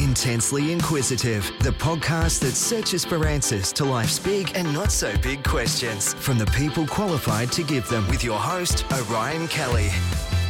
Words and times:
Intensely 0.00 0.72
Inquisitive, 0.72 1.52
the 1.60 1.72
podcast 1.72 2.40
that 2.40 2.52
searches 2.52 3.04
for 3.04 3.26
answers 3.26 3.70
to 3.74 3.84
life's 3.84 4.18
big 4.18 4.50
and 4.54 4.72
not 4.72 4.90
so 4.90 5.14
big 5.18 5.44
questions 5.44 6.14
from 6.14 6.38
the 6.38 6.46
people 6.46 6.86
qualified 6.86 7.52
to 7.52 7.62
give 7.62 7.86
them 7.90 8.08
with 8.08 8.24
your 8.24 8.38
host, 8.38 8.86
Orion 8.92 9.46
Kelly. 9.48 9.88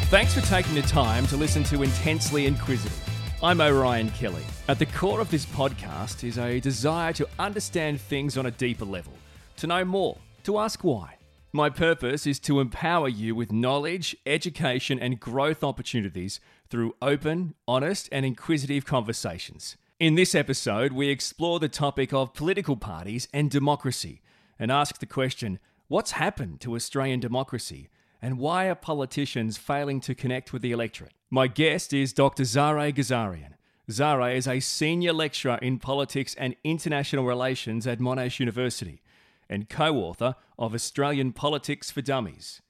Thanks 0.06 0.34
for 0.34 0.40
taking 0.42 0.76
the 0.76 0.82
time 0.82 1.26
to 1.26 1.36
listen 1.36 1.64
to 1.64 1.82
Intensely 1.82 2.46
Inquisitive. 2.46 2.96
I'm 3.42 3.60
Orion 3.60 4.10
Kelly. 4.10 4.44
At 4.68 4.78
the 4.78 4.86
core 4.86 5.20
of 5.20 5.32
this 5.32 5.46
podcast 5.46 6.22
is 6.22 6.38
a 6.38 6.60
desire 6.60 7.12
to 7.14 7.26
understand 7.40 8.00
things 8.00 8.38
on 8.38 8.46
a 8.46 8.52
deeper 8.52 8.84
level, 8.84 9.14
to 9.56 9.66
know 9.66 9.84
more, 9.84 10.16
to 10.44 10.58
ask 10.58 10.84
why. 10.84 11.16
My 11.52 11.68
purpose 11.68 12.28
is 12.28 12.38
to 12.40 12.60
empower 12.60 13.08
you 13.08 13.34
with 13.34 13.50
knowledge, 13.50 14.16
education, 14.24 15.00
and 15.00 15.18
growth 15.18 15.64
opportunities 15.64 16.38
through 16.68 16.94
open, 17.02 17.54
honest, 17.66 18.08
and 18.12 18.24
inquisitive 18.24 18.84
conversations. 18.84 19.76
In 19.98 20.14
this 20.14 20.36
episode, 20.36 20.92
we 20.92 21.08
explore 21.08 21.58
the 21.58 21.68
topic 21.68 22.12
of 22.12 22.34
political 22.34 22.76
parties 22.76 23.26
and 23.34 23.50
democracy 23.50 24.22
and 24.60 24.70
ask 24.70 25.00
the 25.00 25.06
question 25.06 25.58
what's 25.88 26.12
happened 26.12 26.60
to 26.60 26.76
Australian 26.76 27.18
democracy 27.18 27.88
and 28.22 28.38
why 28.38 28.68
are 28.68 28.76
politicians 28.76 29.58
failing 29.58 30.00
to 30.02 30.14
connect 30.14 30.52
with 30.52 30.62
the 30.62 30.70
electorate? 30.70 31.14
My 31.30 31.48
guest 31.48 31.92
is 31.92 32.12
Dr. 32.12 32.44
Zareh 32.44 32.94
Ghazarian. 32.94 33.54
Zareh 33.90 34.36
is 34.36 34.46
a 34.46 34.60
senior 34.60 35.12
lecturer 35.12 35.58
in 35.60 35.80
politics 35.80 36.36
and 36.38 36.54
international 36.62 37.24
relations 37.24 37.88
at 37.88 37.98
Monash 37.98 38.38
University 38.38 39.02
and 39.50 39.68
co 39.68 39.96
author 39.96 40.36
of 40.58 40.72
Australian 40.72 41.32
Politics 41.32 41.90
for 41.90 42.00
Dummies. 42.00 42.62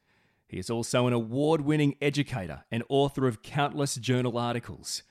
He 0.49 0.59
is 0.59 0.71
also 0.71 1.07
an 1.07 1.13
award 1.13 1.61
winning 1.61 1.95
educator 2.03 2.65
and 2.73 2.83
author 2.89 3.29
of 3.29 3.43
countless 3.43 3.95
journal 3.95 4.37
articles. 4.37 5.05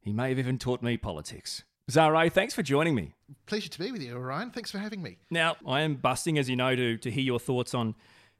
He 0.00 0.12
may 0.12 0.28
have 0.28 0.38
even 0.38 0.58
taught 0.58 0.82
me 0.82 0.96
politics. 0.96 1.64
Zareh, 1.90 2.30
thanks 2.30 2.54
for 2.54 2.62
joining 2.62 2.94
me. 2.94 3.14
Pleasure 3.46 3.68
to 3.68 3.78
be 3.80 3.90
with 3.90 4.00
you, 4.00 4.16
Orion. 4.16 4.50
Thanks 4.50 4.70
for 4.70 4.78
having 4.78 5.02
me. 5.02 5.18
Now, 5.28 5.56
I 5.66 5.80
am 5.80 5.96
busting, 5.96 6.38
as 6.38 6.48
you 6.48 6.54
know, 6.54 6.76
to, 6.76 6.96
to 6.98 7.10
hear 7.10 7.24
your 7.24 7.40
thoughts 7.40 7.74
on 7.74 7.96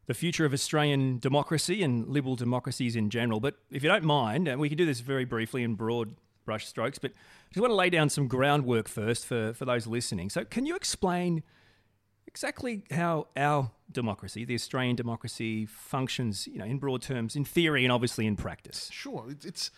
the 0.07 0.15
future 0.15 0.45
of 0.45 0.53
Australian 0.53 1.19
democracy 1.19 1.83
and 1.83 2.07
liberal 2.09 2.37
democracies 2.37 2.95
in 2.95 3.11
general. 3.11 3.41
But 3.41 3.57
if 3.73 3.83
you 3.83 3.89
don't 3.89 4.05
mind, 4.05 4.47
and 4.47 4.61
we 4.61 4.69
can 4.69 4.79
do 4.79 4.87
this 4.87 5.01
very 5.01 5.25
briefly 5.25 5.65
in 5.65 5.75
broad 5.75 6.15
brush 6.45 6.67
strokes, 6.67 6.99
but 6.99 7.11
I 7.11 7.55
just 7.55 7.61
want 7.61 7.73
to 7.73 7.77
lay 7.77 7.91
down 7.91 8.09
some 8.09 8.29
groundwork 8.29 8.89
first 8.89 9.27
for, 9.27 9.53
for 9.53 9.65
those 9.65 9.89
listening. 9.89 10.31
So, 10.31 10.45
can 10.45 10.65
you 10.65 10.77
explain 10.77 11.43
exactly 12.31 12.83
how 12.91 13.27
our 13.37 13.71
democracy, 13.91 14.45
the 14.45 14.55
Australian 14.55 14.97
democracy, 14.97 15.67
functions, 15.67 16.47
you 16.47 16.59
know, 16.59 16.65
in 16.65 16.79
broad 16.79 17.03
terms, 17.03 17.37
in 17.37 17.45
theory 17.45 17.85
and 17.85 17.93
obviously 17.93 18.27
in 18.27 18.37
practice. 18.37 18.89
Sure, 18.93 19.27
it's 19.45 19.71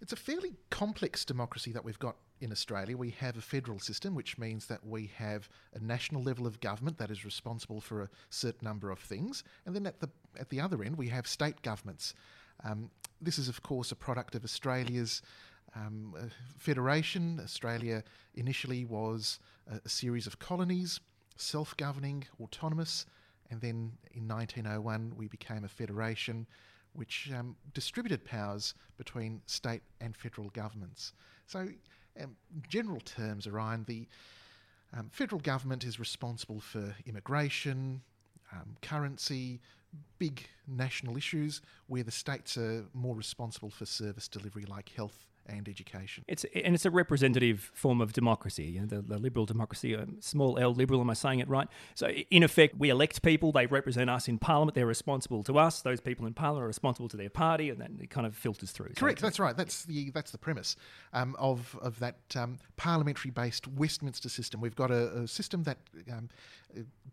it's 0.00 0.12
a 0.12 0.16
fairly 0.16 0.54
complex 0.70 1.24
democracy 1.24 1.72
that 1.72 1.84
we've 1.84 1.98
got 1.98 2.16
in 2.40 2.52
Australia. 2.52 2.96
We 2.96 3.10
have 3.18 3.36
a 3.36 3.40
federal 3.40 3.80
system, 3.80 4.14
which 4.14 4.38
means 4.38 4.66
that 4.66 4.86
we 4.86 5.10
have 5.16 5.48
a 5.74 5.80
national 5.80 6.22
level 6.22 6.46
of 6.46 6.60
government 6.60 6.98
that 6.98 7.10
is 7.10 7.24
responsible 7.24 7.80
for 7.80 8.02
a 8.02 8.08
certain 8.30 8.64
number 8.64 8.90
of 8.90 9.00
things, 9.00 9.42
and 9.66 9.74
then 9.74 9.86
at 9.86 10.00
the 10.00 10.08
at 10.38 10.48
the 10.48 10.60
other 10.60 10.82
end 10.84 10.96
we 10.96 11.08
have 11.08 11.26
state 11.26 11.60
governments. 11.62 12.14
Um, 12.64 12.90
this 13.20 13.38
is, 13.38 13.48
of 13.48 13.62
course, 13.62 13.90
a 13.90 13.96
product 13.96 14.34
of 14.36 14.44
Australia's 14.44 15.22
um, 15.74 16.14
federation. 16.58 17.40
Australia 17.42 18.02
initially 18.34 18.84
was 18.84 19.40
a, 19.70 19.80
a 19.84 19.88
series 19.88 20.26
of 20.26 20.38
colonies 20.38 21.00
self 21.38 21.76
governing, 21.76 22.26
autonomous, 22.40 23.06
and 23.50 23.60
then 23.60 23.92
in 24.12 24.28
1901 24.28 25.14
we 25.16 25.28
became 25.28 25.64
a 25.64 25.68
federation 25.68 26.46
which 26.92 27.30
um, 27.36 27.56
distributed 27.74 28.24
powers 28.24 28.74
between 28.96 29.40
state 29.46 29.82
and 30.00 30.16
federal 30.16 30.50
governments. 30.50 31.12
So, 31.46 31.68
um, 32.20 32.36
general 32.68 33.00
terms, 33.00 33.46
Orion, 33.46 33.84
the 33.86 34.06
um, 34.96 35.08
federal 35.12 35.40
government 35.40 35.84
is 35.84 36.00
responsible 36.00 36.60
for 36.60 36.94
immigration, 37.06 38.02
um, 38.52 38.76
currency, 38.82 39.60
big 40.18 40.46
national 40.66 41.16
issues, 41.16 41.60
where 41.86 42.02
the 42.02 42.10
states 42.10 42.56
are 42.56 42.84
more 42.94 43.14
responsible 43.14 43.70
for 43.70 43.86
service 43.86 44.26
delivery 44.26 44.64
like 44.64 44.90
health 44.90 45.26
and 45.48 45.68
education. 45.68 46.24
It's 46.28 46.44
and 46.54 46.74
it's 46.74 46.84
a 46.84 46.90
representative 46.90 47.70
form 47.74 48.00
of 48.00 48.12
democracy. 48.12 48.64
You 48.64 48.80
know, 48.80 48.86
the, 48.86 49.02
the, 49.02 49.18
liberal 49.18 49.46
democracy, 49.46 49.96
small 50.20 50.58
L 50.58 50.72
liberal. 50.72 51.00
Am 51.00 51.10
I 51.10 51.14
saying 51.14 51.40
it 51.40 51.48
right? 51.48 51.68
So 51.94 52.08
in 52.08 52.42
effect, 52.42 52.76
we 52.78 52.90
elect 52.90 53.22
people. 53.22 53.52
They 53.52 53.66
represent 53.66 54.10
us 54.10 54.28
in 54.28 54.38
Parliament. 54.38 54.74
They're 54.74 54.86
responsible 54.86 55.42
to 55.44 55.58
us. 55.58 55.80
Those 55.82 56.00
people 56.00 56.26
in 56.26 56.34
Parliament 56.34 56.64
are 56.64 56.68
responsible 56.68 57.08
to 57.08 57.16
their 57.16 57.30
party, 57.30 57.70
and 57.70 57.80
then 57.80 57.98
it 58.02 58.10
kind 58.10 58.26
of 58.26 58.36
filters 58.36 58.70
through. 58.70 58.90
Correct. 58.96 59.20
So 59.20 59.26
that's 59.26 59.40
right. 59.40 59.56
That's 59.56 59.84
the 59.84 60.10
that's 60.10 60.30
the 60.30 60.38
premise 60.38 60.76
um, 61.12 61.36
of 61.38 61.78
of 61.80 61.98
that 62.00 62.18
um, 62.36 62.58
parliamentary-based 62.76 63.68
Westminster 63.68 64.28
system. 64.28 64.60
We've 64.60 64.76
got 64.76 64.90
a, 64.90 65.20
a 65.20 65.28
system 65.28 65.62
that 65.64 65.78
um, 66.12 66.28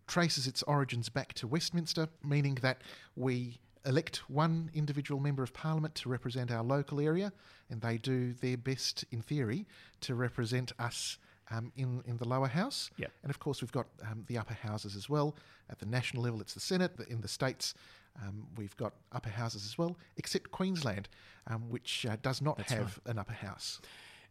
traces 0.07 0.47
its 0.47 0.63
origins 0.63 1.09
back 1.09 1.33
to 1.33 1.47
Westminster, 1.47 2.07
meaning 2.23 2.55
that 2.61 2.81
we 3.15 3.59
elect 3.85 4.29
one 4.29 4.69
individual 4.73 5.19
member 5.19 5.43
of 5.43 5.53
parliament 5.53 5.95
to 5.95 6.09
represent 6.09 6.51
our 6.51 6.63
local 6.63 6.99
area, 6.99 7.31
and 7.69 7.81
they 7.81 7.97
do 7.97 8.33
their 8.33 8.57
best, 8.57 9.05
in 9.11 9.21
theory, 9.21 9.65
to 10.01 10.15
represent 10.15 10.71
us 10.79 11.17
um, 11.51 11.71
in 11.75 12.03
in 12.05 12.17
the 12.17 12.27
lower 12.27 12.47
house. 12.47 12.89
Yep. 12.97 13.11
And 13.23 13.29
of 13.29 13.39
course, 13.39 13.61
we've 13.61 13.71
got 13.71 13.87
um, 14.09 14.23
the 14.27 14.37
upper 14.37 14.53
houses 14.53 14.95
as 14.95 15.09
well. 15.09 15.35
At 15.69 15.79
the 15.79 15.85
national 15.85 16.23
level, 16.23 16.41
it's 16.41 16.53
the 16.53 16.59
Senate. 16.59 16.91
In 17.09 17.21
the 17.21 17.27
states, 17.27 17.73
um, 18.21 18.47
we've 18.57 18.75
got 18.77 18.93
upper 19.11 19.29
houses 19.29 19.65
as 19.65 19.77
well, 19.77 19.97
except 20.17 20.51
Queensland, 20.51 21.09
um, 21.47 21.69
which 21.69 22.05
uh, 22.05 22.17
does 22.21 22.41
not 22.41 22.57
That's 22.57 22.71
have 22.71 22.99
right. 23.05 23.11
an 23.11 23.19
upper 23.19 23.33
house. 23.33 23.79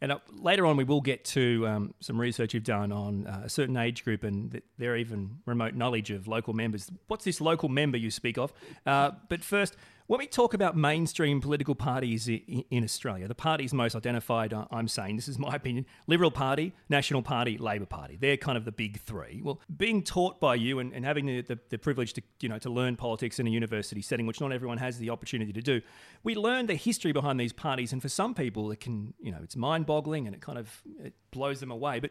And 0.00 0.12
uh, 0.12 0.18
later 0.32 0.66
on, 0.66 0.76
we 0.76 0.84
will 0.84 1.00
get 1.00 1.24
to 1.26 1.66
um, 1.66 1.94
some 2.00 2.20
research 2.20 2.54
you've 2.54 2.64
done 2.64 2.92
on 2.92 3.26
uh, 3.26 3.42
a 3.44 3.48
certain 3.48 3.76
age 3.76 4.04
group 4.04 4.22
and 4.24 4.50
th- 4.52 4.64
their 4.78 4.96
even 4.96 5.38
remote 5.46 5.74
knowledge 5.74 6.10
of 6.10 6.26
local 6.28 6.54
members. 6.54 6.90
What's 7.06 7.24
this 7.24 7.40
local 7.40 7.68
member 7.68 7.96
you 7.96 8.10
speak 8.10 8.38
of? 8.38 8.52
Uh, 8.86 9.12
but 9.28 9.42
first, 9.42 9.76
when 10.06 10.18
we 10.18 10.26
talk 10.26 10.52
about 10.52 10.76
mainstream 10.76 11.40
political 11.40 11.74
parties 11.74 12.28
in, 12.28 12.84
Australia, 12.84 13.26
the 13.26 13.34
parties 13.34 13.72
most 13.72 13.96
identified, 13.96 14.52
uh, 14.52 14.66
I'm 14.70 14.86
saying, 14.86 15.16
this 15.16 15.28
is 15.28 15.38
my 15.38 15.54
opinion 15.54 15.86
Liberal 16.06 16.30
Party, 16.30 16.74
National 16.90 17.22
Party, 17.22 17.56
Labor 17.56 17.86
Party. 17.86 18.18
They're 18.20 18.36
kind 18.36 18.58
of 18.58 18.66
the 18.66 18.72
big 18.72 19.00
three. 19.00 19.40
Well, 19.42 19.60
being 19.74 20.02
taught 20.02 20.40
by 20.40 20.56
you 20.56 20.78
and, 20.78 20.92
and 20.92 21.06
having 21.06 21.24
the, 21.24 21.40
the, 21.40 21.58
the 21.70 21.78
privilege 21.78 22.12
to, 22.14 22.22
you 22.40 22.50
know, 22.50 22.58
to 22.58 22.68
learn 22.68 22.96
politics 22.96 23.38
in 23.38 23.46
a 23.46 23.50
university 23.50 24.02
setting, 24.02 24.26
which 24.26 24.42
not 24.42 24.52
everyone 24.52 24.76
has 24.76 24.98
the 24.98 25.08
opportunity 25.08 25.54
to 25.54 25.62
do, 25.62 25.80
we 26.22 26.34
learn 26.34 26.66
the 26.66 26.74
history 26.74 27.12
behind 27.12 27.40
these 27.40 27.54
parties. 27.54 27.92
And 27.92 28.02
for 28.02 28.10
some 28.10 28.34
people, 28.34 28.70
it 28.70 28.80
can, 28.80 29.14
you 29.18 29.32
know, 29.32 29.40
it's 29.42 29.56
mind 29.56 29.86
boggling 29.86 30.26
and 30.26 30.36
it 30.36 30.42
kind 30.42 30.58
of 30.58 30.82
it 31.02 31.14
blows 31.30 31.60
them 31.60 31.70
away. 31.70 32.00
But 32.00 32.10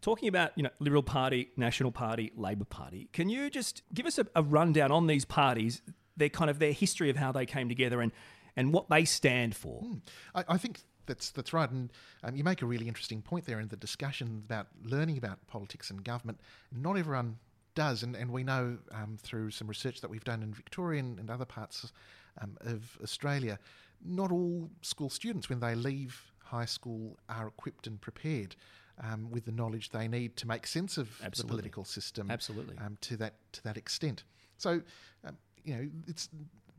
talking 0.00 0.28
about 0.28 0.52
you 0.56 0.62
know 0.62 0.70
Liberal 0.80 1.02
Party, 1.02 1.50
National 1.58 1.92
Party, 1.92 2.32
Labor 2.36 2.64
Party, 2.64 3.08
can 3.12 3.28
you 3.28 3.50
just 3.50 3.82
give 3.92 4.06
us 4.06 4.18
a, 4.18 4.26
a 4.34 4.42
rundown 4.42 4.90
on 4.90 5.06
these 5.06 5.26
parties 5.26 5.82
their 6.16 6.28
kind 6.28 6.50
of 6.50 6.58
their 6.58 6.72
history 6.72 7.10
of 7.10 7.16
how 7.16 7.32
they 7.32 7.46
came 7.46 7.68
together 7.68 8.00
and 8.00 8.12
and 8.56 8.72
what 8.72 8.88
they 8.88 9.04
stand 9.04 9.54
for. 9.54 9.82
Mm. 9.82 10.00
I, 10.34 10.44
I, 10.48 10.58
think 10.58 10.82
that's 11.06 11.30
that's 11.30 11.52
right, 11.52 11.70
and 11.70 11.92
um, 12.22 12.36
you 12.36 12.44
make 12.44 12.62
a 12.62 12.66
really 12.66 12.88
interesting 12.88 13.22
point 13.22 13.46
there 13.46 13.60
in 13.60 13.68
the 13.68 13.76
discussion 13.76 14.42
about 14.44 14.68
learning 14.82 15.18
about 15.18 15.44
politics 15.46 15.90
and 15.90 16.04
government. 16.04 16.40
Not 16.72 16.96
everyone 16.96 17.38
does, 17.74 18.02
and, 18.02 18.14
and 18.14 18.30
we 18.30 18.44
know 18.44 18.78
um, 18.92 19.18
through 19.20 19.50
some 19.50 19.66
research 19.66 20.00
that 20.00 20.10
we've 20.10 20.24
done 20.24 20.42
in 20.42 20.54
Victoria 20.54 21.00
and, 21.00 21.18
and 21.18 21.30
other 21.30 21.44
parts 21.44 21.92
um, 22.40 22.56
of 22.60 22.98
Australia, 23.02 23.58
not 24.04 24.30
all 24.30 24.70
school 24.82 25.10
students 25.10 25.48
when 25.48 25.60
they 25.60 25.74
leave 25.74 26.32
high 26.44 26.64
school 26.64 27.18
are 27.28 27.48
equipped 27.48 27.86
and 27.86 28.00
prepared. 28.00 28.56
Um, 29.02 29.28
with 29.28 29.44
the 29.44 29.50
knowledge 29.50 29.90
they 29.90 30.06
need 30.06 30.36
to 30.36 30.46
make 30.46 30.68
sense 30.68 30.98
of 30.98 31.08
Absolutely. 31.20 31.42
the 31.42 31.48
political 31.48 31.84
system, 31.84 32.30
Absolutely, 32.30 32.78
um, 32.78 32.96
to 33.00 33.16
that 33.16 33.34
to 33.50 33.62
that 33.64 33.76
extent. 33.76 34.22
So, 34.56 34.82
um, 35.26 35.36
you 35.64 35.74
know, 35.74 35.88
it's 36.06 36.28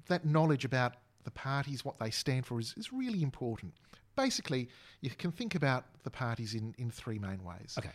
that 0.08 0.26
knowledge 0.26 0.66
about 0.66 0.94
the 1.24 1.32
parties, 1.32 1.84
what 1.84 1.98
they 2.00 2.12
stand 2.12 2.46
for, 2.46 2.60
is, 2.60 2.74
is 2.78 2.94
really 2.94 3.24
important. 3.24 3.74
Basically, 4.16 4.70
you 5.02 5.10
can 5.10 5.32
think 5.32 5.56
about 5.56 5.86
the 6.04 6.12
parties 6.12 6.54
in, 6.54 6.74
in 6.78 6.90
three 6.92 7.20
main 7.20 7.44
ways. 7.44 7.76
Okay. 7.78 7.90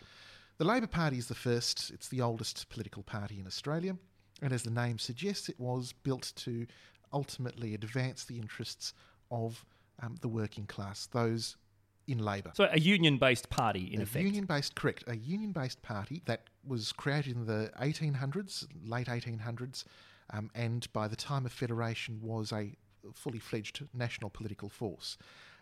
The 0.57 0.65
Labor 0.65 0.87
Party 0.87 1.17
is 1.17 1.27
the 1.27 1.35
first, 1.35 1.89
it's 1.91 2.09
the 2.09 2.21
oldest 2.21 2.69
political 2.69 3.01
party 3.01 3.39
in 3.39 3.47
Australia, 3.47 3.97
and 4.41 4.53
as 4.53 4.63
the 4.63 4.69
name 4.69 4.99
suggests, 4.99 5.49
it 5.49 5.59
was 5.59 5.93
built 6.03 6.33
to 6.35 6.67
ultimately 7.13 7.73
advance 7.73 8.25
the 8.25 8.37
interests 8.37 8.93
of 9.31 9.65
um, 10.01 10.17
the 10.21 10.27
working 10.27 10.65
class, 10.65 11.07
those 11.07 11.57
in 12.07 12.19
labour. 12.19 12.51
So 12.53 12.67
a 12.71 12.79
union-based 12.79 13.49
party, 13.49 13.89
in 13.93 13.99
a 13.99 14.03
effect. 14.03 14.25
union-based, 14.25 14.75
correct. 14.75 15.03
A 15.07 15.15
union-based 15.15 15.81
party 15.81 16.21
that 16.25 16.43
was 16.65 16.91
created 16.91 17.35
in 17.35 17.45
the 17.45 17.71
1800s, 17.79 18.67
late 18.83 19.07
1800s, 19.07 19.85
um, 20.31 20.49
and 20.55 20.91
by 20.93 21.07
the 21.07 21.15
time 21.15 21.45
of 21.45 21.51
federation 21.51 22.19
was 22.21 22.51
a 22.51 22.75
fully 23.13 23.39
fledged 23.39 23.87
national 23.93 24.29
political 24.29 24.69
force. 24.69 25.17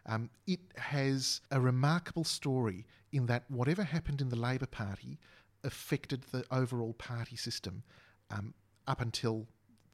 Um, 0.06 0.30
it 0.48 0.60
has 0.78 1.42
a 1.52 1.60
remarkable 1.60 2.24
story 2.24 2.86
in 3.12 3.26
that 3.28 3.44
whatever 3.50 3.84
happened 3.84 4.22
in 4.22 4.30
the 4.30 4.36
Labor 4.36 4.66
Party 4.66 5.20
affected 5.64 6.24
the 6.32 6.44
overall 6.52 6.94
party 6.94 7.36
system 7.36 7.84
um, 8.32 8.54
up 8.88 9.02
until 9.02 9.48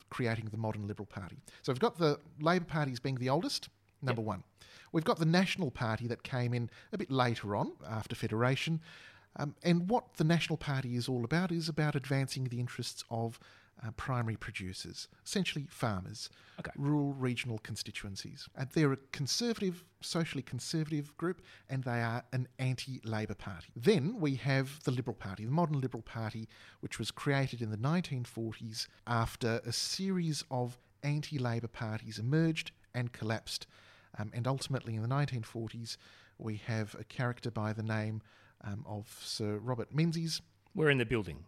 creating 0.09 0.45
the 0.51 0.57
modern 0.57 0.87
Liberal 0.87 1.07
Party. 1.07 1.37
So 1.63 1.71
we've 1.71 1.79
got 1.79 1.97
the 1.97 2.19
Labor 2.39 2.65
Party 2.65 2.91
as 2.91 2.99
being 2.99 3.15
the 3.15 3.29
oldest, 3.29 3.69
number 4.01 4.21
one. 4.21 4.43
We've 4.91 5.03
got 5.03 5.19
the 5.19 5.25
National 5.25 5.71
Party 5.71 6.07
that 6.07 6.23
came 6.23 6.53
in 6.53 6.69
a 6.93 6.97
bit 6.97 7.11
later 7.11 7.55
on 7.55 7.73
after 7.89 8.15
Federation. 8.15 8.79
Um, 9.37 9.55
and 9.63 9.89
what 9.89 10.15
the 10.15 10.23
National 10.23 10.57
Party 10.57 10.95
is 10.95 11.09
all 11.09 11.25
about 11.25 11.51
is 11.51 11.67
about 11.67 11.95
advancing 11.95 12.45
the 12.45 12.59
interests 12.59 13.03
of 13.09 13.39
uh, 13.85 13.91
primary 13.91 14.35
producers, 14.37 15.07
essentially 15.25 15.67
farmers, 15.69 16.29
Okay. 16.59 16.71
rural 16.77 17.13
regional 17.13 17.57
constituencies. 17.59 18.47
And 18.55 18.69
they're 18.69 18.93
a 18.93 18.97
conservative, 19.11 19.83
socially 20.01 20.41
conservative 20.41 21.15
group, 21.17 21.41
and 21.69 21.83
they 21.83 22.01
are 22.01 22.23
an 22.31 22.47
anti 22.59 23.01
Labor 23.03 23.35
Party. 23.35 23.67
Then 23.75 24.19
we 24.19 24.35
have 24.35 24.81
the 24.83 24.91
Liberal 24.91 25.15
Party, 25.15 25.43
the 25.45 25.51
modern 25.51 25.81
Liberal 25.81 26.03
Party, 26.03 26.47
which 26.79 26.97
was 26.97 27.11
created 27.11 27.61
in 27.61 27.71
the 27.71 27.77
1940s 27.77 28.87
after 29.05 29.59
a 29.65 29.73
series 29.73 30.43
of 30.49 30.77
anti 31.03 31.37
Labor 31.37 31.67
parties 31.67 32.19
emerged 32.19 32.71
and 32.93 33.11
collapsed. 33.11 33.67
Um, 34.17 34.31
and 34.33 34.47
ultimately, 34.47 34.95
in 34.95 35.01
the 35.01 35.09
1940s, 35.09 35.97
we 36.37 36.55
have 36.67 36.95
a 36.97 37.03
character 37.03 37.51
by 37.51 37.73
the 37.73 37.83
name 37.83 38.21
um, 38.63 38.85
of 38.87 39.19
Sir 39.21 39.57
Robert 39.57 39.93
Menzies, 39.93 40.41
We're 40.73 40.89
in 40.89 40.97
the 40.97 41.05
building. 41.05 41.43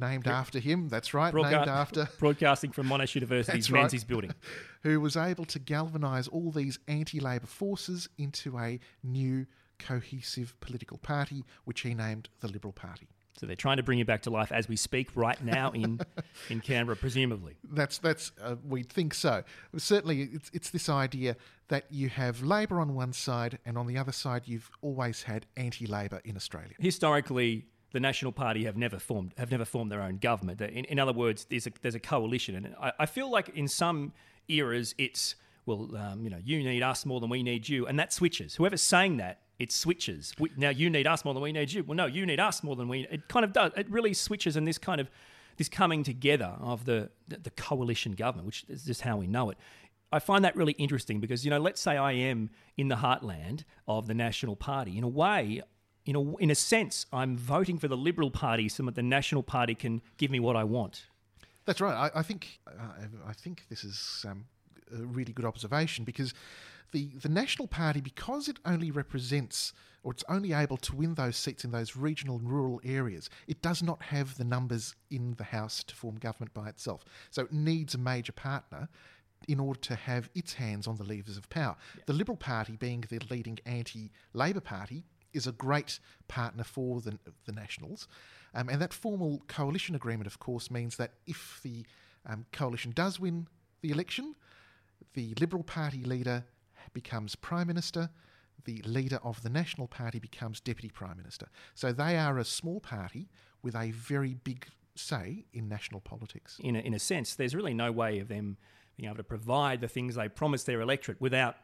Named 0.00 0.26
after 0.26 0.58
him. 0.58 0.88
That's 0.88 1.14
right, 1.14 1.32
Broadca- 1.32 1.56
named 1.56 1.68
after 1.68 2.08
broadcasting 2.18 2.72
from 2.72 2.88
Monash 2.88 3.14
University's 3.14 3.70
right. 3.70 3.80
Menzies 3.80 4.04
building. 4.04 4.34
who 4.82 5.00
was 5.00 5.16
able 5.16 5.44
to 5.46 5.58
galvanise 5.58 6.28
all 6.28 6.50
these 6.50 6.78
anti 6.88 7.20
Labor 7.20 7.46
forces 7.46 8.08
into 8.18 8.58
a 8.58 8.80
new 9.02 9.46
cohesive 9.78 10.54
political 10.60 10.98
party, 10.98 11.44
which 11.64 11.80
he 11.80 11.94
named 11.94 12.28
the 12.40 12.48
Liberal 12.48 12.72
Party. 12.72 13.08
So 13.38 13.46
they're 13.46 13.56
trying 13.56 13.78
to 13.78 13.82
bring 13.82 13.98
you 13.98 14.04
back 14.04 14.22
to 14.22 14.30
life 14.30 14.52
as 14.52 14.68
we 14.68 14.76
speak 14.76 15.08
right 15.16 15.42
now 15.42 15.70
in 15.72 16.00
in 16.50 16.60
Canberra, 16.60 16.96
presumably. 16.96 17.56
That's 17.64 17.98
that's 17.98 18.30
uh, 18.42 18.56
we 18.64 18.82
think 18.82 19.14
so. 19.14 19.42
Certainly, 19.76 20.22
it's 20.32 20.50
it's 20.52 20.70
this 20.70 20.88
idea 20.88 21.36
that 21.68 21.86
you 21.90 22.08
have 22.10 22.42
Labor 22.42 22.78
on 22.78 22.94
one 22.94 23.12
side, 23.12 23.58
and 23.64 23.78
on 23.78 23.86
the 23.86 23.96
other 23.96 24.12
side, 24.12 24.42
you've 24.44 24.70
always 24.82 25.22
had 25.22 25.46
anti-Labor 25.56 26.20
in 26.24 26.36
Australia. 26.36 26.74
Historically, 26.78 27.64
the 27.92 28.00
National 28.00 28.32
Party 28.32 28.64
have 28.64 28.76
never 28.76 28.98
formed 28.98 29.34
have 29.38 29.50
never 29.50 29.64
formed 29.64 29.92
their 29.92 30.02
own 30.02 30.18
government. 30.18 30.60
In, 30.60 30.84
in 30.86 30.98
other 30.98 31.12
words, 31.12 31.46
there's 31.48 31.66
a 31.66 31.72
there's 31.82 31.94
a 31.94 32.00
coalition, 32.00 32.54
and 32.56 32.74
I, 32.80 32.92
I 33.00 33.06
feel 33.06 33.30
like 33.30 33.50
in 33.50 33.68
some 33.68 34.12
eras 34.48 34.94
it's 34.98 35.34
well, 35.64 35.88
um, 35.96 36.24
you 36.24 36.30
know, 36.30 36.40
you 36.44 36.62
need 36.62 36.82
us 36.82 37.06
more 37.06 37.20
than 37.20 37.30
we 37.30 37.42
need 37.42 37.68
you, 37.68 37.86
and 37.86 37.98
that 37.98 38.12
switches. 38.12 38.56
Whoever's 38.56 38.82
saying 38.82 39.18
that, 39.18 39.42
it 39.58 39.70
switches. 39.70 40.34
We, 40.38 40.50
now 40.56 40.70
you 40.70 40.90
need 40.90 41.06
us 41.06 41.24
more 41.24 41.34
than 41.34 41.42
we 41.42 41.52
need 41.52 41.72
you. 41.72 41.84
Well, 41.84 41.96
no, 41.96 42.06
you 42.06 42.26
need 42.26 42.40
us 42.40 42.64
more 42.64 42.74
than 42.74 42.88
we. 42.88 43.06
It 43.10 43.28
kind 43.28 43.44
of 43.44 43.52
does. 43.52 43.72
It 43.76 43.88
really 43.88 44.14
switches, 44.14 44.56
and 44.56 44.66
this 44.66 44.78
kind 44.78 45.00
of 45.00 45.08
this 45.56 45.68
coming 45.68 46.02
together 46.02 46.56
of 46.60 46.84
the 46.84 47.10
the, 47.28 47.38
the 47.38 47.50
coalition 47.50 48.12
government, 48.12 48.46
which 48.46 48.64
is 48.68 48.84
just 48.84 49.02
how 49.02 49.16
we 49.16 49.26
know 49.26 49.50
it. 49.50 49.58
I 50.10 50.18
find 50.18 50.44
that 50.44 50.56
really 50.56 50.72
interesting 50.72 51.20
because 51.20 51.44
you 51.44 51.50
know, 51.50 51.58
let's 51.58 51.80
say 51.80 51.96
I 51.96 52.12
am 52.12 52.50
in 52.76 52.88
the 52.88 52.96
heartland 52.96 53.64
of 53.86 54.06
the 54.06 54.14
National 54.14 54.56
Party. 54.56 54.98
In 54.98 55.04
a 55.04 55.08
way, 55.08 55.62
in 56.04 56.16
a 56.16 56.36
in 56.36 56.50
a 56.50 56.54
sense, 56.54 57.06
I'm 57.12 57.36
voting 57.36 57.78
for 57.78 57.88
the 57.88 57.96
Liberal 57.96 58.30
Party 58.30 58.68
so 58.68 58.82
that 58.84 58.94
the 58.94 59.02
National 59.02 59.42
Party 59.42 59.74
can 59.74 60.02
give 60.16 60.30
me 60.30 60.40
what 60.40 60.56
I 60.56 60.64
want. 60.64 61.06
That's 61.64 61.80
right. 61.80 61.94
I, 61.94 62.20
I 62.20 62.22
think 62.22 62.60
uh, 62.66 63.06
I 63.26 63.32
think 63.32 63.64
this 63.68 63.84
is 63.84 64.24
um, 64.28 64.46
a 64.92 65.02
really 65.02 65.32
good 65.32 65.44
observation 65.44 66.04
because 66.04 66.34
the 66.92 67.10
the 67.20 67.28
National 67.28 67.68
Party, 67.68 68.00
because 68.00 68.48
it 68.48 68.58
only 68.64 68.90
represents 68.90 69.72
or 70.04 70.12
it's 70.12 70.24
only 70.28 70.52
able 70.52 70.76
to 70.76 70.96
win 70.96 71.14
those 71.14 71.36
seats 71.36 71.64
in 71.64 71.70
those 71.70 71.96
regional 71.96 72.36
and 72.36 72.50
rural 72.50 72.80
areas, 72.84 73.30
it 73.46 73.62
does 73.62 73.82
not 73.82 74.02
have 74.02 74.36
the 74.36 74.44
numbers 74.44 74.96
in 75.10 75.34
the 75.34 75.44
House 75.44 75.84
to 75.84 75.94
form 75.94 76.16
government 76.16 76.52
by 76.52 76.68
itself. 76.68 77.04
So 77.30 77.42
it 77.42 77.52
needs 77.52 77.94
a 77.94 77.98
major 77.98 78.32
partner 78.32 78.88
in 79.48 79.60
order 79.60 79.78
to 79.80 79.94
have 79.94 80.28
its 80.34 80.54
hands 80.54 80.86
on 80.86 80.96
the 80.96 81.04
levers 81.04 81.36
of 81.36 81.48
power. 81.50 81.76
The 82.06 82.12
Liberal 82.12 82.36
Party, 82.36 82.76
being 82.76 83.04
the 83.08 83.20
leading 83.30 83.58
anti-Labor 83.64 84.60
party, 84.60 85.04
is 85.32 85.46
a 85.46 85.52
great 85.52 85.98
partner 86.28 86.64
for 86.64 87.00
the, 87.00 87.18
the 87.46 87.52
Nationals. 87.52 88.08
Um, 88.54 88.68
and 88.68 88.80
that 88.80 88.92
formal 88.92 89.42
coalition 89.48 89.94
agreement, 89.94 90.26
of 90.26 90.38
course, 90.38 90.70
means 90.70 90.96
that 90.96 91.12
if 91.26 91.60
the 91.62 91.84
um, 92.26 92.44
coalition 92.52 92.92
does 92.92 93.18
win 93.18 93.46
the 93.80 93.90
election, 93.90 94.34
the 95.14 95.34
Liberal 95.40 95.62
Party 95.62 96.04
leader 96.04 96.44
becomes 96.92 97.34
Prime 97.34 97.66
Minister, 97.66 98.10
the 98.64 98.82
leader 98.84 99.18
of 99.22 99.42
the 99.42 99.48
National 99.48 99.88
Party 99.88 100.18
becomes 100.18 100.60
Deputy 100.60 100.88
Prime 100.88 101.16
Minister. 101.16 101.48
So 101.74 101.92
they 101.92 102.16
are 102.16 102.38
a 102.38 102.44
small 102.44 102.80
party 102.80 103.28
with 103.62 103.74
a 103.74 103.90
very 103.90 104.34
big 104.34 104.66
say 104.94 105.44
in 105.52 105.68
national 105.68 106.00
politics. 106.00 106.58
In 106.62 106.76
a, 106.76 106.80
in 106.80 106.94
a 106.94 106.98
sense, 106.98 107.34
there's 107.34 107.54
really 107.54 107.74
no 107.74 107.90
way 107.90 108.18
of 108.18 108.28
them 108.28 108.58
being 108.96 109.08
able 109.08 109.16
to 109.16 109.24
provide 109.24 109.80
the 109.80 109.88
things 109.88 110.14
they 110.14 110.28
promised 110.28 110.66
their 110.66 110.80
electorate 110.80 111.20
without 111.20 111.56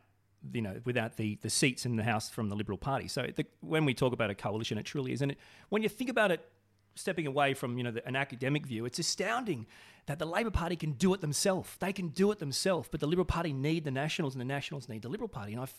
you 0.52 0.62
know 0.62 0.81
without 0.85 1.17
the, 1.17 1.38
the 1.43 1.50
seats 1.50 1.85
in 1.87 1.96
the 1.96 2.05
House 2.05 2.31
from 2.31 2.49
the 2.49 2.56
Liberal 2.56 2.79
Party. 2.79 3.08
So 3.08 3.26
the, 3.35 3.46
when 3.61 3.85
we 3.85 3.94
talk 3.94 4.12
about 4.12 4.31
a 4.31 4.35
coalition, 4.35 4.79
it 4.79 4.85
truly 4.85 5.12
is. 5.12 5.23
And 5.23 5.32
it, 5.32 5.38
when 5.69 5.82
you 5.82 5.88
think 5.88 6.11
about 6.11 6.31
it, 6.31 6.46
stepping 6.94 7.26
away 7.26 7.55
from 7.55 7.79
you 7.79 7.85
know 7.85 7.90
the, 7.90 8.06
an 8.06 8.17
academic 8.17 8.67
view, 8.67 8.85
it's 8.85 8.99
astounding 8.99 9.67
that 10.06 10.19
the 10.19 10.26
Labor 10.26 10.50
Party 10.50 10.76
can 10.76 10.93
do 10.93 11.12
it 11.14 11.20
themselves. 11.20 11.76
They 11.81 11.93
can 11.93 12.08
do 12.08 12.31
it 12.32 12.38
themselves, 12.38 12.88
but 12.90 13.00
the 13.00 13.06
Liberal 13.06 13.26
Party 13.26 13.52
need 13.52 13.85
the 13.85 13.90
Nationals, 13.90 14.35
and 14.35 14.40
the 14.40 14.46
Nationals 14.46 14.88
need 14.88 15.02
the 15.02 15.08
Liberal 15.08 15.29
Party. 15.29 15.52
And 15.52 15.62
I've, 15.62 15.75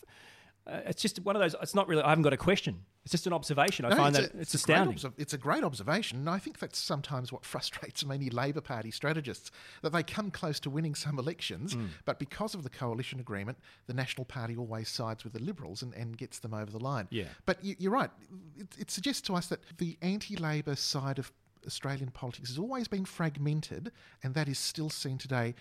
uh, 0.70 0.80
it's 0.86 1.02
just 1.02 1.18
one 1.24 1.36
of 1.36 1.40
those. 1.42 1.54
It's 1.62 1.74
not 1.74 1.88
really. 1.88 2.02
I 2.02 2.10
haven't 2.10 2.22
got 2.22 2.32
a 2.32 2.36
question. 2.36 2.84
It's 3.04 3.12
just 3.12 3.26
an 3.26 3.32
observation. 3.32 3.84
I 3.86 3.90
No, 3.90 3.96
find 3.96 4.14
it's 4.16 4.28
that 4.28 4.36
a- 4.36 4.40
it's, 4.40 4.54
a 4.54 4.58
great 4.58 4.74
astounding. 4.74 4.94
obser- 4.96 5.12
it's 5.16 5.32
a 5.32 5.38
great 5.38 5.64
observation, 5.64 6.18
and 6.18 6.28
I 6.30 6.38
think 6.38 6.58
that's 6.58 6.78
sometimes 6.78 7.32
what 7.32 7.44
frustrates 7.52 8.04
many 8.04 8.30
Labor 8.30 8.60
Party 8.60 8.90
strategists 8.90 9.50
that 9.82 9.90
they 9.92 10.02
come 10.02 10.30
close 10.30 10.60
to 10.60 10.70
winning 10.70 10.94
some 10.94 11.18
elections, 11.18 11.74
Mm. 11.74 11.88
but 12.04 12.18
because 12.18 12.54
of 12.54 12.62
the 12.62 12.70
coalition 12.70 13.18
agreement, 13.20 13.58
the 13.86 13.94
National 13.94 14.24
Party 14.24 14.56
always 14.56 14.88
sides 14.88 15.24
with 15.24 15.32
the 15.32 15.40
Liberals 15.42 15.82
and, 15.82 15.94
and 15.94 16.16
gets 16.16 16.38
them 16.40 16.52
over 16.54 16.70
the 16.70 16.78
line. 16.78 17.08
Yeah. 17.10 17.24
But 17.46 17.64
you, 17.64 17.74
you're 17.78 17.92
right. 17.92 18.10
It, 18.58 18.68
it 18.78 18.90
suggests 18.90 19.22
to 19.22 19.34
us 19.34 19.46
that 19.48 19.60
the 19.78 19.96
anti-Labor 20.02 20.76
side 20.76 21.18
of 21.18 21.32
Australian 21.66 22.10
politics 22.10 22.48
has 22.48 22.58
always 22.58 22.88
been 22.88 23.04
fragmented, 23.04 23.92
and 24.22 24.34
that 24.34 24.48
is 24.48 24.58
still 24.58 24.90
seen 24.90 25.18
today 25.18 25.54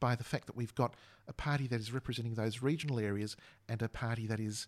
by 0.00 0.14
the 0.14 0.24
fact 0.24 0.46
that 0.46 0.56
we've 0.56 0.74
got 0.74 0.94
a 1.28 1.32
party 1.32 1.66
that 1.68 1.80
is 1.80 1.92
representing 1.92 2.34
those 2.34 2.62
regional 2.62 2.98
areas 2.98 3.36
and 3.68 3.82
a 3.82 3.88
party 3.88 4.26
that 4.26 4.40
is 4.40 4.66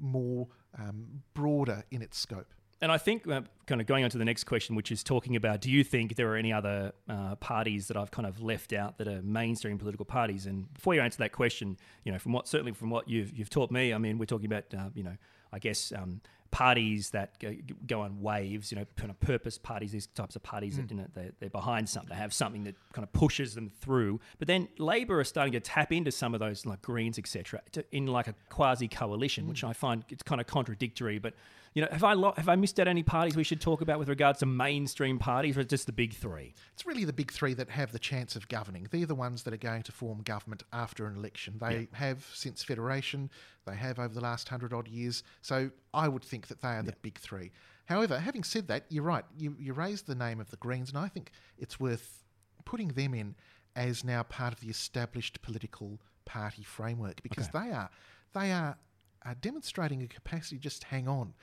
more 0.00 0.48
um, 0.78 1.22
broader 1.34 1.84
in 1.90 2.02
its 2.02 2.18
scope. 2.18 2.52
And 2.80 2.90
I 2.90 2.98
think, 2.98 3.28
uh, 3.28 3.42
kind 3.66 3.80
of 3.80 3.86
going 3.86 4.02
on 4.02 4.10
to 4.10 4.18
the 4.18 4.24
next 4.24 4.42
question, 4.42 4.74
which 4.74 4.90
is 4.90 5.04
talking 5.04 5.36
about 5.36 5.60
do 5.60 5.70
you 5.70 5.84
think 5.84 6.16
there 6.16 6.28
are 6.32 6.36
any 6.36 6.52
other 6.52 6.92
uh, 7.08 7.36
parties 7.36 7.86
that 7.86 7.96
I've 7.96 8.10
kind 8.10 8.26
of 8.26 8.42
left 8.42 8.72
out 8.72 8.98
that 8.98 9.06
are 9.06 9.22
mainstream 9.22 9.78
political 9.78 10.04
parties? 10.04 10.46
And 10.46 10.72
before 10.74 10.92
you 10.92 11.00
answer 11.00 11.18
that 11.18 11.30
question, 11.30 11.76
you 12.02 12.10
know, 12.10 12.18
from 12.18 12.32
what 12.32 12.48
certainly 12.48 12.72
from 12.72 12.90
what 12.90 13.08
you've 13.08 13.32
you've 13.32 13.50
taught 13.50 13.70
me, 13.70 13.94
I 13.94 13.98
mean, 13.98 14.18
we're 14.18 14.26
talking 14.26 14.46
about, 14.46 14.64
uh, 14.76 14.88
you 14.96 15.04
know, 15.04 15.16
I 15.52 15.58
guess 15.58 15.92
um, 15.92 16.20
parties 16.52 17.10
that 17.10 17.36
go, 17.40 17.54
go 17.86 18.02
on 18.02 18.20
waves, 18.20 18.70
you 18.70 18.78
know, 18.78 18.84
kind 18.96 19.10
of 19.10 19.18
purpose 19.18 19.58
parties, 19.58 19.90
these 19.90 20.06
types 20.08 20.36
of 20.36 20.42
parties 20.42 20.76
that 20.76 20.90
you 20.90 20.96
know 20.96 21.06
they're, 21.14 21.32
they're 21.40 21.50
behind 21.50 21.88
something, 21.88 22.10
they 22.10 22.14
have 22.14 22.32
something 22.32 22.62
that 22.64 22.76
kind 22.92 23.02
of 23.02 23.12
pushes 23.12 23.54
them 23.54 23.70
through. 23.80 24.20
But 24.38 24.46
then 24.46 24.68
Labor 24.78 25.18
are 25.18 25.24
starting 25.24 25.52
to 25.54 25.60
tap 25.60 25.90
into 25.90 26.12
some 26.12 26.34
of 26.34 26.40
those 26.40 26.64
like 26.64 26.82
Greens, 26.82 27.18
etc., 27.18 27.62
in 27.90 28.06
like 28.06 28.28
a 28.28 28.34
quasi 28.50 28.86
coalition, 28.86 29.48
which 29.48 29.64
I 29.64 29.72
find 29.72 30.04
it's 30.10 30.22
kind 30.22 30.40
of 30.40 30.46
contradictory, 30.46 31.18
but. 31.18 31.34
You 31.74 31.80
know, 31.80 31.88
have 31.90 32.04
I 32.04 32.12
lo- 32.12 32.34
have 32.36 32.50
I 32.50 32.56
missed 32.56 32.78
out 32.80 32.86
any 32.86 33.02
parties 33.02 33.34
we 33.34 33.44
should 33.44 33.62
talk 33.62 33.80
about 33.80 33.98
with 33.98 34.10
regards 34.10 34.40
to 34.40 34.46
mainstream 34.46 35.18
parties, 35.18 35.56
or 35.56 35.64
just 35.64 35.86
the 35.86 35.92
big 35.92 36.12
three? 36.12 36.52
It's 36.74 36.84
really 36.84 37.06
the 37.06 37.14
big 37.14 37.32
three 37.32 37.54
that 37.54 37.70
have 37.70 37.92
the 37.92 37.98
chance 37.98 38.36
of 38.36 38.46
governing. 38.48 38.88
They're 38.90 39.06
the 39.06 39.14
ones 39.14 39.44
that 39.44 39.54
are 39.54 39.56
going 39.56 39.82
to 39.84 39.92
form 39.92 40.20
government 40.20 40.64
after 40.70 41.06
an 41.06 41.16
election. 41.16 41.56
They 41.58 41.88
have 41.92 42.28
since 42.34 42.62
Federation, 42.62 43.30
they 43.64 43.76
have 43.76 43.98
over 43.98 44.12
the 44.12 44.20
last 44.20 44.48
hundred 44.48 44.72
odd 44.72 44.88
years. 44.88 45.22
So 45.40 45.70
I 45.94 46.08
would 46.08 46.24
think 46.24 46.48
that 46.48 46.60
they 46.60 46.68
are 46.68 46.82
the 46.82 46.94
big 47.02 47.18
three. 47.18 47.52
However, 47.86 48.18
having 48.18 48.44
said 48.44 48.68
that, 48.68 48.86
you're 48.88 49.04
right. 49.04 49.24
You, 49.36 49.56
you 49.58 49.72
raised 49.72 50.06
the 50.06 50.14
name 50.14 50.40
of 50.40 50.50
the 50.50 50.56
Greens, 50.56 50.88
and 50.88 50.98
I 50.98 51.08
think 51.08 51.30
it's 51.58 51.78
worth 51.80 52.24
putting 52.64 52.88
them 52.88 53.14
in 53.14 53.34
as 53.74 54.04
now 54.04 54.22
part 54.22 54.52
of 54.52 54.60
the 54.60 54.68
established 54.68 55.42
political 55.42 56.00
party 56.24 56.62
framework 56.62 57.22
because 57.22 57.48
they 57.48 57.70
are 57.70 57.90
they 58.34 58.52
are, 58.52 58.76
are 59.24 59.34
demonstrating 59.34 60.02
a 60.02 60.06
capacity 60.06 60.56
to 60.56 60.62
just 60.62 60.84
hang 60.84 61.08
on. 61.08 61.34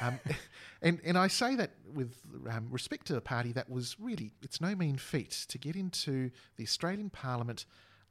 Um, 0.00 0.18
and 0.82 1.00
and 1.04 1.16
I 1.16 1.28
say 1.28 1.54
that 1.56 1.72
with 1.92 2.16
um, 2.50 2.68
respect 2.70 3.06
to 3.08 3.16
a 3.16 3.20
party 3.20 3.52
that 3.52 3.70
was 3.70 3.96
really 4.00 4.32
it's 4.42 4.60
no 4.60 4.74
mean 4.74 4.96
feat 4.96 5.46
to 5.48 5.58
get 5.58 5.76
into 5.76 6.30
the 6.56 6.64
Australian 6.64 7.10
Parliament 7.10 7.66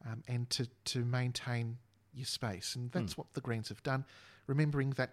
um, 0.07 0.23
and 0.27 0.49
to 0.51 0.67
to 0.85 1.05
maintain 1.05 1.77
your 2.13 2.25
space, 2.25 2.75
and 2.75 2.91
that's 2.91 3.17
what 3.17 3.27
the 3.33 3.41
Greens 3.41 3.69
have 3.69 3.83
done. 3.83 4.05
Remembering 4.47 4.91
that 4.91 5.11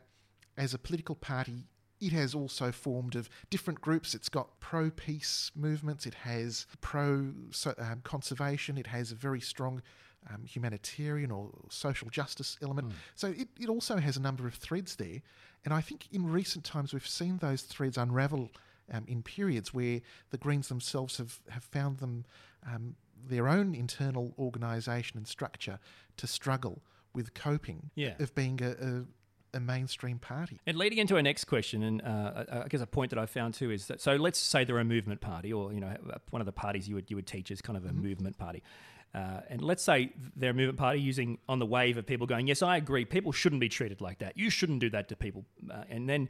as 0.57 0.75
a 0.75 0.79
political 0.79 1.15
party, 1.15 1.67
it 2.01 2.13
has 2.13 2.35
also 2.35 2.73
formed 2.73 3.15
of 3.15 3.29
different 3.51 3.81
groups. 3.81 4.15
It's 4.15 4.29
got 4.29 4.59
pro 4.61 4.91
peace 4.91 5.51
movements. 5.55 6.07
It 6.07 6.15
has 6.15 6.67
pro 6.81 7.33
um, 7.79 8.01
conservation. 8.03 8.79
It 8.79 8.87
has 8.87 9.13
a 9.13 9.15
very 9.15 9.41
strong 9.41 9.83
um, 10.33 10.45
humanitarian 10.45 11.31
or 11.31 11.51
social 11.69 12.09
justice 12.11 12.59
element. 12.63 12.93
So 13.15 13.29
it, 13.29 13.49
it 13.59 13.69
also 13.69 13.97
has 13.99 14.17
a 14.17 14.21
number 14.21 14.47
of 14.47 14.55
threads 14.55 14.97
there. 14.97 15.23
And 15.65 15.75
I 15.75 15.81
think 15.81 16.09
in 16.11 16.31
recent 16.31 16.65
times 16.65 16.93
we've 16.93 17.07
seen 17.07 17.39
those 17.39 17.63
threads 17.63 17.99
unravel 17.99 18.51
um, 18.93 19.05
in 19.07 19.23
periods 19.23 19.73
where 19.73 20.01
the 20.31 20.39
Greens 20.39 20.69
themselves 20.69 21.19
have, 21.19 21.39
have 21.51 21.65
found 21.65 21.99
them 21.99 22.25
um, 22.67 22.97
their 23.27 23.49
own 23.49 23.75
internal 23.75 24.35
organisation 24.39 25.17
and 25.19 25.27
structure 25.27 25.79
to 26.17 26.27
struggle 26.27 26.83
with 27.15 27.35
coping 27.35 27.91
Yeah. 27.95 28.15
of 28.21 28.35
being 28.35 28.61
a, 28.63 28.71
a, 28.71 29.05
a 29.57 29.61
mainstream 29.61 30.19
party. 30.19 30.61
And 30.67 30.77
leading 30.77 30.99
into 30.99 31.17
our 31.17 31.23
next 31.23 31.45
question, 31.45 31.83
and 31.83 32.03
uh, 32.03 32.45
I 32.65 32.69
guess 32.69 32.81
a 32.81 32.87
point 32.87 33.11
that 33.11 33.19
I 33.19 33.27
found 33.27 33.55
too 33.55 33.71
is 33.71 33.87
that 33.89 34.01
so 34.01 34.15
let's 34.17 34.39
say 34.39 34.65
they're 34.65 34.79
a 34.79 34.85
movement 34.85 35.21
party, 35.21 35.53
or 35.53 35.73
you 35.73 35.81
know 35.81 35.95
one 36.31 36.41
of 36.41 36.47
the 36.47 36.53
parties 36.53 36.89
you 36.89 36.95
would 36.95 37.11
you 37.11 37.17
would 37.17 37.27
teach 37.27 37.51
as 37.51 37.61
kind 37.61 37.77
of 37.77 37.85
a 37.85 37.93
movement 37.93 38.39
party, 38.39 38.63
uh, 39.13 39.41
and 39.49 39.61
let's 39.61 39.83
say 39.83 40.13
they're 40.37 40.51
a 40.53 40.55
movement 40.55 40.79
party 40.79 41.01
using 41.01 41.39
on 41.49 41.59
the 41.59 41.67
wave 41.67 41.97
of 41.97 42.07
people 42.07 42.27
going, 42.29 42.47
yes, 42.47 42.63
I 42.63 42.77
agree, 42.77 43.05
people 43.05 43.33
shouldn't 43.33 43.61
be 43.61 43.69
treated 43.69 44.01
like 44.01 44.19
that. 44.21 44.37
You 44.39 44.51
shouldn't 44.51 44.79
do 44.81 44.91
that 44.91 45.09
to 45.09 45.17
people, 45.17 45.45
uh, 45.69 45.83
and 45.91 46.09
then, 46.09 46.29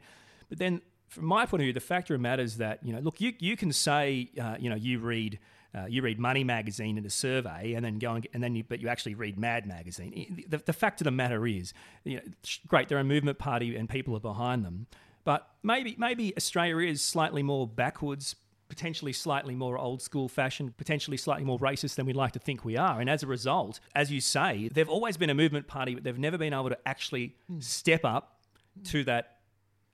but 0.49 0.57
then 0.57 0.81
from 1.07 1.25
my 1.25 1.45
point 1.45 1.61
of 1.61 1.65
view, 1.65 1.73
the 1.73 1.79
factor 1.79 2.15
of 2.15 2.21
matter 2.21 2.41
is 2.41 2.57
that 2.57 2.79
you 2.83 2.91
know, 2.91 2.99
look, 3.01 3.21
you 3.21 3.33
you 3.37 3.55
can 3.55 3.71
say, 3.71 4.31
uh, 4.41 4.55
you 4.59 4.69
know, 4.69 4.75
you 4.75 4.97
read. 4.97 5.37
Uh, 5.73 5.85
you 5.85 6.01
read 6.01 6.19
Money 6.19 6.43
Magazine 6.43 6.97
in 6.97 7.05
a 7.05 7.09
survey, 7.09 7.73
and 7.75 7.85
then 7.85 7.97
go 7.97 8.15
and, 8.15 8.27
and 8.33 8.43
then 8.43 8.55
you, 8.55 8.63
but 8.67 8.81
you 8.81 8.89
actually 8.89 9.15
read 9.15 9.39
Mad 9.39 9.65
Magazine. 9.65 10.43
The, 10.47 10.57
the 10.57 10.73
fact 10.73 10.99
of 10.99 11.05
the 11.05 11.11
matter 11.11 11.47
is, 11.47 11.73
you 12.03 12.17
know, 12.17 12.21
great, 12.67 12.89
they're 12.89 12.97
a 12.97 13.03
movement 13.03 13.37
party 13.37 13.75
and 13.77 13.89
people 13.89 14.15
are 14.15 14.19
behind 14.19 14.65
them, 14.65 14.87
but 15.23 15.47
maybe 15.63 15.95
maybe 15.97 16.35
Australia 16.35 16.89
is 16.89 17.01
slightly 17.01 17.41
more 17.41 17.65
backwards, 17.67 18.35
potentially 18.67 19.13
slightly 19.13 19.55
more 19.55 19.77
old 19.77 20.01
school 20.01 20.27
fashioned, 20.27 20.75
potentially 20.77 21.17
slightly 21.17 21.45
more 21.45 21.59
racist 21.59 21.95
than 21.95 22.05
we'd 22.05 22.15
like 22.15 22.33
to 22.33 22.39
think 22.39 22.65
we 22.65 22.75
are. 22.75 22.99
And 22.99 23.09
as 23.09 23.23
a 23.23 23.27
result, 23.27 23.79
as 23.95 24.11
you 24.11 24.19
say, 24.19 24.69
they've 24.73 24.89
always 24.89 25.15
been 25.15 25.29
a 25.29 25.35
movement 25.35 25.67
party, 25.67 25.93
but 25.93 26.03
they've 26.03 26.19
never 26.19 26.37
been 26.37 26.53
able 26.53 26.69
to 26.69 26.77
actually 26.85 27.35
step 27.59 28.03
up 28.03 28.41
to 28.85 29.03
that 29.05 29.37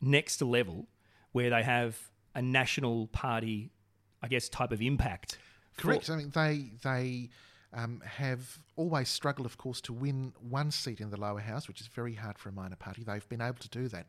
next 0.02 0.42
level 0.42 0.88
where 1.34 1.50
they 1.50 1.64
have 1.64 2.00
a 2.34 2.42
national 2.42 3.08
party, 3.08 3.72
I 4.24 4.28
guess, 4.28 4.50
type 4.50 4.72
of 4.72 4.82
impact. 4.82 5.38
Correct. 5.78 6.10
I 6.10 6.16
mean, 6.18 6.32
they 6.34 6.72
they 6.84 7.30
um, 7.74 8.02
have 8.06 8.60
always 8.76 9.10
struggled, 9.10 9.46
of 9.46 9.58
course, 9.58 9.82
to 9.82 9.94
win 9.94 10.34
one 10.40 10.72
seat 10.72 11.00
in 11.00 11.10
the 11.10 11.20
lower 11.20 11.40
house, 11.40 11.68
which 11.68 11.82
is 11.82 11.88
very 11.88 12.14
hard 12.14 12.38
for 12.38 12.50
a 12.50 12.52
minor 12.52 12.76
party. 12.76 13.04
They've 13.04 13.28
been 13.30 13.42
able 13.42 13.60
to 13.60 13.70
do 13.70 13.88
that. 13.90 14.08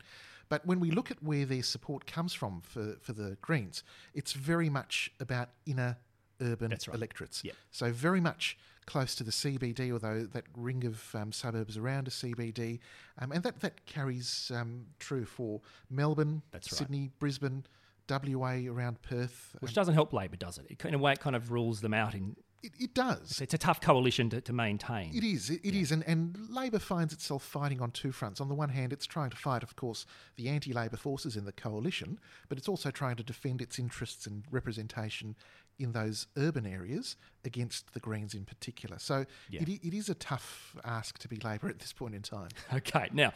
But 0.48 0.64
when 0.64 0.80
we 0.80 0.90
look 0.90 1.10
at 1.10 1.22
where 1.22 1.44
their 1.44 1.62
support 1.62 2.06
comes 2.06 2.32
from 2.32 2.62
for, 2.62 2.96
for 3.02 3.12
the 3.12 3.36
Greens, 3.42 3.82
it's 4.14 4.32
very 4.32 4.70
much 4.70 5.12
about 5.20 5.50
inner 5.66 5.98
urban 6.40 6.70
right. 6.70 6.88
electorates. 6.94 7.44
Yep. 7.44 7.54
So 7.70 7.92
very 7.92 8.20
much 8.20 8.56
close 8.86 9.14
to 9.16 9.24
the 9.24 9.30
CBD, 9.30 9.92
although 9.92 10.22
that 10.22 10.44
ring 10.56 10.86
of 10.86 11.14
um, 11.14 11.32
suburbs 11.32 11.76
around 11.76 12.08
a 12.08 12.10
CBD, 12.10 12.78
um, 13.18 13.32
and 13.32 13.42
that 13.42 13.60
that 13.60 13.84
carries 13.84 14.50
um, 14.54 14.86
true 14.98 15.26
for 15.26 15.60
Melbourne, 15.90 16.40
right. 16.54 16.64
Sydney, 16.64 17.10
Brisbane, 17.18 17.64
WA, 18.08 18.60
around 18.68 19.02
Perth. 19.02 19.54
Which 19.60 19.74
doesn't 19.74 19.94
help 19.94 20.12
Labor, 20.12 20.36
does 20.36 20.58
it? 20.58 20.66
it? 20.70 20.84
In 20.84 20.94
a 20.94 20.98
way, 20.98 21.12
it 21.12 21.20
kind 21.20 21.36
of 21.36 21.50
rules 21.52 21.80
them 21.80 21.94
out. 21.94 22.14
In 22.14 22.36
it, 22.62 22.72
it 22.80 22.94
does. 22.94 23.40
it's 23.40 23.54
a 23.54 23.58
tough 23.58 23.80
coalition 23.80 24.30
to, 24.30 24.40
to 24.40 24.52
maintain. 24.52 25.14
It 25.14 25.22
is, 25.22 25.48
it, 25.48 25.60
it 25.62 25.74
is, 25.76 25.92
and, 25.92 26.02
and 26.08 26.36
Labor 26.50 26.80
finds 26.80 27.12
itself 27.12 27.44
fighting 27.44 27.80
on 27.80 27.92
two 27.92 28.10
fronts. 28.10 28.40
On 28.40 28.48
the 28.48 28.54
one 28.54 28.70
hand, 28.70 28.92
it's 28.92 29.06
trying 29.06 29.30
to 29.30 29.36
fight, 29.36 29.62
of 29.62 29.76
course, 29.76 30.06
the 30.36 30.48
anti 30.48 30.72
Labor 30.72 30.96
forces 30.96 31.36
in 31.36 31.44
the 31.44 31.52
coalition, 31.52 32.18
but 32.48 32.58
it's 32.58 32.68
also 32.68 32.90
trying 32.90 33.14
to 33.16 33.22
defend 33.22 33.62
its 33.62 33.78
interests 33.78 34.26
and 34.26 34.42
representation 34.50 35.36
in 35.78 35.92
those 35.92 36.26
urban 36.36 36.66
areas 36.66 37.14
against 37.44 37.94
the 37.94 38.00
Greens 38.00 38.34
in 38.34 38.44
particular. 38.44 38.98
So 38.98 39.24
Yeah. 39.48 39.62
it, 39.62 39.68
it 39.68 39.94
is 39.94 40.08
a 40.08 40.14
tough 40.14 40.74
ask 40.84 41.18
to 41.18 41.28
be 41.28 41.36
Labor 41.36 41.68
at 41.68 41.78
this 41.78 41.92
point 41.92 42.14
in 42.16 42.22
time. 42.22 42.48
Okay, 42.74 43.08
now 43.12 43.32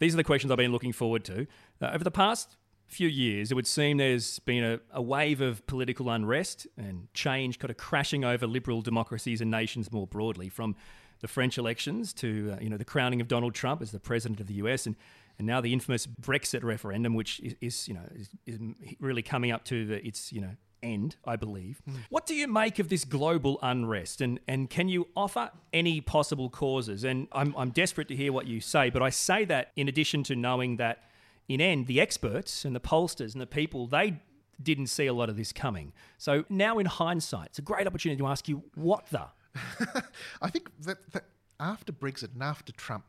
these 0.00 0.12
are 0.14 0.16
the 0.16 0.24
questions 0.24 0.50
I've 0.50 0.58
been 0.58 0.72
looking 0.72 0.92
forward 0.92 1.24
to. 1.26 1.46
Uh, 1.80 1.90
over 1.94 2.02
the 2.02 2.10
past 2.10 2.56
few 2.86 3.08
years, 3.08 3.50
it 3.50 3.54
would 3.54 3.66
seem 3.66 3.96
there's 3.96 4.38
been 4.40 4.64
a, 4.64 4.80
a 4.92 5.02
wave 5.02 5.40
of 5.40 5.66
political 5.66 6.10
unrest 6.10 6.66
and 6.76 7.08
change 7.14 7.58
kind 7.58 7.70
of 7.70 7.76
crashing 7.76 8.24
over 8.24 8.46
liberal 8.46 8.82
democracies 8.82 9.40
and 9.40 9.50
nations 9.50 9.90
more 9.92 10.06
broadly, 10.06 10.48
from 10.48 10.76
the 11.20 11.28
French 11.28 11.56
elections 11.58 12.12
to 12.12 12.54
uh, 12.54 12.60
you 12.60 12.68
know 12.68 12.76
the 12.76 12.84
crowning 12.84 13.20
of 13.20 13.28
Donald 13.28 13.54
Trump 13.54 13.80
as 13.80 13.92
the 13.92 14.00
president 14.00 14.40
of 14.40 14.46
the 14.46 14.54
US 14.54 14.86
and. 14.86 14.96
And 15.36 15.48
now 15.48 15.60
the 15.60 15.72
infamous 15.72 16.06
Brexit 16.06 16.62
referendum, 16.62 17.12
which 17.14 17.40
is, 17.40 17.56
is 17.60 17.88
you 17.88 17.94
know 17.94 18.08
is, 18.14 18.28
is 18.46 18.56
really 19.00 19.20
coming 19.20 19.50
up 19.50 19.64
to 19.64 19.84
the, 19.84 20.06
its 20.06 20.32
you 20.32 20.40
know 20.40 20.52
end, 20.80 21.16
I 21.26 21.34
believe. 21.34 21.82
What 22.08 22.26
do 22.26 22.36
you 22.36 22.46
make 22.46 22.78
of 22.78 22.88
this 22.88 23.04
global 23.04 23.58
unrest, 23.60 24.20
and 24.20 24.38
and 24.46 24.70
can 24.70 24.88
you 24.88 25.08
offer 25.16 25.50
any 25.72 26.00
possible 26.00 26.50
causes? 26.50 27.02
And 27.02 27.26
I'm 27.32 27.52
I'm 27.56 27.70
desperate 27.70 28.06
to 28.08 28.14
hear 28.14 28.32
what 28.32 28.46
you 28.46 28.60
say, 28.60 28.90
but 28.90 29.02
I 29.02 29.10
say 29.10 29.44
that 29.46 29.72
in 29.74 29.88
addition 29.88 30.22
to 30.24 30.36
knowing 30.36 30.76
that 30.76 31.02
in 31.48 31.60
end 31.60 31.86
the 31.86 32.00
experts 32.00 32.64
and 32.64 32.74
the 32.74 32.80
pollsters 32.80 33.32
and 33.32 33.40
the 33.40 33.46
people 33.46 33.86
they 33.86 34.20
didn't 34.62 34.86
see 34.86 35.06
a 35.06 35.12
lot 35.12 35.28
of 35.28 35.36
this 35.36 35.52
coming. 35.52 35.92
So 36.16 36.44
now 36.48 36.78
in 36.78 36.86
hindsight, 36.86 37.48
it's 37.48 37.58
a 37.58 37.62
great 37.62 37.86
opportunity 37.86 38.18
to 38.20 38.26
ask 38.26 38.48
you 38.48 38.62
what 38.74 39.06
the 39.06 39.26
I 40.42 40.50
think 40.50 40.70
that, 40.80 40.98
that 41.12 41.24
after 41.60 41.92
Brexit 41.92 42.34
and 42.34 42.42
after 42.42 42.72
Trump, 42.72 43.04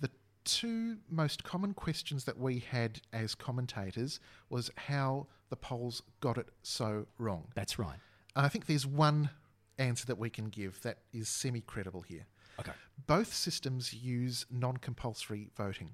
the 0.00 0.10
two 0.44 0.98
most 1.08 1.44
common 1.44 1.74
questions 1.74 2.24
that 2.24 2.38
we 2.38 2.58
had 2.58 3.00
as 3.12 3.34
commentators 3.34 4.20
was 4.50 4.70
how 4.76 5.26
the 5.50 5.56
polls 5.56 6.02
got 6.20 6.36
it 6.38 6.48
so 6.62 7.06
wrong. 7.18 7.46
that's 7.54 7.78
right. 7.78 7.98
And 8.36 8.44
I 8.44 8.48
think 8.48 8.66
there's 8.66 8.86
one 8.86 9.30
answer 9.78 10.06
that 10.06 10.18
we 10.18 10.28
can 10.30 10.46
give 10.46 10.80
that 10.82 10.98
is 11.12 11.28
semi 11.28 11.60
credible 11.60 12.02
here. 12.02 12.26
Okay. 12.60 12.72
Both 13.06 13.32
systems 13.32 13.94
use 13.94 14.44
non 14.50 14.76
compulsory 14.76 15.50
voting. 15.56 15.90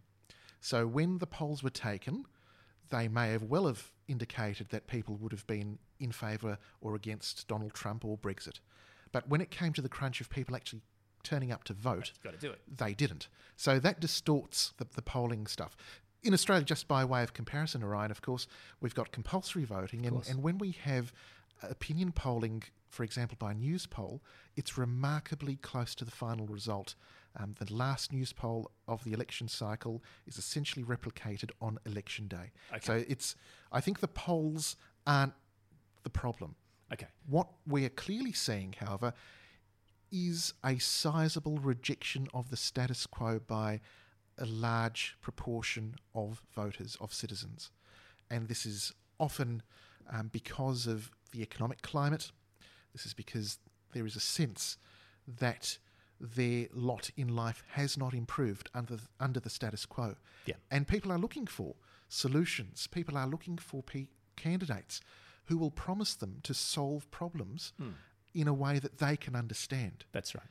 So 0.65 0.87
when 0.87 1.19
the 1.19 1.27
polls 1.27 1.63
were 1.63 1.69
taken, 1.69 2.25
they 2.89 3.07
may 3.07 3.33
have 3.33 3.43
well 3.43 3.67
have 3.67 3.93
indicated 4.09 4.71
that 4.71 4.87
people 4.87 5.15
would 5.17 5.31
have 5.31 5.47
been 5.47 5.79
in 6.01 6.11
favour 6.11 6.57
or 6.81 6.95
against 6.95 7.47
Donald 7.47 7.75
Trump 7.75 8.03
or 8.03 8.17
Brexit. 8.17 8.61
But 9.13 9.29
when 9.29 9.43
it 9.43 9.51
came 9.51 9.75
to 9.75 9.83
the 9.83 9.91
crunch 9.91 10.23
of 10.23 10.31
people 10.31 10.57
actually 10.57 10.81
turning 11.23 11.53
up 11.53 11.65
to 11.65 11.75
vote, 11.75 12.13
Got 12.23 12.33
to 12.33 12.39
do 12.39 12.51
it. 12.51 12.63
they 12.79 12.95
didn't. 12.95 13.29
So 13.57 13.79
that 13.79 14.01
distorts 14.01 14.73
the, 14.79 14.87
the 14.95 15.03
polling 15.03 15.47
stuff. 15.47 15.77
In 16.23 16.33
Australia, 16.33 16.65
just 16.65 16.89
by 16.89 17.05
way 17.05 17.23
of 17.23 17.35
comparison, 17.35 17.83
Orion, 17.83 18.11
of 18.11 18.23
course, 18.23 18.47
we've 18.81 18.95
got 18.95 19.13
compulsory 19.13 19.65
voting, 19.65 20.07
and, 20.07 20.27
and 20.27 20.43
when 20.43 20.57
we 20.57 20.71
have 20.85 21.13
opinion 21.63 22.11
polling, 22.11 22.63
for 22.89 23.05
example, 23.05 23.37
by 23.39 23.53
Newspoll, 23.53 24.23
it's 24.57 24.79
remarkably 24.79 25.57
close 25.57 25.95
to 25.97 26.07
the 26.07 26.11
final 26.11 26.47
result. 26.47 26.95
Um, 27.37 27.55
the 27.59 27.73
last 27.73 28.13
Newspoll 28.13 28.71
of 28.87 29.03
the 29.05 29.13
election 29.13 29.49
cycle 29.49 30.03
is 30.27 30.39
essentially 30.39 30.85
replicated 30.85 31.51
on 31.61 31.79
election 31.85 32.29
day. 32.29 32.53
Okay. 32.71 32.81
So 32.81 33.05
it's, 33.09 33.35
I 33.73 33.81
think 33.81 34.01
the 34.01 34.09
polls 34.09 34.77
aren't 35.07 35.35
the 36.05 36.11
problem. 36.11 36.55
Okay. 36.93 37.09
What 37.27 37.49
we're 37.67 37.89
clearly 37.89 38.33
seeing, 38.33 38.75
however, 38.79 39.13
is 40.13 40.55
a 40.65 40.79
sizable 40.79 41.59
rejection 41.59 42.29
of 42.33 42.51
the 42.51 42.57
status 42.57 43.07
quo 43.07 43.41
by 43.41 43.81
a 44.39 44.47
large 44.47 45.17
proportion 45.21 45.97
of 46.15 46.43
voters, 46.55 46.97
of 47.01 47.13
citizens. 47.13 47.71
And 48.31 48.49
this 48.49 48.65
is 48.65 48.93
often 49.19 49.63
um, 50.13 50.29
because 50.33 50.87
of 50.87 51.11
the 51.33 51.43
economic 51.43 51.83
climate. 51.83 52.31
This 52.93 53.07
is 53.07 53.15
because 53.15 53.59
there 53.93 54.07
is 54.07 54.17
a 54.17 54.21
sense 54.21 54.77
that 55.27 55.79
their 56.21 56.67
lot 56.73 57.11
in 57.17 57.35
life 57.35 57.65
has 57.73 57.99
not 57.99 58.15
improved 58.15 58.71
under, 58.75 58.99
under 59.21 59.41
the 59.41 59.51
status 59.51 59.87
quo. 59.87 60.17
Yeah. 60.47 60.55
And 60.71 60.87
people 60.87 61.13
are 61.13 61.19
looking 61.19 61.47
for 61.47 61.75
solutions. 62.09 62.87
People 62.87 63.17
are 63.17 63.27
looking 63.27 63.59
for 63.59 63.83
pe- 63.83 64.07
candidates 64.37 65.01
who 65.47 65.59
will 65.59 65.71
promise 65.71 66.15
them 66.15 66.39
to 66.43 66.55
solve 66.55 67.11
problems 67.11 67.73
hmm. 67.79 67.91
in 68.35 68.49
a 68.49 68.55
way 68.55 68.79
that 68.79 68.99
they 68.99 69.17
can 69.17 69.37
understand. 69.37 70.05
That's 70.13 70.35
right. 70.35 70.47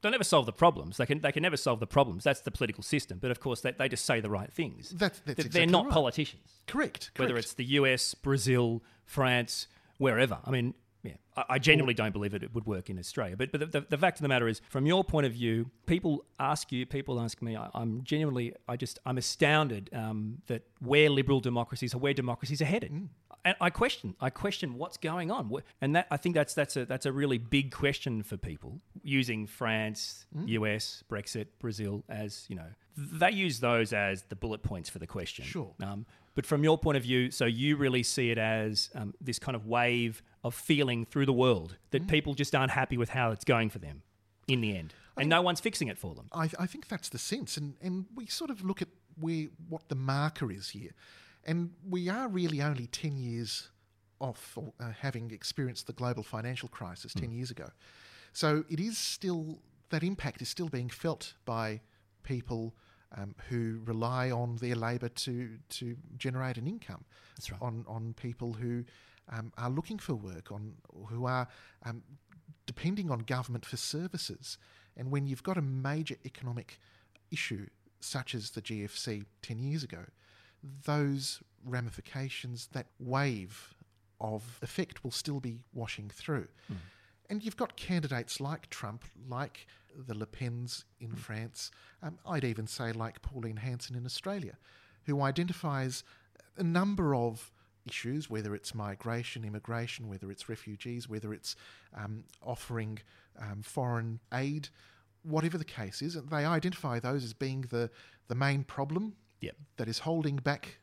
They'll 0.00 0.12
never 0.12 0.24
solve 0.24 0.46
the 0.46 0.52
problems. 0.52 0.96
They 0.96 1.06
can 1.06 1.20
they 1.20 1.32
can 1.32 1.42
never 1.42 1.56
solve 1.56 1.80
the 1.80 1.86
problems. 1.86 2.22
That's 2.22 2.40
the 2.42 2.52
political 2.52 2.84
system. 2.84 3.18
But 3.20 3.32
of 3.32 3.40
course, 3.40 3.62
they, 3.62 3.72
they 3.72 3.88
just 3.88 4.04
say 4.04 4.20
the 4.20 4.30
right 4.30 4.52
things. 4.52 4.90
That's- 4.90 5.20
that's 5.24 5.36
They're 5.36 5.46
exactly 5.46 5.66
not 5.66 5.86
right. 5.86 5.92
politicians. 5.92 6.52
Correct. 6.68 7.10
Whether 7.16 7.36
it's 7.36 7.54
the 7.54 7.64
US, 7.64 8.14
Brazil, 8.14 8.82
France, 9.04 9.66
wherever. 9.98 10.38
I 10.44 10.50
mean, 10.52 10.74
yeah, 11.02 11.12
I, 11.36 11.44
I 11.50 11.58
genuinely 11.58 11.94
don't 11.94 12.12
believe 12.12 12.34
it, 12.34 12.42
it 12.42 12.54
would 12.54 12.66
work 12.66 12.90
in 12.90 12.98
Australia. 12.98 13.36
But 13.36 13.52
but 13.52 13.60
the, 13.60 13.66
the, 13.66 13.86
the 13.88 13.98
fact 13.98 14.18
of 14.18 14.22
the 14.22 14.28
matter 14.28 14.48
is, 14.48 14.60
from 14.68 14.86
your 14.86 15.04
point 15.04 15.26
of 15.26 15.32
view, 15.32 15.70
people 15.86 16.24
ask 16.38 16.72
you, 16.72 16.86
people 16.86 17.20
ask 17.20 17.40
me. 17.42 17.56
I, 17.56 17.68
I'm 17.74 18.02
genuinely, 18.04 18.54
I 18.68 18.76
just, 18.76 18.98
I'm 19.06 19.18
astounded 19.18 19.90
um, 19.92 20.38
that 20.46 20.62
where 20.80 21.10
liberal 21.10 21.40
democracies 21.40 21.94
are, 21.94 21.98
where 21.98 22.14
democracies 22.14 22.60
are 22.60 22.66
headed. 22.66 22.92
Mm. 22.92 23.08
And 23.44 23.56
I 23.60 23.70
question, 23.70 24.16
I 24.20 24.30
question 24.30 24.74
what's 24.74 24.96
going 24.96 25.30
on, 25.30 25.50
and 25.80 25.94
that 25.94 26.08
I 26.10 26.16
think 26.16 26.34
that's 26.34 26.54
that's 26.54 26.76
a 26.76 26.84
that's 26.84 27.06
a 27.06 27.12
really 27.12 27.38
big 27.38 27.70
question 27.70 28.22
for 28.22 28.36
people 28.36 28.80
using 29.02 29.46
France, 29.46 30.26
Mm. 30.36 30.48
US, 30.48 31.02
Brexit, 31.08 31.46
Brazil 31.60 32.04
as 32.08 32.44
you 32.48 32.56
know 32.56 32.66
they 32.98 33.30
use 33.30 33.60
those 33.60 33.92
as 33.92 34.24
the 34.24 34.36
bullet 34.36 34.62
points 34.62 34.88
for 34.90 34.98
the 34.98 35.06
question. 35.06 35.44
Sure. 35.44 35.72
Um, 35.82 36.04
but 36.38 36.46
from 36.46 36.62
your 36.62 36.78
point 36.78 36.96
of 36.96 37.02
view, 37.02 37.32
so 37.32 37.46
you 37.46 37.74
really 37.74 38.04
see 38.04 38.30
it 38.30 38.38
as 38.38 38.90
um, 38.94 39.12
this 39.20 39.40
kind 39.40 39.56
of 39.56 39.66
wave 39.66 40.22
of 40.44 40.54
feeling 40.54 41.04
through 41.04 41.26
the 41.26 41.32
world 41.32 41.76
that 41.90 42.02
Mm. 42.04 42.08
people 42.08 42.32
just 42.34 42.54
aren't 42.54 42.70
happy 42.70 42.96
with 42.96 43.08
how 43.08 43.32
it's 43.32 43.42
going 43.44 43.70
for 43.70 43.80
them 43.80 44.02
in 44.46 44.60
the 44.60 44.76
end, 44.76 44.94
and 45.16 45.28
no 45.28 45.42
one's 45.42 45.58
fixing 45.58 45.88
it 45.88 45.98
for 45.98 46.14
them. 46.14 46.28
I, 46.32 46.48
I 46.64 46.66
think 46.68 46.86
that's 46.86 47.08
the 47.08 47.18
sense, 47.18 47.56
and, 47.56 47.74
and 47.82 48.06
we 48.14 48.26
sort 48.26 48.50
of 48.50 48.62
look 48.62 48.80
at 48.80 48.88
where 49.20 49.46
what 49.68 49.88
the 49.88 49.96
marker 49.96 50.52
is 50.52 50.70
here, 50.70 50.92
and 51.44 51.72
we 51.96 52.08
are 52.08 52.28
really 52.28 52.62
only 52.62 52.86
ten 52.86 53.16
years 53.16 53.70
off 54.20 54.56
uh, 54.56 54.92
having 55.00 55.32
experienced 55.32 55.88
the 55.88 55.92
global 55.92 56.22
financial 56.22 56.68
crisis 56.68 57.12
ten 57.14 57.32
years 57.32 57.50
ago, 57.50 57.68
so 58.32 58.64
it 58.70 58.78
is 58.78 58.96
still 58.96 59.58
that 59.90 60.04
impact 60.04 60.40
is 60.40 60.48
still 60.48 60.68
being 60.68 60.88
felt 60.88 61.34
by 61.44 61.80
people 62.22 62.76
um, 63.16 63.34
who 63.48 63.80
rely 63.84 64.30
on 64.30 64.56
their 64.56 64.74
labour 64.74 65.08
to 65.08 65.58
to 65.70 65.96
generate 66.16 66.56
an 66.56 66.66
income. 66.66 67.04
Right. 67.50 67.62
On 67.62 67.84
on 67.88 68.14
people 68.14 68.54
who 68.54 68.84
um, 69.30 69.52
are 69.56 69.70
looking 69.70 69.98
for 69.98 70.14
work, 70.14 70.52
on 70.52 70.74
who 71.08 71.26
are 71.26 71.48
um, 71.84 72.02
depending 72.66 73.10
on 73.10 73.20
government 73.20 73.64
for 73.64 73.76
services. 73.76 74.58
And 74.96 75.10
when 75.10 75.26
you've 75.26 75.44
got 75.44 75.56
a 75.56 75.62
major 75.62 76.16
economic 76.24 76.78
issue 77.30 77.66
such 78.00 78.34
as 78.34 78.50
the 78.50 78.62
GFC 78.62 79.24
ten 79.42 79.58
years 79.58 79.82
ago, 79.82 80.04
those 80.84 81.40
ramifications, 81.64 82.68
that 82.72 82.86
wave 82.98 83.74
of 84.20 84.58
effect 84.62 85.04
will 85.04 85.10
still 85.12 85.40
be 85.40 85.60
washing 85.72 86.10
through. 86.10 86.48
And 87.30 87.44
you've 87.44 87.56
got 87.56 87.76
candidates 87.76 88.40
like 88.40 88.70
Trump, 88.70 89.04
like 89.28 89.66
the 90.06 90.14
Le 90.14 90.26
Pens 90.26 90.84
in 91.00 91.12
France, 91.12 91.70
um, 92.02 92.18
I'd 92.26 92.44
even 92.44 92.66
say 92.66 92.92
like 92.92 93.20
Pauline 93.20 93.56
Hanson 93.56 93.96
in 93.96 94.06
Australia, 94.06 94.56
who 95.04 95.20
identifies 95.20 96.04
a 96.56 96.62
number 96.62 97.14
of 97.14 97.50
issues, 97.86 98.30
whether 98.30 98.54
it's 98.54 98.74
migration, 98.74 99.44
immigration, 99.44 100.08
whether 100.08 100.30
it's 100.30 100.48
refugees, 100.48 101.08
whether 101.08 101.32
it's 101.32 101.56
um, 101.96 102.24
offering 102.42 102.98
um, 103.40 103.62
foreign 103.62 104.20
aid, 104.32 104.68
whatever 105.22 105.58
the 105.58 105.64
case 105.64 106.02
is, 106.02 106.14
they 106.14 106.44
identify 106.44 106.98
those 106.98 107.24
as 107.24 107.32
being 107.32 107.62
the, 107.70 107.90
the 108.28 108.34
main 108.34 108.64
problem 108.64 109.14
Yep. 109.40 109.56
that 109.76 109.88
is 109.88 110.00
holding 110.00 110.36
back 110.36 110.78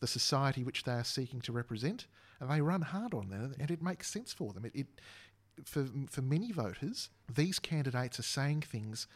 the 0.00 0.06
society 0.08 0.64
which 0.64 0.82
they 0.82 0.92
are 0.92 1.04
seeking 1.04 1.40
to 1.42 1.52
represent, 1.52 2.06
and 2.40 2.50
they 2.50 2.60
run 2.60 2.82
hard 2.82 3.14
on 3.14 3.28
that, 3.28 3.56
and 3.60 3.70
it 3.70 3.80
makes 3.80 4.10
sense 4.10 4.32
for 4.32 4.52
them. 4.52 4.64
It, 4.64 4.72
it 4.74 4.86
for 5.64 5.86
for 6.10 6.22
many 6.22 6.52
voters, 6.52 7.10
these 7.32 7.58
candidates 7.58 8.18
are 8.18 8.22
saying 8.24 8.62
things 8.62 9.06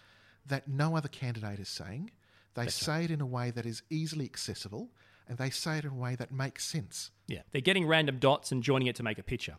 that 0.47 0.69
no 0.69 0.97
other 0.97 1.09
candidate 1.09 1.59
is 1.59 1.69
saying. 1.69 2.11
They 2.55 2.69
say 2.69 3.05
it 3.05 3.11
in 3.11 3.21
a 3.21 3.27
way 3.27 3.51
that 3.51 3.67
is 3.67 3.83
easily 3.91 4.25
accessible, 4.25 4.89
and 5.29 5.37
they 5.37 5.51
say 5.51 5.79
it 5.79 5.85
in 5.85 5.91
a 5.91 5.95
way 5.95 6.15
that 6.17 6.33
makes 6.33 6.65
sense. 6.65 7.11
Yeah, 7.27 7.43
they're 7.53 7.61
getting 7.61 7.87
random 7.87 8.19
dots 8.19 8.51
and 8.53 8.63
joining 8.63 8.89
it 8.89 8.97
to 8.97 9.03
make 9.03 9.19
a 9.19 9.23
picture. 9.23 9.57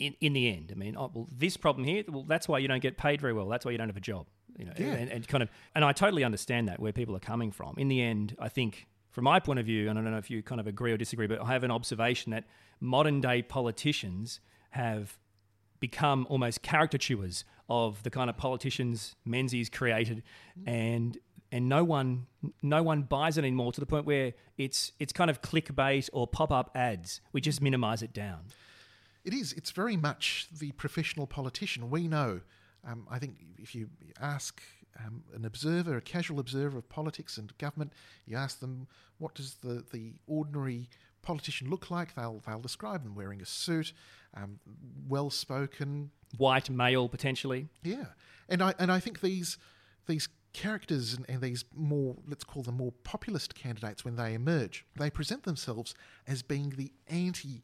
In, 0.00 0.14
in 0.20 0.32
the 0.32 0.48
end, 0.48 0.72
I 0.72 0.74
mean, 0.76 0.96
oh, 0.96 1.10
well, 1.14 1.28
this 1.30 1.56
problem 1.56 1.86
here, 1.86 2.02
well, 2.08 2.24
that's 2.26 2.48
why 2.48 2.58
you 2.58 2.66
don't 2.66 2.80
get 2.82 2.96
paid 2.96 3.20
very 3.20 3.32
well. 3.32 3.46
That's 3.48 3.64
why 3.64 3.70
you 3.70 3.78
don't 3.78 3.88
have 3.88 3.96
a 3.96 4.00
job. 4.00 4.26
You 4.58 4.64
know, 4.64 4.72
Yeah. 4.76 4.94
and, 4.94 5.10
and 5.10 5.28
kind 5.28 5.42
of, 5.42 5.50
and 5.76 5.84
I 5.84 5.92
totally 5.92 6.24
understand 6.24 6.66
that 6.68 6.80
where 6.80 6.92
people 6.92 7.14
are 7.14 7.20
coming 7.20 7.52
from. 7.52 7.74
In 7.76 7.86
the 7.86 8.02
end, 8.02 8.34
I 8.40 8.48
think, 8.48 8.88
from 9.10 9.24
my 9.24 9.38
point 9.38 9.60
of 9.60 9.66
view, 9.66 9.88
and 9.88 9.96
I 9.98 10.02
don't 10.02 10.10
know 10.10 10.18
if 10.18 10.30
you 10.30 10.42
kind 10.42 10.60
of 10.60 10.66
agree 10.66 10.90
or 10.90 10.96
disagree, 10.96 11.28
but 11.28 11.40
I 11.40 11.52
have 11.52 11.62
an 11.62 11.70
observation 11.70 12.32
that 12.32 12.44
modern 12.80 13.20
day 13.20 13.42
politicians 13.42 14.40
have 14.70 15.18
become 15.80 16.26
almost 16.28 16.62
caricatures 16.62 17.44
of 17.68 18.02
the 18.02 18.10
kind 18.10 18.30
of 18.30 18.36
politicians 18.36 19.14
Menzies 19.24 19.68
created, 19.68 20.22
and 20.66 21.18
and 21.50 21.68
no 21.68 21.84
one 21.84 22.26
no 22.62 22.82
one 22.82 23.02
buys 23.02 23.38
it 23.38 23.44
anymore 23.44 23.72
to 23.72 23.80
the 23.80 23.86
point 23.86 24.06
where 24.06 24.34
it's 24.56 24.92
it's 24.98 25.12
kind 25.12 25.30
of 25.30 25.42
clickbait 25.42 26.08
or 26.12 26.26
pop 26.26 26.50
up 26.50 26.70
ads. 26.74 27.20
We 27.32 27.40
just 27.40 27.60
minimize 27.60 28.02
it 28.02 28.12
down. 28.12 28.40
It 29.24 29.34
is. 29.34 29.52
It's 29.52 29.70
very 29.70 29.96
much 29.96 30.46
the 30.58 30.72
professional 30.72 31.26
politician. 31.26 31.90
We 31.90 32.08
know. 32.08 32.40
Um, 32.86 33.06
I 33.10 33.18
think 33.18 33.36
if 33.58 33.74
you 33.74 33.88
ask 34.20 34.62
um, 35.04 35.22
an 35.34 35.44
observer, 35.44 35.96
a 35.96 36.00
casual 36.00 36.38
observer 36.38 36.78
of 36.78 36.88
politics 36.88 37.36
and 37.36 37.56
government, 37.58 37.92
you 38.26 38.36
ask 38.36 38.60
them 38.60 38.86
what 39.18 39.34
does 39.34 39.56
the, 39.56 39.84
the 39.92 40.14
ordinary 40.26 40.88
politician 41.22 41.70
look 41.70 41.90
like, 41.90 42.14
they'll 42.14 42.42
they'll 42.46 42.60
describe 42.60 43.02
them 43.02 43.14
wearing 43.14 43.40
a 43.40 43.46
suit, 43.46 43.92
um, 44.34 44.58
well 45.08 45.30
spoken, 45.30 46.10
White 46.36 46.70
male 46.70 47.08
potentially. 47.08 47.68
yeah, 47.82 48.06
and 48.48 48.62
I 48.62 48.74
and 48.78 48.90
I 48.92 49.00
think 49.00 49.20
these 49.20 49.58
these 50.06 50.28
characters 50.52 51.14
and, 51.14 51.26
and 51.28 51.40
these 51.40 51.64
more 51.74 52.16
let's 52.26 52.44
call 52.44 52.62
them 52.62 52.76
more 52.76 52.92
populist 53.04 53.54
candidates 53.54 54.04
when 54.04 54.16
they 54.16 54.34
emerge, 54.34 54.84
they 54.96 55.10
present 55.10 55.44
themselves 55.44 55.94
as 56.26 56.42
being 56.42 56.70
the 56.76 56.92
anti. 57.08 57.62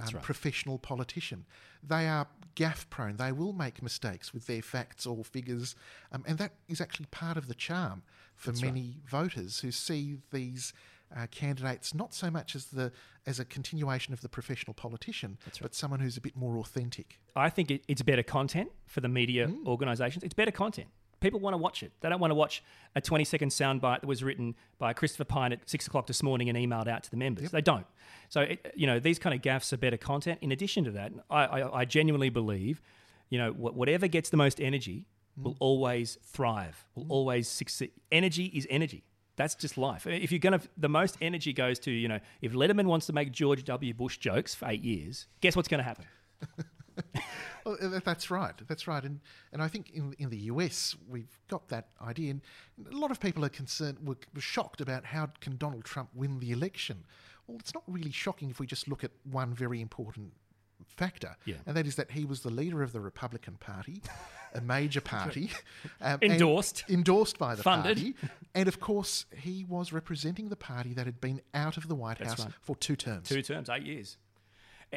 Um, 0.00 0.14
right. 0.14 0.22
Professional 0.22 0.78
politician. 0.78 1.44
They 1.82 2.06
are 2.06 2.28
gaff 2.54 2.88
prone. 2.88 3.16
They 3.16 3.32
will 3.32 3.52
make 3.52 3.82
mistakes 3.82 4.32
with 4.32 4.46
their 4.46 4.62
facts 4.62 5.06
or 5.06 5.24
figures. 5.24 5.74
Um, 6.12 6.22
and 6.24 6.38
that 6.38 6.52
is 6.68 6.80
actually 6.80 7.06
part 7.06 7.36
of 7.36 7.48
the 7.48 7.54
charm 7.54 8.04
for 8.36 8.52
many 8.62 8.98
voters 9.10 9.58
who 9.58 9.72
see 9.72 10.18
these 10.30 10.72
uh, 11.16 11.26
candidates 11.30 11.94
not 11.94 12.14
so 12.14 12.30
much 12.30 12.54
as 12.54 12.66
the 12.66 12.92
as 13.26 13.38
a 13.38 13.44
continuation 13.44 14.12
of 14.12 14.20
the 14.20 14.28
professional 14.28 14.74
politician, 14.74 15.38
but 15.60 15.74
someone 15.74 16.00
who's 16.00 16.16
a 16.16 16.20
bit 16.20 16.36
more 16.36 16.58
authentic. 16.58 17.20
I 17.36 17.50
think 17.50 17.70
it, 17.70 17.84
it's 17.88 18.02
better 18.02 18.22
content 18.22 18.70
for 18.86 19.00
the 19.00 19.08
media 19.08 19.48
mm. 19.48 19.66
organisations. 19.66 20.24
It's 20.24 20.34
better 20.34 20.50
content. 20.50 20.88
People 21.20 21.40
want 21.40 21.54
to 21.54 21.58
watch 21.58 21.82
it. 21.82 21.92
They 22.00 22.08
don't 22.08 22.20
want 22.20 22.30
to 22.30 22.36
watch 22.36 22.62
a 22.94 23.00
20 23.00 23.24
second 23.24 23.50
soundbite 23.50 24.00
that 24.00 24.06
was 24.06 24.22
written 24.22 24.54
by 24.78 24.92
Christopher 24.92 25.24
Pyne 25.24 25.52
at 25.52 25.68
six 25.68 25.86
o'clock 25.86 26.06
this 26.06 26.22
morning 26.22 26.48
and 26.48 26.56
emailed 26.56 26.86
out 26.86 27.02
to 27.02 27.10
the 27.10 27.16
members. 27.16 27.50
They 27.50 27.60
don't. 27.60 27.86
So, 28.28 28.42
it, 28.42 28.72
you 28.76 28.86
know, 28.86 29.00
these 29.00 29.18
kind 29.18 29.34
of 29.34 29.42
gaffs 29.42 29.72
are 29.72 29.76
better 29.76 29.96
content. 29.96 30.38
In 30.42 30.52
addition 30.52 30.84
to 30.84 30.90
that, 30.92 31.12
I, 31.28 31.44
I, 31.44 31.80
I 31.80 31.84
genuinely 31.84 32.28
believe, 32.28 32.80
you 33.30 33.38
know, 33.38 33.50
whatever 33.50 34.06
gets 34.06 34.30
the 34.30 34.36
most 34.36 34.60
energy 34.60 35.06
mm. 35.38 35.42
will 35.42 35.56
always 35.58 36.18
thrive, 36.22 36.86
will 36.94 37.04
mm. 37.04 37.10
always 37.10 37.48
succeed. 37.48 37.90
Energy 38.12 38.46
is 38.46 38.66
energy. 38.70 39.02
That's 39.38 39.54
just 39.54 39.78
life. 39.78 40.06
If 40.06 40.32
you're 40.32 40.40
to, 40.40 40.60
the 40.76 40.88
most 40.88 41.16
energy 41.20 41.52
goes 41.52 41.78
to, 41.80 41.92
you 41.92 42.08
know, 42.08 42.18
if 42.42 42.52
Letterman 42.52 42.86
wants 42.86 43.06
to 43.06 43.12
make 43.12 43.30
George 43.30 43.64
W. 43.64 43.94
Bush 43.94 44.18
jokes 44.18 44.52
for 44.52 44.68
eight 44.68 44.82
years, 44.82 45.26
guess 45.40 45.54
what's 45.54 45.68
going 45.68 45.78
to 45.78 45.84
happen? 45.84 46.04
Well, 47.64 48.00
that's 48.02 48.30
right. 48.30 48.54
That's 48.66 48.88
right. 48.88 49.04
And 49.04 49.20
and 49.52 49.62
I 49.62 49.68
think 49.68 49.90
in 49.90 50.14
in 50.18 50.30
the 50.30 50.38
US 50.52 50.96
we've 51.06 51.38
got 51.48 51.68
that 51.68 51.88
idea. 52.00 52.30
And 52.30 52.40
a 52.90 52.96
lot 52.96 53.10
of 53.10 53.20
people 53.20 53.44
are 53.44 53.50
concerned, 53.50 53.98
were, 54.02 54.16
were 54.34 54.40
shocked 54.40 54.80
about 54.80 55.04
how 55.04 55.28
can 55.40 55.56
Donald 55.58 55.84
Trump 55.84 56.08
win 56.14 56.38
the 56.40 56.50
election. 56.50 57.04
Well, 57.46 57.58
it's 57.60 57.74
not 57.74 57.84
really 57.86 58.10
shocking 58.10 58.50
if 58.50 58.58
we 58.58 58.66
just 58.66 58.88
look 58.88 59.04
at 59.04 59.10
one 59.24 59.54
very 59.54 59.80
important 59.80 60.32
factor, 60.96 61.36
Yeah. 61.44 61.56
and 61.66 61.76
that 61.76 61.86
is 61.86 61.96
that 61.96 62.10
he 62.12 62.24
was 62.24 62.40
the 62.40 62.50
leader 62.50 62.82
of 62.82 62.92
the 62.92 63.00
Republican 63.00 63.56
Party, 63.58 64.02
a 64.54 64.60
major 64.60 65.00
party, 65.16 65.50
um, 66.00 66.18
Endorsed. 66.22 66.84
endorsed 66.88 67.38
by 67.38 67.54
the 67.54 67.62
Funded. 67.62 67.96
party, 67.96 68.14
and 68.54 68.68
of 68.68 68.80
course 68.80 69.26
he 69.36 69.64
was 69.64 69.92
representing 69.92 70.48
the 70.48 70.56
party 70.56 70.92
that 70.94 71.06
had 71.06 71.20
been 71.20 71.40
out 71.54 71.76
of 71.76 71.88
the 71.88 71.94
White 71.94 72.18
House 72.18 72.40
right. 72.40 72.52
for 72.60 72.76
two 72.76 72.96
terms. 72.96 73.28
Two 73.28 73.42
terms, 73.42 73.68
eight 73.68 73.84
years. 73.84 74.16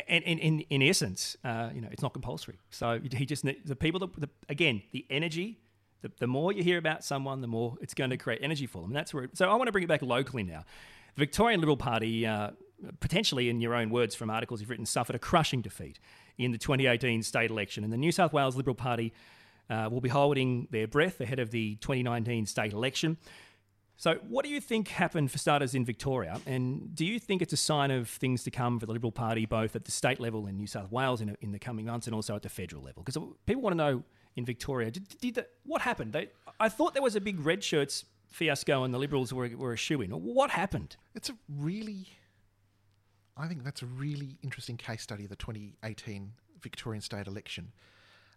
And 0.07 0.23
in, 0.23 0.39
in, 0.39 0.59
in 0.69 0.81
essence, 0.81 1.35
uh, 1.43 1.69
you 1.75 1.81
know, 1.81 1.89
it's 1.91 2.01
not 2.01 2.13
compulsory. 2.13 2.57
So 2.69 2.99
he 3.13 3.25
just 3.25 3.43
the 3.43 3.75
people 3.75 3.99
that 3.99 4.15
the, 4.19 4.29
again 4.47 4.83
the 4.91 5.05
energy. 5.09 5.59
The, 6.01 6.11
the 6.17 6.27
more 6.27 6.51
you 6.51 6.63
hear 6.63 6.79
about 6.79 7.03
someone, 7.03 7.41
the 7.41 7.47
more 7.47 7.75
it's 7.79 7.93
going 7.93 8.09
to 8.09 8.17
create 8.17 8.39
energy 8.41 8.65
for 8.65 8.81
them. 8.81 8.89
And 8.91 8.95
that's 8.95 9.13
where. 9.13 9.25
It, 9.25 9.37
so 9.37 9.47
I 9.47 9.53
want 9.55 9.67
to 9.67 9.71
bring 9.71 9.83
it 9.83 9.87
back 9.87 10.01
locally 10.01 10.41
now. 10.43 10.63
The 11.15 11.19
Victorian 11.19 11.59
Liberal 11.59 11.77
Party, 11.77 12.25
uh, 12.25 12.51
potentially 12.99 13.49
in 13.49 13.61
your 13.61 13.73
own 13.73 13.89
words 13.89 14.15
from 14.15 14.29
articles 14.29 14.61
you've 14.61 14.69
written, 14.69 14.85
suffered 14.85 15.15
a 15.15 15.19
crushing 15.19 15.61
defeat 15.61 15.99
in 16.37 16.51
the 16.51 16.57
2018 16.57 17.23
state 17.23 17.49
election, 17.51 17.83
and 17.83 17.91
the 17.91 17.97
New 17.97 18.11
South 18.11 18.33
Wales 18.33 18.55
Liberal 18.55 18.75
Party 18.75 19.13
uh, 19.69 19.87
will 19.91 20.01
be 20.01 20.09
holding 20.09 20.67
their 20.71 20.87
breath 20.87 21.21
ahead 21.21 21.39
of 21.39 21.51
the 21.51 21.75
2019 21.75 22.45
state 22.45 22.73
election. 22.73 23.17
So, 23.95 24.15
what 24.27 24.43
do 24.43 24.49
you 24.49 24.59
think 24.59 24.87
happened 24.87 25.31
for 25.31 25.37
starters 25.37 25.75
in 25.75 25.85
Victoria? 25.85 26.41
And 26.47 26.95
do 26.95 27.05
you 27.05 27.19
think 27.19 27.43
it's 27.43 27.53
a 27.53 27.57
sign 27.57 27.91
of 27.91 28.09
things 28.09 28.43
to 28.45 28.51
come 28.51 28.79
for 28.79 28.87
the 28.87 28.93
Liberal 28.93 29.11
Party, 29.11 29.45
both 29.45 29.75
at 29.75 29.85
the 29.85 29.91
state 29.91 30.19
level 30.19 30.47
in 30.47 30.57
New 30.57 30.65
South 30.65 30.91
Wales 30.91 31.21
in, 31.21 31.37
in 31.41 31.51
the 31.51 31.59
coming 31.59 31.85
months 31.85 32.07
and 32.07 32.15
also 32.15 32.35
at 32.35 32.41
the 32.41 32.49
federal 32.49 32.81
level? 32.81 33.03
Because 33.03 33.21
people 33.45 33.61
want 33.61 33.73
to 33.73 33.77
know 33.77 34.03
in 34.35 34.43
Victoria, 34.43 34.89
did, 34.89 35.07
did 35.19 35.35
the, 35.35 35.47
what 35.65 35.81
happened? 35.81 36.13
They, 36.13 36.29
I 36.59 36.69
thought 36.69 36.93
there 36.93 37.03
was 37.03 37.15
a 37.15 37.21
big 37.21 37.45
red 37.45 37.63
shirts 37.63 38.05
fiasco 38.31 38.83
and 38.83 38.93
the 38.93 38.97
Liberals 38.97 39.33
were, 39.33 39.49
were 39.55 39.73
a 39.73 39.77
shoe 39.77 40.01
in. 40.01 40.09
What 40.11 40.49
happened? 40.49 40.95
It's 41.13 41.29
a 41.29 41.33
really, 41.47 42.07
I 43.37 43.47
think 43.47 43.63
that's 43.63 43.81
a 43.81 43.85
really 43.85 44.37
interesting 44.43 44.77
case 44.77 45.01
study 45.01 45.23
of 45.23 45.29
the 45.29 45.35
2018 45.35 46.33
Victorian 46.61 47.01
state 47.01 47.27
election. 47.27 47.71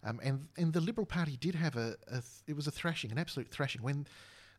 Um, 0.02 0.20
and, 0.22 0.48
and 0.56 0.72
the 0.72 0.80
Liberal 0.80 1.06
Party 1.06 1.36
did 1.36 1.54
have 1.54 1.76
a, 1.76 1.96
a, 2.08 2.12
th- 2.12 2.24
it 2.46 2.54
was 2.56 2.66
a 2.66 2.70
thrashing, 2.70 3.10
an 3.10 3.18
absolute 3.18 3.50
thrashing. 3.50 3.82
When 3.82 4.06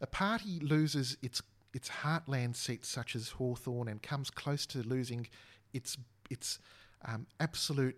a 0.02 0.08
party 0.08 0.60
loses 0.60 1.18
its, 1.22 1.42
its 1.74 1.90
heartland 1.90 2.56
seats, 2.56 2.90
such 2.90 3.16
as 3.16 3.30
Hawthorn, 3.30 3.88
and 3.88 4.02
comes 4.02 4.30
close 4.32 4.66
to 4.68 4.80
losing 4.80 5.28
its, 5.74 5.98
its 6.30 6.60
um, 7.06 7.28
absolute 7.40 7.96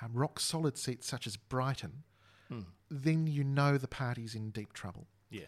um, 0.00 0.12
rock 0.14 0.38
solid 0.40 0.78
seats, 0.78 1.06
such 1.08 1.26
as 1.26 1.36
Brighton, 1.36 2.04
then 2.88 3.26
you 3.26 3.42
know 3.42 3.76
the 3.78 3.88
party's 3.88 4.36
in 4.36 4.50
deep 4.50 4.72
trouble 4.72 5.08
Yeah. 5.30 5.46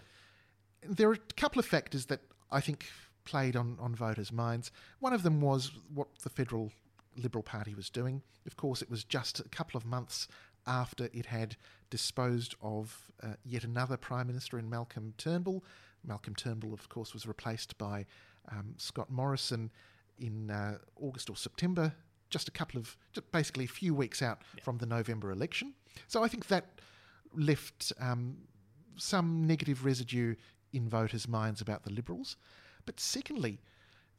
there 0.82 1.08
are 1.08 1.12
a 1.12 1.32
couple 1.36 1.60
of 1.60 1.66
factors 1.66 2.06
that 2.06 2.20
I 2.50 2.60
think 2.60 2.86
played 3.28 3.56
on, 3.56 3.76
on 3.78 3.94
voters' 3.94 4.32
minds. 4.32 4.72
One 5.00 5.12
of 5.12 5.22
them 5.22 5.40
was 5.40 5.72
what 5.92 6.08
the 6.22 6.30
federal 6.30 6.72
Liberal 7.16 7.42
Party 7.42 7.74
was 7.74 7.90
doing. 7.90 8.22
Of 8.46 8.56
course, 8.56 8.80
it 8.80 8.90
was 8.90 9.04
just 9.04 9.40
a 9.40 9.48
couple 9.48 9.76
of 9.76 9.84
months 9.84 10.28
after 10.66 11.08
it 11.12 11.26
had 11.26 11.56
disposed 11.90 12.54
of 12.62 13.10
uh, 13.22 13.34
yet 13.44 13.64
another 13.64 13.96
Prime 13.96 14.26
Minister 14.26 14.58
in 14.58 14.70
Malcolm 14.70 15.14
Turnbull. 15.18 15.62
Malcolm 16.04 16.34
Turnbull, 16.34 16.72
of 16.72 16.88
course, 16.88 17.12
was 17.12 17.26
replaced 17.26 17.76
by 17.76 18.06
um, 18.50 18.74
Scott 18.78 19.10
Morrison 19.10 19.70
in 20.18 20.50
uh, 20.50 20.78
August 21.00 21.28
or 21.28 21.36
September, 21.36 21.92
just 22.30 22.48
a 22.48 22.50
couple 22.50 22.80
of, 22.80 22.96
just 23.12 23.30
basically 23.30 23.64
a 23.64 23.68
few 23.68 23.94
weeks 23.94 24.22
out 24.22 24.42
from 24.62 24.78
the 24.78 24.86
November 24.86 25.30
election. 25.30 25.74
So 26.06 26.22
I 26.22 26.28
think 26.28 26.46
that 26.48 26.80
left 27.34 27.92
um, 28.00 28.38
some 28.96 29.46
negative 29.46 29.84
residue 29.84 30.34
in 30.72 30.88
voters' 30.88 31.28
minds 31.28 31.60
about 31.60 31.84
the 31.84 31.92
Liberals. 31.92 32.36
But 32.88 33.01
secondly, 33.01 33.61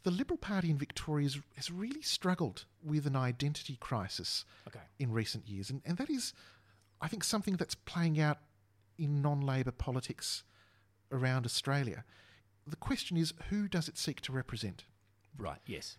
the 0.03 0.11
Liberal 0.11 0.37
Party 0.37 0.69
in 0.69 0.77
Victoria 0.77 1.25
has, 1.25 1.39
has 1.55 1.71
really 1.71 2.03
struggled 2.03 2.65
with 2.83 3.07
an 3.07 3.15
identity 3.15 3.77
crisis 3.79 4.45
Okay. 4.67 4.81
in 4.99 5.11
recent 5.11 5.47
years. 5.47 5.71
And, 5.71 5.81
and 5.85 5.97
that 5.97 6.07
is, 6.07 6.33
I 7.01 7.07
think, 7.07 7.23
something 7.23 7.55
that's 7.55 7.73
playing 7.73 8.19
out 8.19 8.37
in 8.95 9.23
non 9.23 9.41
Labor 9.41 9.71
politics 9.71 10.43
around 11.11 11.47
Australia. 11.47 12.05
The 12.67 12.75
question 12.75 13.17
is 13.17 13.33
who 13.49 13.67
does 13.67 13.87
it 13.87 13.97
seek 13.97 14.21
to 14.21 14.31
represent? 14.31 14.83
Right. 15.35 15.57
Yes. 15.65 15.97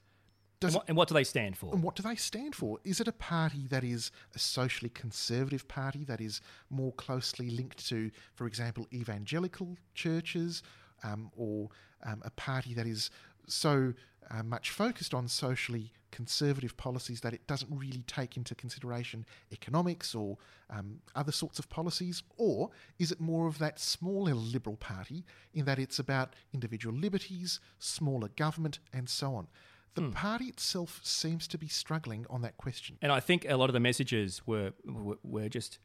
And 0.63 0.73
what, 0.73 0.85
and 0.87 0.97
what 0.97 1.09
do 1.09 1.15
they 1.15 1.25
stand 1.25 1.57
for? 1.57 1.73
And 1.73 1.83
what 1.83 1.97
do 1.97 2.05
they 2.05 2.15
stand 2.15 2.55
for? 2.55 2.79
Is 2.85 3.01
it 3.01 3.09
a 3.09 3.13
party 3.13 3.67
that 3.71 3.83
is 3.83 4.13
a 4.33 4.39
socially 4.39 4.91
conservative 4.91 5.67
party 5.67 6.05
that 6.05 6.21
is 6.21 6.41
more 6.69 6.93
closely 6.93 7.51
linked 7.51 7.85
to, 7.89 8.13
for 8.37 8.47
example, 8.47 8.87
evangelical 8.93 9.77
churches, 9.93 10.63
um, 11.03 11.31
or 11.37 11.69
um, 12.05 12.23
a 12.25 12.31
party 12.31 12.75
that 12.75 12.87
is 12.87 13.11
so 13.47 13.95
uh, 14.31 14.43
much 14.43 14.71
focused 14.71 15.15
on 15.15 15.29
socially 15.29 15.93
conservative 16.11 16.77
policies 16.77 17.21
that 17.21 17.33
it 17.33 17.47
doesn't 17.47 17.71
really 17.71 18.03
take 18.07 18.37
into 18.37 18.55
consideration 18.55 19.25
economics 19.53 20.15
or 20.15 20.37
um, 20.69 21.01
other 21.15 21.33
sorts 21.33 21.59
of 21.59 21.69
policies? 21.69 22.23
Or 22.37 22.71
is 22.99 23.13
it 23.13 23.21
more 23.21 23.47
of 23.47 23.59
that 23.59 23.79
smaller 23.79 24.35
liberal 24.35 24.77
party 24.77 25.25
in 25.55 25.65
that 25.65 25.79
it's 25.79 25.99
about 25.99 26.35
individual 26.53 26.95
liberties, 26.95 27.61
smaller 27.79 28.29
government, 28.29 28.79
and 28.93 29.09
so 29.09 29.35
on? 29.35 29.49
The 29.95 30.09
party 30.11 30.47
itself 30.47 31.01
seems 31.03 31.49
to 31.49 31.59
be 31.59 31.67
struggling 31.67 32.25
on 32.31 32.43
that 32.43 32.57
question. 32.57 32.97
And 33.03 33.11
I 33.11 33.19
think 33.19 33.45
a 33.49 33.57
lot 33.57 33.69
of 33.69 33.75
the 33.75 33.81
messages 33.81 34.47
were 34.47 34.73
were, 34.85 35.19
were 35.23 35.49
just 35.49 35.79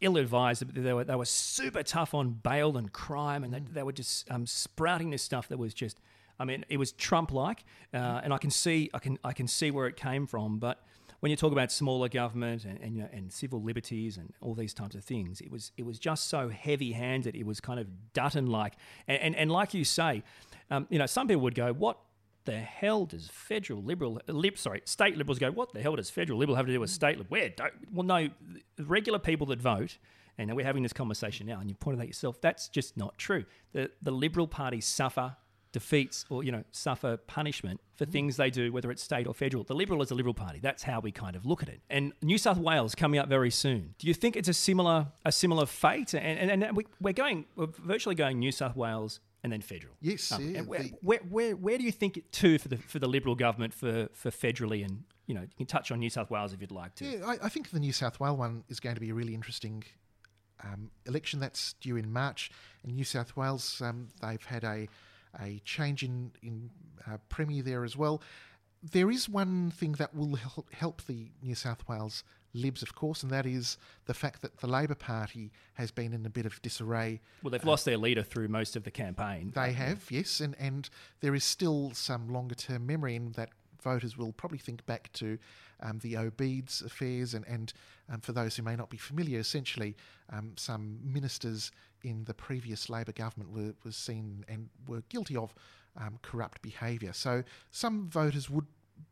ill-advised. 0.00 0.66
But 0.66 0.82
They 0.82 0.92
were 0.92 1.04
they 1.04 1.14
were 1.16 1.24
super 1.24 1.82
tough 1.82 2.14
on 2.14 2.30
bail 2.30 2.76
and 2.76 2.92
crime, 2.92 3.44
and 3.44 3.52
they, 3.52 3.60
they 3.60 3.82
were 3.82 3.92
just 3.92 4.30
um, 4.30 4.46
sprouting 4.46 5.10
this 5.10 5.22
stuff 5.22 5.48
that 5.48 5.58
was 5.58 5.74
just. 5.74 6.00
I 6.40 6.44
mean, 6.44 6.64
it 6.68 6.76
was 6.76 6.92
Trump-like, 6.92 7.64
uh, 7.92 8.20
and 8.22 8.32
I 8.32 8.38
can 8.38 8.50
see 8.50 8.90
I 8.94 9.00
can 9.00 9.18
I 9.24 9.32
can 9.32 9.48
see 9.48 9.72
where 9.72 9.88
it 9.88 9.96
came 9.96 10.26
from. 10.26 10.58
But 10.58 10.80
when 11.18 11.30
you 11.30 11.36
talk 11.36 11.50
about 11.50 11.72
smaller 11.72 12.08
government 12.08 12.64
and 12.64 12.78
and, 12.80 12.94
you 12.94 13.02
know, 13.02 13.08
and 13.12 13.32
civil 13.32 13.60
liberties 13.60 14.16
and 14.16 14.32
all 14.40 14.54
these 14.54 14.72
types 14.72 14.94
of 14.94 15.04
things, 15.04 15.40
it 15.40 15.50
was 15.50 15.72
it 15.76 15.84
was 15.84 15.98
just 15.98 16.28
so 16.28 16.48
heavy-handed. 16.48 17.34
It 17.34 17.44
was 17.44 17.60
kind 17.60 17.80
of 17.80 17.88
Dutton-like, 18.12 18.74
and 19.08 19.20
and, 19.20 19.34
and 19.34 19.50
like 19.50 19.74
you 19.74 19.84
say, 19.84 20.22
um, 20.70 20.86
you 20.90 20.98
know, 21.00 21.06
some 21.06 21.26
people 21.26 21.42
would 21.42 21.56
go, 21.56 21.72
"What 21.72 21.98
the 22.48 22.58
hell 22.58 23.04
does 23.04 23.28
federal 23.28 23.82
liberal, 23.82 24.22
uh, 24.26 24.32
lib, 24.32 24.56
sorry, 24.56 24.80
state 24.86 25.18
liberals 25.18 25.38
go? 25.38 25.50
What 25.50 25.74
the 25.74 25.82
hell 25.82 25.96
does 25.96 26.08
federal 26.08 26.38
liberal 26.38 26.56
have 26.56 26.64
to 26.64 26.72
do 26.72 26.80
with 26.80 26.88
state 26.88 27.18
liberal? 27.18 27.28
Where? 27.28 27.50
Don't, 27.50 27.74
well, 27.92 28.06
no, 28.06 28.30
regular 28.78 29.18
people 29.18 29.46
that 29.48 29.60
vote, 29.60 29.98
and 30.38 30.54
we're 30.56 30.64
having 30.64 30.82
this 30.82 30.94
conversation 30.94 31.46
now, 31.46 31.60
and 31.60 31.68
you 31.68 31.76
pointed 31.76 32.00
out 32.00 32.06
yourself. 32.06 32.40
That's 32.40 32.68
just 32.68 32.96
not 32.96 33.18
true. 33.18 33.44
The 33.72 33.90
the 34.00 34.12
Liberal 34.12 34.48
Party 34.48 34.80
suffer 34.80 35.36
defeats 35.72 36.24
or 36.30 36.42
you 36.42 36.50
know 36.50 36.64
suffer 36.70 37.18
punishment 37.18 37.82
for 37.96 38.04
mm-hmm. 38.04 38.12
things 38.12 38.38
they 38.38 38.48
do, 38.48 38.72
whether 38.72 38.90
it's 38.90 39.02
state 39.02 39.26
or 39.26 39.34
federal. 39.34 39.62
The 39.62 39.74
Liberal 39.74 40.00
is 40.00 40.10
a 40.10 40.14
Liberal 40.14 40.32
Party. 40.32 40.58
That's 40.58 40.84
how 40.84 41.00
we 41.00 41.12
kind 41.12 41.36
of 41.36 41.44
look 41.44 41.62
at 41.62 41.68
it. 41.68 41.82
And 41.90 42.14
New 42.22 42.38
South 42.38 42.56
Wales 42.56 42.94
coming 42.94 43.20
up 43.20 43.28
very 43.28 43.50
soon. 43.50 43.94
Do 43.98 44.06
you 44.06 44.14
think 44.14 44.36
it's 44.36 44.48
a 44.48 44.54
similar 44.54 45.08
a 45.26 45.32
similar 45.32 45.66
fate? 45.66 46.14
And 46.14 46.50
and, 46.50 46.64
and 46.64 46.76
we, 46.76 46.86
we're 46.98 47.12
going, 47.12 47.44
we're 47.56 47.66
virtually 47.66 48.14
going 48.14 48.38
New 48.38 48.52
South 48.52 48.74
Wales 48.74 49.20
and 49.44 49.52
then 49.52 49.60
federal. 49.60 49.94
Yes, 50.00 50.32
Um, 50.32 50.50
yeah, 50.50 50.58
and 50.58 50.66
where, 50.66 50.82
the- 50.82 50.92
where, 51.00 51.18
where, 51.20 51.56
where 51.56 51.78
do 51.78 51.84
you 51.84 51.92
think 51.92 52.16
it 52.16 52.32
to 52.32 52.58
for 52.58 52.68
the 52.68 52.76
for 52.76 52.98
the 52.98 53.08
Liberal 53.08 53.34
government 53.34 53.72
for, 53.74 54.08
for 54.12 54.30
federally 54.30 54.84
and 54.84 55.04
you 55.26 55.34
know 55.34 55.42
you 55.42 55.56
can 55.56 55.66
touch 55.66 55.90
on 55.92 55.98
New 56.00 56.10
South 56.10 56.30
Wales 56.30 56.52
if 56.52 56.60
you'd 56.60 56.70
like 56.72 56.94
to. 56.96 57.04
Yeah, 57.04 57.26
I, 57.26 57.38
I 57.44 57.48
think 57.48 57.70
the 57.70 57.80
New 57.80 57.92
South 57.92 58.18
Wales 58.20 58.38
one 58.38 58.64
is 58.68 58.80
going 58.80 58.94
to 58.94 59.00
be 59.00 59.10
a 59.10 59.14
really 59.14 59.34
interesting 59.34 59.84
um, 60.64 60.90
election 61.06 61.38
that's 61.40 61.74
due 61.74 61.96
in 61.96 62.12
March. 62.12 62.50
In 62.84 62.94
New 62.96 63.04
South 63.04 63.36
Wales, 63.36 63.80
um, 63.80 64.08
they've 64.20 64.44
had 64.44 64.64
a 64.64 64.88
a 65.40 65.60
change 65.64 66.02
in 66.02 66.32
in 66.42 66.70
uh, 67.06 67.18
premier 67.28 67.62
there 67.62 67.84
as 67.84 67.96
well. 67.96 68.22
There 68.82 69.10
is 69.10 69.28
one 69.28 69.70
thing 69.70 69.92
that 69.92 70.14
will 70.14 70.36
hel- 70.36 70.66
help 70.72 71.02
the 71.06 71.30
New 71.42 71.54
South 71.54 71.86
Wales 71.88 72.22
Libs, 72.58 72.82
of 72.82 72.94
course, 72.94 73.22
and 73.22 73.32
that 73.32 73.46
is 73.46 73.78
the 74.06 74.14
fact 74.14 74.42
that 74.42 74.58
the 74.58 74.66
Labor 74.66 74.94
Party 74.94 75.50
has 75.74 75.90
been 75.90 76.12
in 76.12 76.26
a 76.26 76.30
bit 76.30 76.46
of 76.46 76.60
disarray 76.62 77.20
Well, 77.42 77.50
they've 77.50 77.64
lost 77.64 77.84
their 77.84 77.96
leader 77.96 78.22
through 78.22 78.48
most 78.48 78.76
of 78.76 78.84
the 78.84 78.90
campaign. 78.90 79.52
they 79.54 79.72
have, 79.72 80.10
yes, 80.10 80.40
and, 80.40 80.54
and 80.58 80.88
there 81.20 81.34
is 81.34 81.44
still 81.44 81.92
some 81.94 82.28
longer 82.28 82.54
term 82.54 82.86
memory 82.86 83.16
in 83.16 83.32
that 83.32 83.50
voters 83.82 84.16
will 84.16 84.32
probably 84.32 84.58
think 84.58 84.84
back 84.86 85.10
to 85.14 85.38
um, 85.80 85.98
the 86.00 86.16
Obeid's 86.16 86.82
affairs, 86.82 87.34
and, 87.34 87.46
and 87.46 87.72
um, 88.12 88.20
for 88.20 88.32
those 88.32 88.56
who 88.56 88.62
may 88.62 88.76
not 88.76 88.90
be 88.90 88.96
familiar, 88.96 89.38
essentially 89.38 89.96
um, 90.32 90.52
some 90.56 90.98
ministers 91.04 91.70
in 92.02 92.24
the 92.24 92.34
previous 92.34 92.88
Labor 92.88 93.12
government 93.12 93.52
were, 93.52 93.74
were 93.84 93.92
seen 93.92 94.44
and 94.48 94.68
were 94.86 95.02
guilty 95.08 95.36
of 95.36 95.54
um, 95.96 96.18
corrupt 96.22 96.62
behaviour. 96.62 97.12
So 97.12 97.42
some 97.70 98.08
voters 98.08 98.50
would 98.50 98.66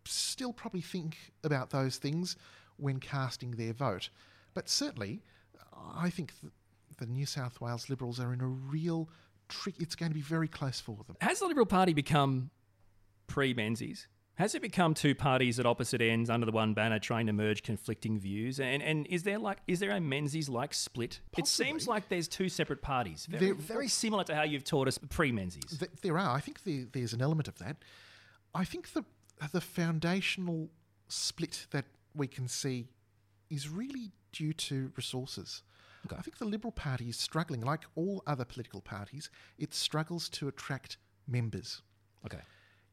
still 0.04 0.52
probably 0.52 0.80
think 0.80 1.16
about 1.44 1.70
those 1.70 1.96
things 1.96 2.36
when 2.76 3.00
casting 3.00 3.52
their 3.52 3.72
vote. 3.72 4.08
But 4.54 4.68
certainly, 4.68 5.22
I 5.94 6.10
think 6.10 6.32
th- 6.40 6.52
the 6.98 7.06
New 7.06 7.26
South 7.26 7.60
Wales 7.60 7.88
Liberals 7.90 8.18
are 8.20 8.32
in 8.32 8.40
a 8.40 8.46
real 8.46 9.08
trick. 9.48 9.74
It's 9.78 9.94
going 9.94 10.10
to 10.10 10.14
be 10.14 10.22
very 10.22 10.48
close 10.48 10.80
for 10.80 10.96
them. 11.06 11.16
Has 11.20 11.40
the 11.40 11.46
Liberal 11.46 11.66
Party 11.66 11.92
become 11.92 12.50
pre 13.26 13.52
Menzies? 13.54 14.08
Has 14.36 14.54
it 14.54 14.60
become 14.60 14.92
two 14.92 15.14
parties 15.14 15.58
at 15.58 15.64
opposite 15.64 16.02
ends 16.02 16.28
under 16.28 16.44
the 16.44 16.52
one 16.52 16.74
banner 16.74 16.98
trying 16.98 17.26
to 17.26 17.32
merge 17.32 17.62
conflicting 17.62 18.18
views? 18.20 18.60
And 18.60 18.82
and 18.82 19.06
is 19.06 19.22
there 19.22 19.38
like 19.38 19.58
is 19.66 19.80
there 19.80 19.90
a 19.92 20.00
Menzies 20.00 20.48
like 20.48 20.74
split? 20.74 21.20
It 21.38 21.46
seems 21.46 21.88
like 21.88 22.08
there's 22.10 22.28
two 22.28 22.48
separate 22.50 22.82
parties. 22.82 23.26
Very, 23.26 23.46
There- 23.46 23.54
very 23.54 23.88
similar 23.88 24.24
to 24.24 24.34
how 24.34 24.42
you've 24.42 24.64
taught 24.64 24.88
us 24.88 24.98
pre 25.08 25.32
Menzies. 25.32 25.78
Th- 25.78 25.90
there 26.02 26.18
are. 26.18 26.36
I 26.36 26.40
think 26.40 26.64
there, 26.64 26.84
there's 26.92 27.14
an 27.14 27.22
element 27.22 27.48
of 27.48 27.58
that. 27.58 27.76
I 28.54 28.64
think 28.64 28.92
the 28.92 29.04
the 29.52 29.60
foundational 29.60 30.68
split 31.08 31.66
that 31.70 31.84
we 32.16 32.26
can 32.26 32.48
see 32.48 32.88
is 33.50 33.68
really 33.68 34.12
due 34.32 34.52
to 34.52 34.92
resources. 34.96 35.62
I 36.16 36.22
think 36.22 36.38
the 36.38 36.44
Liberal 36.44 36.72
Party 36.72 37.08
is 37.08 37.16
struggling, 37.16 37.62
like 37.62 37.84
all 37.96 38.22
other 38.26 38.44
political 38.44 38.80
parties, 38.80 39.28
it 39.58 39.74
struggles 39.74 40.28
to 40.30 40.46
attract 40.46 40.98
members. 41.26 41.82
Okay. 42.24 42.38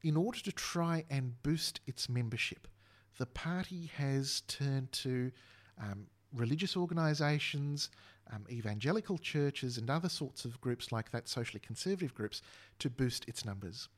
In 0.02 0.18
order 0.18 0.40
to 0.40 0.52
try 0.52 1.06
and 1.10 1.42
boost 1.44 1.80
its 1.86 2.10
membership, 2.10 2.68
the 3.20 3.28
party 3.28 3.92
has 3.98 4.42
turned 4.48 4.92
to 4.94 5.32
um, 5.80 6.08
religious 6.34 6.76
organisations, 6.76 7.90
um, 8.32 8.46
evangelical 8.50 9.18
churches, 9.18 9.78
and 9.78 9.90
other 9.90 10.10
sorts 10.10 10.46
of 10.46 10.60
groups 10.60 10.92
like 10.92 11.12
that, 11.12 11.30
socially 11.30 11.60
conservative 11.60 12.14
groups, 12.14 12.42
to 12.80 12.90
boost 12.90 13.28
its 13.28 13.46
numbers. 13.46 13.90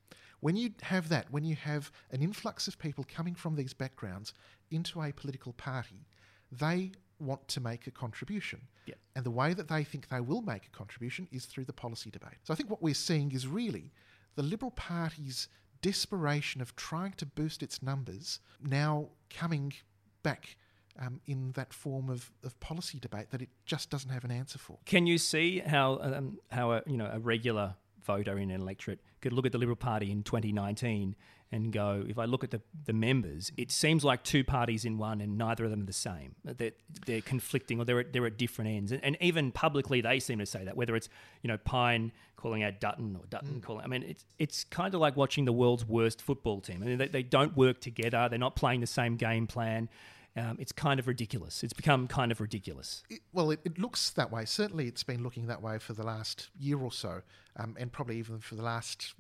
When 0.46 0.56
you 0.56 0.70
have 0.84 1.10
that, 1.10 1.32
when 1.32 1.44
you 1.44 1.56
have 1.56 1.92
an 2.12 2.22
influx 2.22 2.68
of 2.68 2.78
people 2.78 3.04
coming 3.12 3.34
from 3.34 3.56
these 3.56 3.74
backgrounds 3.74 4.32
into 4.70 5.02
a 5.02 5.12
political 5.12 5.54
party, 5.54 6.06
they 6.52 6.92
want 7.18 7.48
to 7.48 7.60
make 7.60 7.88
a 7.88 7.92
contribution. 7.92 8.62
Yep. 8.86 8.98
And 9.16 9.26
the 9.26 9.32
way 9.32 9.56
that 9.56 9.68
they 9.70 9.84
think 9.84 10.08
they 10.08 10.20
will 10.20 10.44
make 10.44 10.68
a 10.68 10.70
contribution 10.70 11.28
is 11.32 11.46
through 11.46 11.66
the 11.66 11.74
policy 11.74 12.12
debate. 12.12 12.38
So 12.44 12.54
I 12.54 12.56
think 12.58 12.70
what 12.70 12.84
we're 12.84 12.94
seeing 12.94 13.32
is 13.32 13.48
really 13.48 13.92
the 14.36 14.44
Liberal 14.44 14.70
Party's 14.70 15.48
desperation 15.82 16.62
of 16.62 16.76
trying 16.76 17.14
to 17.14 17.26
boost 17.26 17.64
its 17.64 17.82
numbers 17.82 18.40
now 18.62 19.08
coming 19.32 19.74
back 20.22 20.58
um, 21.00 21.22
in 21.26 21.54
that 21.54 21.74
form 21.74 22.08
of, 22.08 22.32
of 22.44 22.60
policy 22.60 23.00
debate 23.00 23.32
that 23.32 23.42
it 23.42 23.50
just 23.66 23.90
doesn't 23.90 24.12
have 24.12 24.24
an 24.24 24.30
answer 24.32 24.60
for. 24.60 24.78
Can 24.86 25.08
you 25.08 25.18
see 25.18 25.58
how 25.66 25.98
um, 26.04 26.38
how 26.52 26.72
a 26.74 26.84
you 26.86 26.98
know 26.98 27.10
a 27.12 27.18
regular 27.18 27.74
voter 28.06 28.38
in 28.38 28.52
an 28.52 28.62
electorate 28.62 29.00
could 29.26 29.34
look 29.34 29.48
at 29.48 29.52
the 29.52 29.58
Liberal 29.58 29.76
Party 29.76 30.12
in 30.12 30.22
2019 30.22 31.16
and 31.52 31.72
go, 31.72 32.04
if 32.08 32.20
I 32.20 32.26
look 32.26 32.44
at 32.44 32.52
the, 32.52 32.62
the 32.86 32.94
members, 32.94 33.52
it 33.58 33.72
seems 33.72 34.04
like 34.04 34.24
two 34.24 34.44
parties 34.44 34.86
in 34.86 35.00
one, 35.00 35.20
and 35.20 35.36
neither 35.36 35.66
of 35.66 35.72
them 35.72 35.82
are 35.82 35.86
the 35.86 35.94
same. 35.94 36.36
They're, 36.44 36.74
they're 37.08 37.22
conflicting, 37.22 37.80
or 37.80 37.86
they're 37.86 38.02
at, 38.02 38.14
they're 38.14 38.28
at 38.28 38.38
different 38.38 38.70
ends. 38.70 38.92
And, 38.92 39.04
and 39.04 39.18
even 39.20 39.52
publicly, 39.52 40.00
they 40.02 40.20
seem 40.20 40.38
to 40.40 40.46
say 40.46 40.64
that. 40.66 40.78
Whether 40.78 40.96
it's 40.96 41.10
you 41.42 41.48
know 41.48 41.58
Pyne 41.58 42.12
calling 42.36 42.62
out 42.62 42.80
Dutton 42.80 43.16
or 43.16 43.26
Dutton 43.30 43.56
mm. 43.56 43.64
calling, 43.64 43.84
I 43.84 43.88
mean, 43.88 44.04
it's 44.04 44.26
it's 44.38 44.64
kind 44.66 44.94
of 44.94 45.02
like 45.02 45.16
watching 45.16 45.46
the 45.46 45.54
world's 45.54 45.86
worst 45.86 46.22
football 46.22 46.62
team. 46.62 46.84
I 46.84 46.86
mean, 46.86 46.98
they, 47.00 47.08
they 47.08 47.24
don't 47.24 47.56
work 47.58 47.80
together. 47.80 48.28
They're 48.30 48.38
not 48.38 48.56
playing 48.56 48.82
the 48.82 48.88
same 48.88 49.16
game 49.16 49.48
plan. 49.48 49.90
Um, 50.38 50.58
it's 50.60 50.74
kind 50.74 51.00
of 51.00 51.08
ridiculous. 51.08 51.64
It's 51.64 51.74
become 51.74 52.08
kind 52.08 52.32
of 52.32 52.42
ridiculous. 52.42 53.04
It, 53.10 53.22
well, 53.32 53.52
it, 53.52 53.62
it 53.64 53.80
looks 53.80 54.10
that 54.12 54.32
way. 54.32 54.44
Certainly, 54.44 54.88
it's 54.88 55.04
been 55.04 55.24
looking 55.24 55.48
that 55.48 55.62
way 55.62 55.80
for 55.80 55.94
the 55.94 56.04
last 56.04 56.50
year 56.60 56.78
or 56.78 56.92
so, 56.92 57.22
um, 57.56 57.78
and 57.80 57.92
probably 57.92 58.18
even 58.18 58.40
for 58.40 58.56
the 58.56 58.64
last 58.64 59.14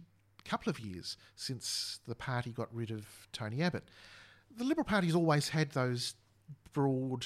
couple 0.43 0.69
of 0.69 0.79
years 0.79 1.17
since 1.35 1.99
the 2.07 2.15
party 2.15 2.51
got 2.51 2.73
rid 2.73 2.91
of 2.91 3.05
Tony 3.31 3.61
Abbott. 3.61 3.85
The 4.57 4.63
Liberal 4.63 4.85
Party's 4.85 5.15
always 5.15 5.49
had 5.49 5.71
those 5.71 6.15
broad 6.73 7.25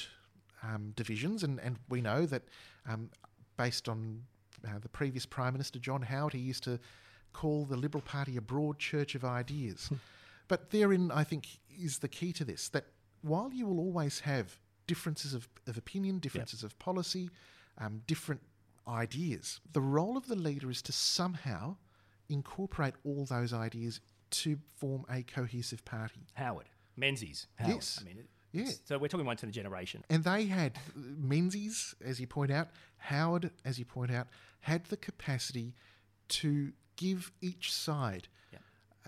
um, 0.63 0.93
divisions, 0.95 1.43
and, 1.43 1.60
and 1.60 1.78
we 1.89 2.02
know 2.02 2.25
that 2.28 2.43
um, 2.88 3.10
based 3.58 3.89
on 3.89 4.23
uh, 4.65 4.80
the 4.80 4.89
previous 4.89 5.25
Prime 5.25 5.54
Minister 5.54 5.80
John 5.80 6.04
Howard, 6.04 6.34
he 6.34 6.39
used 6.39 6.63
to 6.63 6.80
call 7.34 7.65
the 7.65 7.75
Liberal 7.75 8.02
Party 8.02 8.38
a 8.38 8.41
broad 8.41 8.80
church 8.80 9.15
of 9.15 9.25
ideas. 9.25 9.89
but 10.47 10.71
therein, 10.71 11.12
I 11.12 11.23
think, 11.23 11.47
is 11.78 11.99
the 11.99 12.08
key 12.08 12.34
to 12.34 12.45
this 12.45 12.69
that 12.69 12.86
while 13.21 13.51
you 13.53 13.65
will 13.67 13.79
always 13.79 14.21
have 14.21 14.60
differences 14.88 15.34
of, 15.34 15.47
of 15.67 15.77
opinion, 15.77 16.19
differences 16.19 16.63
of 16.63 16.77
policy, 16.79 17.29
um, 17.77 18.01
different 18.08 18.41
ideas. 18.88 19.60
The 19.73 19.82
role 19.82 20.17
of 20.17 20.27
the 20.27 20.36
leader 20.36 20.69
is 20.69 20.82
to 20.84 20.91
somehow 20.91 21.75
incorporate 22.27 22.95
all 23.03 23.25
those 23.25 23.53
ideas 23.53 23.99
to 24.32 24.58
form 24.77 25.05
a 25.10 25.23
cohesive 25.23 25.84
party. 25.86 26.21
Howard, 26.34 26.69
Menzies. 26.97 27.47
Howard. 27.55 27.75
Yes. 27.75 27.97
I 28.01 28.03
mean, 28.03 28.17
it- 28.19 28.29
Yeah. 28.51 28.71
So 28.86 28.97
we're 28.97 29.08
talking 29.10 29.27
once 29.27 29.43
in 29.43 29.49
a 29.49 29.51
generation. 29.51 30.03
And 30.10 30.23
they 30.23 30.45
had 30.45 30.79
Menzies, 30.95 31.93
as 32.03 32.19
you 32.19 32.25
point 32.25 32.49
out, 32.51 32.69
Howard, 32.97 33.51
as 33.63 33.77
you 33.77 33.86
point 33.86 34.10
out, 34.12 34.27
had 34.62 34.86
the 34.86 34.97
capacity 34.97 35.75
to 36.29 36.73
give 36.95 37.32
each 37.41 37.71
side. 37.71 38.27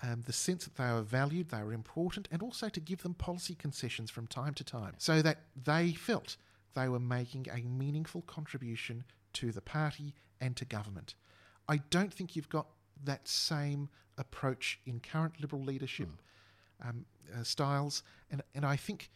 Um, 0.02 0.22
the 0.26 0.32
sense 0.32 0.64
that 0.64 0.76
they 0.76 0.90
were 0.92 1.02
valued, 1.02 1.48
they 1.50 1.62
were 1.62 1.72
important, 1.72 2.28
and 2.32 2.42
also 2.42 2.68
to 2.68 2.80
give 2.80 3.02
them 3.02 3.14
policy 3.14 3.54
concessions 3.54 4.10
from 4.10 4.26
time 4.26 4.54
to 4.54 4.64
time 4.64 4.94
so 4.98 5.22
that 5.22 5.38
they 5.64 5.92
felt 5.92 6.36
they 6.74 6.88
were 6.88 6.98
making 7.00 7.46
a 7.52 7.60
meaningful 7.62 8.22
contribution 8.22 9.04
to 9.34 9.52
the 9.52 9.60
party 9.60 10.14
and 10.40 10.56
to 10.56 10.64
government. 10.64 11.14
I 11.68 11.76
don't 11.90 12.12
think 12.12 12.34
you've 12.34 12.48
got 12.48 12.66
that 13.04 13.28
same 13.28 13.88
approach 14.18 14.80
in 14.86 15.00
current 15.00 15.40
Liberal 15.40 15.62
leadership 15.62 16.08
um, 16.84 17.04
uh, 17.38 17.42
styles, 17.44 18.02
and 18.30 18.42
and 18.54 18.64
I 18.66 18.76
think 18.76 19.10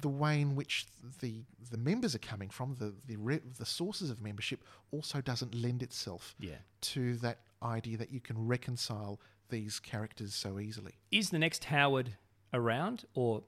the 0.00 0.08
way 0.08 0.40
in 0.40 0.54
which 0.54 0.86
the 1.20 1.44
the 1.70 1.78
members 1.78 2.14
are 2.14 2.18
coming 2.20 2.50
from, 2.50 2.74
the 2.78 2.92
the 3.06 3.16
re- 3.16 3.40
the 3.58 3.64
sources 3.64 4.10
of 4.10 4.20
membership, 4.20 4.62
also 4.90 5.20
doesn't 5.20 5.54
lend 5.54 5.82
itself 5.82 6.34
Yeah. 6.38 6.56
to 6.82 7.16
that 7.18 7.38
idea 7.62 7.96
that 7.96 8.10
you 8.12 8.20
can 8.20 8.46
reconcile 8.46 9.18
these 9.48 9.78
characters 9.80 10.34
so 10.34 10.58
easily. 10.58 10.94
Is 11.10 11.30
the 11.30 11.38
next 11.38 11.64
Howard 11.64 12.16
around, 12.52 13.04
or 13.14 13.44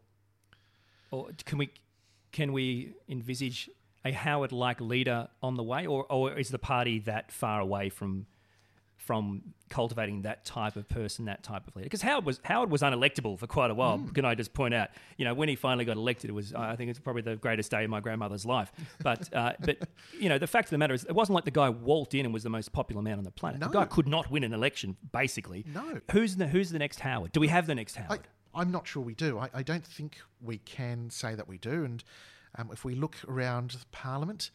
or 1.10 1.28
can 1.44 1.58
we 1.58 1.70
can 2.32 2.52
we 2.52 2.94
envisage 3.08 3.70
a 4.04 4.12
Howard-like 4.12 4.80
leader 4.80 5.28
on 5.42 5.56
the 5.56 5.62
way, 5.62 5.86
or 5.86 6.10
or 6.10 6.38
is 6.38 6.50
the 6.50 6.58
party 6.58 6.98
that 7.00 7.32
far 7.32 7.60
away 7.60 7.88
from 7.88 8.26
from 9.08 9.40
cultivating 9.70 10.20
that 10.20 10.44
type 10.44 10.76
of 10.76 10.86
person, 10.86 11.24
that 11.24 11.42
type 11.42 11.66
of 11.66 11.74
leader? 11.74 11.86
Because 11.86 12.02
Howard 12.02 12.26
was 12.26 12.40
Howard 12.44 12.70
was 12.70 12.82
unelectable 12.82 13.38
for 13.38 13.46
quite 13.46 13.70
a 13.70 13.74
while. 13.74 13.98
Can 14.12 14.26
I 14.26 14.34
just 14.34 14.52
point 14.52 14.74
out? 14.74 14.90
You 15.16 15.24
know, 15.24 15.32
when 15.32 15.48
he 15.48 15.56
finally 15.56 15.86
got 15.86 15.96
elected, 15.96 16.28
it 16.28 16.34
was 16.34 16.52
I 16.52 16.76
think 16.76 16.90
it's 16.90 16.98
probably 16.98 17.22
the 17.22 17.36
greatest 17.36 17.70
day 17.70 17.84
of 17.84 17.90
my 17.90 18.00
grandmother's 18.00 18.44
life. 18.44 18.70
But 19.02 19.34
uh, 19.34 19.54
but 19.60 19.78
you 20.20 20.28
know, 20.28 20.36
the 20.36 20.46
fact 20.46 20.66
of 20.66 20.72
the 20.72 20.78
matter 20.78 20.92
is, 20.92 21.04
it 21.04 21.14
wasn't 21.14 21.36
like 21.36 21.46
the 21.46 21.50
guy 21.50 21.70
walked 21.70 22.14
in 22.14 22.26
and 22.26 22.34
was 22.34 22.42
the 22.42 22.50
most 22.50 22.70
popular 22.72 23.00
man 23.00 23.16
on 23.16 23.24
the 23.24 23.30
planet. 23.30 23.60
The 23.60 23.68
guy 23.68 23.86
could 23.86 24.06
not 24.06 24.30
win 24.30 24.44
an 24.44 24.52
election, 24.52 24.98
basically. 25.10 25.64
No. 25.66 26.00
Who's 26.12 26.36
the 26.36 26.46
Who's 26.46 26.70
the 26.70 26.78
next 26.78 27.00
Howard? 27.00 27.32
Do 27.32 27.40
we 27.40 27.48
have 27.48 27.66
the 27.66 27.74
next 27.74 27.96
Howard? 27.96 28.20
I'm 28.54 28.70
not 28.70 28.86
sure 28.86 29.02
we 29.02 29.14
do. 29.14 29.38
I, 29.38 29.48
I 29.54 29.62
don't 29.62 29.86
think 29.86 30.18
we 30.42 30.58
can 30.58 31.10
say 31.10 31.34
that 31.34 31.48
we 31.48 31.58
do. 31.58 31.84
And 31.84 32.02
um, 32.58 32.70
if 32.72 32.84
we 32.84 32.94
look 32.94 33.16
around 33.28 33.76
Parliament, 33.92 34.50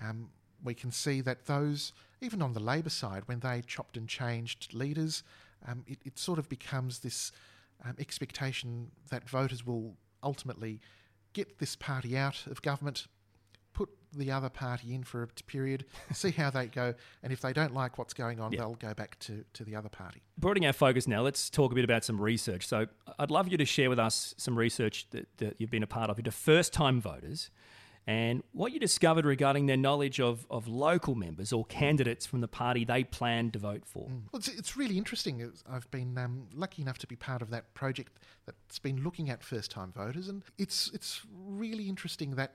um, 0.00 0.28
we 0.62 0.74
can 0.74 0.90
see 0.90 1.20
that 1.22 1.46
those, 1.46 1.92
even 2.20 2.42
on 2.42 2.52
the 2.52 2.60
Labor 2.60 2.90
side, 2.90 3.22
when 3.26 3.40
they 3.40 3.62
chopped 3.66 3.96
and 3.96 4.08
changed 4.08 4.72
leaders, 4.74 5.22
um, 5.66 5.84
it, 5.86 5.98
it 6.04 6.18
sort 6.18 6.38
of 6.38 6.48
becomes 6.48 7.00
this 7.00 7.32
um, 7.84 7.94
expectation 7.98 8.90
that 9.10 9.28
voters 9.28 9.66
will 9.66 9.96
ultimately 10.22 10.80
get 11.32 11.58
this 11.58 11.76
party 11.76 12.16
out 12.16 12.46
of 12.46 12.62
government, 12.62 13.06
put 13.74 13.90
the 14.12 14.30
other 14.30 14.48
party 14.48 14.94
in 14.94 15.04
for 15.04 15.22
a 15.22 15.26
period, 15.46 15.84
see 16.12 16.30
how 16.30 16.48
they 16.48 16.66
go, 16.66 16.94
and 17.22 17.32
if 17.32 17.40
they 17.40 17.52
don't 17.52 17.74
like 17.74 17.98
what's 17.98 18.14
going 18.14 18.40
on, 18.40 18.50
they'll 18.52 18.74
go 18.74 18.94
back 18.94 19.18
to, 19.18 19.44
to 19.52 19.64
the 19.64 19.76
other 19.76 19.90
party. 19.90 20.22
Broadening 20.38 20.66
our 20.66 20.72
focus 20.72 21.06
now, 21.06 21.20
let's 21.20 21.50
talk 21.50 21.72
a 21.72 21.74
bit 21.74 21.84
about 21.84 22.04
some 22.04 22.20
research. 22.20 22.66
So, 22.66 22.86
I'd 23.18 23.30
love 23.30 23.48
you 23.48 23.58
to 23.58 23.66
share 23.66 23.90
with 23.90 23.98
us 23.98 24.34
some 24.38 24.58
research 24.58 25.06
that, 25.10 25.28
that 25.38 25.56
you've 25.58 25.70
been 25.70 25.82
a 25.82 25.88
part 25.88 26.08
of 26.08 26.18
into 26.18 26.30
first 26.30 26.72
time 26.72 27.00
voters 27.00 27.50
and 28.06 28.42
what 28.52 28.72
you 28.72 28.78
discovered 28.78 29.24
regarding 29.24 29.66
their 29.66 29.76
knowledge 29.76 30.20
of, 30.20 30.46
of 30.48 30.68
local 30.68 31.16
members 31.16 31.52
or 31.52 31.64
candidates 31.64 32.24
from 32.24 32.40
the 32.40 32.48
party 32.48 32.84
they 32.84 33.02
plan 33.02 33.50
to 33.50 33.58
vote 33.58 33.84
for. 33.84 34.06
Well, 34.08 34.38
it's, 34.38 34.48
it's 34.48 34.76
really 34.76 34.96
interesting. 34.96 35.50
I've 35.68 35.90
been 35.90 36.16
um, 36.16 36.46
lucky 36.54 36.82
enough 36.82 36.98
to 36.98 37.06
be 37.06 37.16
part 37.16 37.42
of 37.42 37.50
that 37.50 37.74
project 37.74 38.18
that's 38.46 38.78
been 38.78 39.02
looking 39.02 39.28
at 39.28 39.42
first-time 39.42 39.92
voters, 39.92 40.28
and 40.28 40.42
it's 40.56 40.90
it's 40.94 41.22
really 41.34 41.88
interesting 41.88 42.36
that 42.36 42.54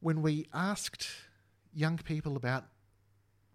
when 0.00 0.22
we 0.22 0.46
asked 0.54 1.08
young 1.74 1.98
people 1.98 2.36
about 2.36 2.66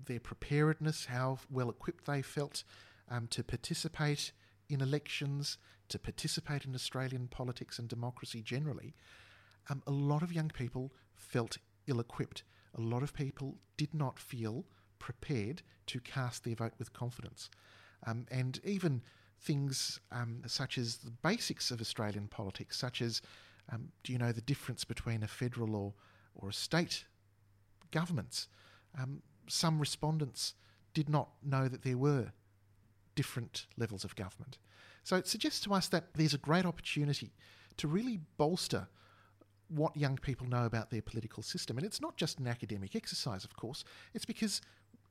their 0.06 0.20
preparedness, 0.20 1.06
how 1.06 1.40
well 1.50 1.70
equipped 1.70 2.06
they 2.06 2.22
felt 2.22 2.64
um, 3.10 3.28
to 3.28 3.44
participate 3.44 4.32
in 4.68 4.82
elections, 4.82 5.58
to 5.88 6.00
participate 6.00 6.66
in 6.66 6.76
Australian 6.76 7.28
politics 7.28 7.80
and 7.80 7.88
democracy 7.88 8.42
generally, 8.42 8.96
um, 9.70 9.82
a 9.86 9.92
lot 9.92 10.24
of 10.24 10.34
young 10.34 10.50
people 10.50 10.92
felt 11.22 11.58
ill 11.88 12.00
equipped. 12.00 12.44
A 12.76 12.82
lot 12.82 13.04
of 13.04 13.14
people 13.14 13.58
did 13.78 13.94
not 13.94 14.20
feel 14.20 14.66
prepared 15.00 15.62
to 15.88 16.00
cast 16.00 16.44
their 16.44 16.56
vote 16.56 16.74
with 16.78 16.94
confidence. 16.94 17.50
Um, 18.06 18.26
and 18.32 18.60
even 18.64 19.02
things 19.40 20.00
um, 20.12 20.42
such 20.46 20.78
as 20.78 20.98
the 20.98 21.12
basics 21.12 21.72
of 21.72 21.82
Australian 21.82 22.28
politics, 22.28 22.78
such 22.78 23.02
as 23.02 23.22
um, 23.72 23.90
do 24.04 24.14
you 24.14 24.20
know 24.20 24.32
the 24.32 24.42
difference 24.42 24.84
between 24.84 25.24
a 25.24 25.28
federal 25.28 25.76
or, 25.76 25.94
or 26.36 26.50
a 26.50 26.54
state 26.54 27.06
governments? 27.92 28.48
Um, 29.00 29.22
some 29.48 29.80
respondents 29.80 30.54
did 30.94 31.10
not 31.10 31.30
know 31.44 31.68
that 31.68 31.84
there 31.84 31.98
were 31.98 32.32
different 33.16 33.68
levels 33.78 34.04
of 34.04 34.16
government. 34.16 34.58
So 35.04 35.16
it 35.16 35.28
suggests 35.28 35.60
to 35.62 35.74
us 35.74 35.88
that 35.90 36.14
there's 36.14 36.34
a 36.34 36.40
great 36.40 36.66
opportunity 36.66 37.34
to 37.78 37.88
really 37.88 38.20
bolster 38.38 38.88
what 39.74 39.96
young 39.96 40.18
people 40.18 40.48
know 40.48 40.66
about 40.66 40.90
their 40.90 41.02
political 41.02 41.44
system. 41.44 41.78
And 41.78 41.86
it's 41.86 42.02
not 42.02 42.18
just 42.18 42.40
an 42.40 42.48
academic 42.48 42.96
exercise, 42.96 43.44
of 43.44 43.56
course, 43.56 43.84
it's 44.14 44.26
because 44.26 44.62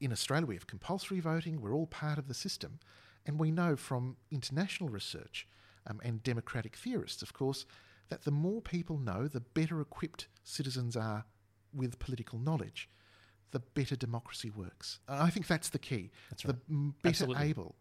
in 0.00 0.12
Australia 0.12 0.46
we 0.46 0.54
have 0.54 0.66
compulsory 0.66 1.20
voting, 1.20 1.60
we're 1.60 1.74
all 1.74 1.86
part 1.86 2.18
of 2.18 2.28
the 2.28 2.34
system. 2.34 2.78
And 3.26 3.38
we 3.38 3.50
know 3.50 3.76
from 3.76 4.16
international 4.30 4.88
research 4.88 5.46
um, 5.86 6.00
and 6.02 6.22
democratic 6.22 6.76
theorists, 6.76 7.22
of 7.22 7.32
course, 7.32 7.66
that 8.08 8.24
the 8.24 8.30
more 8.30 8.60
people 8.60 8.98
know, 8.98 9.28
the 9.28 9.40
better 9.40 9.80
equipped 9.80 10.28
citizens 10.42 10.96
are 10.96 11.24
with 11.74 11.98
political 11.98 12.38
knowledge, 12.38 12.88
the 13.52 13.60
better 13.60 13.96
democracy 13.96 14.50
works. 14.50 15.00
And 15.08 15.22
I 15.22 15.30
think 15.30 15.46
that's 15.46 15.68
the 15.68 15.78
key. 15.78 16.10
That's 16.30 16.42
the 16.42 16.54
right. 16.54 16.62
m- 16.68 16.94
better 17.02 17.24
Absolutely. 17.24 17.48
able, 17.48 17.74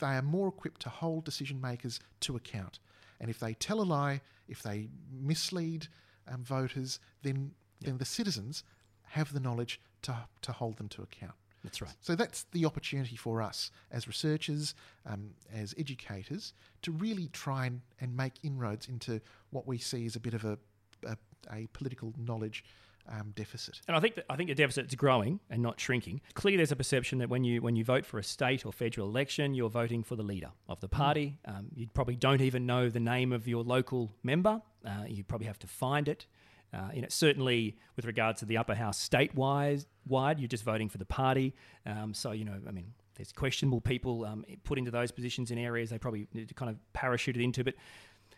they 0.00 0.06
are 0.06 0.22
more 0.22 0.48
equipped 0.48 0.80
to 0.82 0.88
hold 0.88 1.24
decision 1.24 1.60
makers 1.60 2.00
to 2.20 2.36
account. 2.36 2.78
And 3.20 3.30
if 3.30 3.38
they 3.38 3.54
tell 3.54 3.80
a 3.80 3.84
lie, 3.84 4.20
if 4.48 4.62
they 4.62 4.88
mislead 5.10 5.88
um, 6.28 6.42
voters, 6.42 7.00
then 7.22 7.52
then 7.80 7.98
the 7.98 8.04
citizens 8.04 8.64
have 9.02 9.32
the 9.32 9.40
knowledge 9.40 9.80
to 10.02 10.16
to 10.42 10.52
hold 10.52 10.76
them 10.76 10.88
to 10.88 11.02
account. 11.02 11.34
That's 11.66 11.82
right. 11.82 11.94
So 12.00 12.14
that's 12.14 12.44
the 12.52 12.64
opportunity 12.64 13.16
for 13.16 13.42
us 13.42 13.72
as 13.90 14.06
researchers, 14.06 14.74
um, 15.04 15.30
as 15.52 15.74
educators, 15.76 16.54
to 16.82 16.92
really 16.92 17.28
try 17.32 17.66
and, 17.66 17.80
and 18.00 18.16
make 18.16 18.34
inroads 18.44 18.88
into 18.88 19.20
what 19.50 19.66
we 19.66 19.78
see 19.78 20.06
as 20.06 20.14
a 20.14 20.20
bit 20.20 20.32
of 20.32 20.44
a, 20.44 20.58
a, 21.04 21.16
a 21.50 21.66
political 21.72 22.14
knowledge 22.16 22.64
um, 23.08 23.32
deficit. 23.34 23.80
And 23.86 23.96
I 23.96 24.00
think 24.00 24.16
that, 24.16 24.26
I 24.28 24.36
think 24.36 24.48
the 24.48 24.54
deficit 24.54 24.86
is 24.86 24.94
growing 24.94 25.40
and 25.50 25.62
not 25.62 25.80
shrinking. 25.80 26.20
Clearly, 26.34 26.56
there's 26.56 26.72
a 26.72 26.76
perception 26.76 27.18
that 27.18 27.28
when 27.28 27.44
you 27.44 27.62
when 27.62 27.76
you 27.76 27.84
vote 27.84 28.04
for 28.04 28.18
a 28.18 28.24
state 28.24 28.64
or 28.66 28.72
federal 28.72 29.08
election, 29.08 29.54
you're 29.54 29.70
voting 29.70 30.02
for 30.02 30.16
the 30.16 30.22
leader 30.22 30.50
of 30.68 30.80
the 30.80 30.88
party. 30.88 31.38
Um, 31.44 31.66
you 31.74 31.88
probably 31.92 32.16
don't 32.16 32.40
even 32.40 32.66
know 32.66 32.88
the 32.88 33.00
name 33.00 33.32
of 33.32 33.46
your 33.46 33.62
local 33.62 34.12
member. 34.22 34.60
Uh, 34.84 35.04
you 35.08 35.24
probably 35.24 35.46
have 35.46 35.58
to 35.60 35.66
find 35.66 36.08
it. 36.08 36.26
Uh, 36.72 36.90
you 36.92 37.00
know, 37.00 37.08
certainly 37.08 37.76
with 37.94 38.04
regards 38.04 38.40
to 38.40 38.46
the 38.46 38.56
upper 38.56 38.74
house 38.74 39.08
statewide, 39.08 39.86
wide, 40.06 40.38
you're 40.38 40.48
just 40.48 40.64
voting 40.64 40.88
for 40.88 40.98
the 40.98 41.04
party. 41.04 41.54
Um, 41.86 42.12
so 42.12 42.32
you 42.32 42.44
know, 42.44 42.60
I 42.66 42.70
mean, 42.70 42.92
there's 43.16 43.32
questionable 43.32 43.80
people 43.80 44.24
um, 44.24 44.44
put 44.64 44.78
into 44.78 44.90
those 44.90 45.10
positions 45.10 45.50
in 45.50 45.58
areas 45.58 45.90
they 45.90 45.98
probably 45.98 46.26
kind 46.54 46.70
of 46.70 46.76
parachuted 46.94 47.42
into, 47.42 47.64
but 47.64 47.74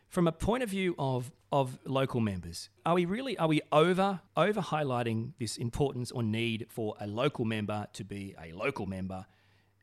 from 0.09 0.27
a 0.27 0.33
point 0.33 0.63
of 0.63 0.71
view 0.71 0.95
of 0.99 1.31
of 1.51 1.79
local 1.85 2.21
members, 2.21 2.69
are 2.85 2.95
we 2.95 3.05
really 3.05 3.37
are 3.39 3.49
we 3.49 3.61
over 3.73 4.21
over 4.37 4.61
highlighting 4.61 5.33
this 5.39 5.57
importance 5.57 6.11
or 6.11 6.23
need 6.23 6.67
for 6.69 6.95
a 7.01 7.07
local 7.07 7.45
member 7.45 7.87
to 7.95 8.05
be 8.05 8.35
a 8.43 8.53
local 8.53 8.87
member, 8.87 9.27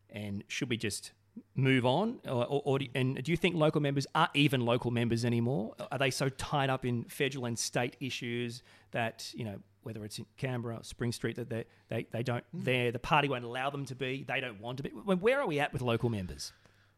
and 0.10 0.44
should 0.48 0.70
we 0.70 0.78
just 0.78 1.12
move 1.56 1.86
on, 1.86 2.20
or, 2.26 2.46
or, 2.46 2.62
or 2.66 2.80
do, 2.80 2.88
and 2.96 3.22
do 3.24 3.32
you 3.32 3.38
think 3.38 3.56
local 3.56 3.82
members 3.82 4.08
are 4.16 4.30
even 4.34 4.62
local 4.62 4.92
members 4.92 5.26
anymore? 5.26 5.76
Are 5.92 5.98
they 5.98 6.12
so 6.12 6.30
tied 6.30 6.70
up 6.70 6.86
in 6.86 7.04
federal 7.06 7.46
and 7.46 7.58
state 7.58 7.96
issues 8.00 8.64
that 8.92 9.32
you 9.34 9.46
know 9.46 9.60
whether 9.84 10.04
it's 10.04 10.18
in 10.18 10.26
Canberra 10.38 10.78
or 10.78 10.84
Spring 10.84 11.12
Street 11.12 11.36
that 11.36 11.50
they 11.50 11.66
they, 11.90 12.08
they 12.12 12.24
don't 12.24 12.44
hmm. 12.52 12.64
they 12.64 12.90
the 12.90 13.00
party 13.00 13.30
won't 13.30 13.46
allow 13.46 13.70
them 13.70 13.86
to 13.86 13.96
be, 13.96 14.24
they 14.28 14.40
don't 14.40 14.60
want 14.60 14.78
to 14.78 14.84
be. 14.84 14.90
Where 14.90 15.40
are 15.40 15.48
we 15.48 15.60
at 15.60 15.72
with 15.74 15.82
local 15.82 16.10
members? 16.10 16.52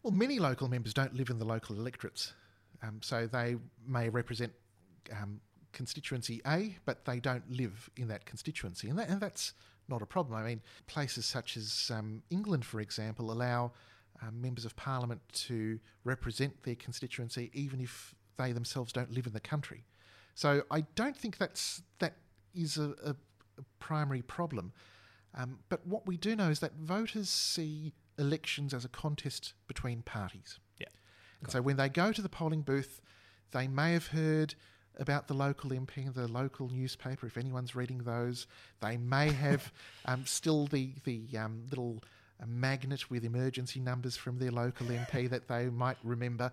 Well, 0.03 0.13
many 0.13 0.39
local 0.39 0.67
members 0.67 0.93
don't 0.93 1.13
live 1.15 1.29
in 1.29 1.39
the 1.39 1.45
local 1.45 1.75
electorates, 1.75 2.33
um, 2.83 2.99
so 3.01 3.27
they 3.27 3.55
may 3.87 4.09
represent 4.09 4.51
um, 5.11 5.39
constituency 5.73 6.41
A, 6.45 6.75
but 6.85 7.05
they 7.05 7.19
don't 7.19 7.49
live 7.49 7.89
in 7.97 8.07
that 8.09 8.25
constituency, 8.25 8.89
and, 8.89 8.97
that, 8.99 9.09
and 9.09 9.21
that's 9.21 9.53
not 9.87 10.01
a 10.01 10.05
problem. 10.05 10.37
I 10.37 10.43
mean, 10.43 10.61
places 10.87 11.25
such 11.25 11.57
as 11.57 11.91
um, 11.93 12.21
England, 12.29 12.65
for 12.65 12.81
example, 12.81 13.31
allow 13.31 13.71
um, 14.21 14.41
members 14.41 14.65
of 14.65 14.75
parliament 14.75 15.21
to 15.31 15.79
represent 16.03 16.63
their 16.63 16.75
constituency 16.75 17.51
even 17.53 17.79
if 17.79 18.15
they 18.37 18.51
themselves 18.51 18.91
don't 18.91 19.11
live 19.11 19.27
in 19.27 19.33
the 19.33 19.39
country. 19.39 19.85
So 20.35 20.63
I 20.69 20.81
don't 20.95 21.17
think 21.17 21.37
that's 21.37 21.81
that 21.99 22.15
is 22.53 22.77
a, 22.77 22.93
a, 23.03 23.15
primary 23.79 24.21
problem. 24.21 24.71
Um, 25.35 25.59
but 25.69 25.85
what 25.85 26.05
we 26.05 26.15
do 26.15 26.35
know 26.35 26.49
is 26.49 26.59
that 26.59 26.73
voters 26.75 27.29
see 27.29 27.93
elections 28.19 28.73
as 28.73 28.85
a 28.85 28.89
contest 28.89 29.53
between 29.67 30.03
parties. 30.03 30.59
And 31.41 31.51
so 31.51 31.61
when 31.61 31.77
they 31.77 31.89
go 31.89 32.11
to 32.11 32.21
the 32.21 32.29
polling 32.29 32.61
booth, 32.61 33.01
they 33.51 33.67
may 33.67 33.93
have 33.93 34.07
heard 34.07 34.55
about 34.99 35.27
the 35.27 35.33
local 35.33 35.69
MP 35.69 36.11
the 36.13 36.27
local 36.27 36.69
newspaper, 36.69 37.27
if 37.27 37.37
anyone's 37.37 37.75
reading 37.75 37.99
those. 37.99 38.47
They 38.81 38.97
may 38.97 39.31
have 39.31 39.71
um, 40.05 40.25
still 40.25 40.67
the, 40.67 40.91
the 41.03 41.25
um, 41.37 41.63
little 41.69 42.03
uh, 42.41 42.45
magnet 42.47 43.09
with 43.09 43.23
emergency 43.23 43.79
numbers 43.79 44.17
from 44.17 44.39
their 44.39 44.51
local 44.51 44.87
MP 44.87 45.29
that 45.29 45.47
they 45.47 45.69
might 45.69 45.97
remember. 46.03 46.51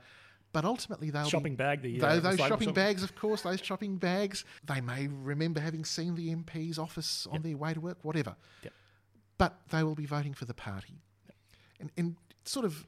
But 0.53 0.65
ultimately, 0.65 1.11
they'll 1.11 1.29
Shopping 1.29 1.55
be, 1.55 1.57
bag, 1.57 1.83
the, 1.83 2.01
uh, 2.01 2.21
those 2.21 2.39
shopping 2.39 2.69
shop- 2.69 2.75
bags, 2.77 3.03
of 3.03 3.17
course, 3.17 3.43
those 3.43 3.61
shopping 3.61 3.97
bags. 3.97 4.45
They 4.65 4.81
may 4.81 5.09
remember 5.09 5.59
having 5.59 5.85
seen 5.85 6.15
the 6.15 6.33
MP's 6.33 6.79
office 6.79 7.27
on 7.33 7.43
their 7.43 7.57
way 7.57 7.75
to 7.75 7.81
work, 7.81 7.99
whatever. 8.03 8.37
Yep. 8.63 8.73
But 9.37 9.59
they 9.71 9.83
will 9.83 9.97
be 9.97 10.07
voting 10.07 10.33
for 10.33 10.45
the 10.45 10.55
party, 10.55 11.01
and, 11.81 11.91
and 11.97 12.15
sort 12.45 12.65
of 12.65 12.87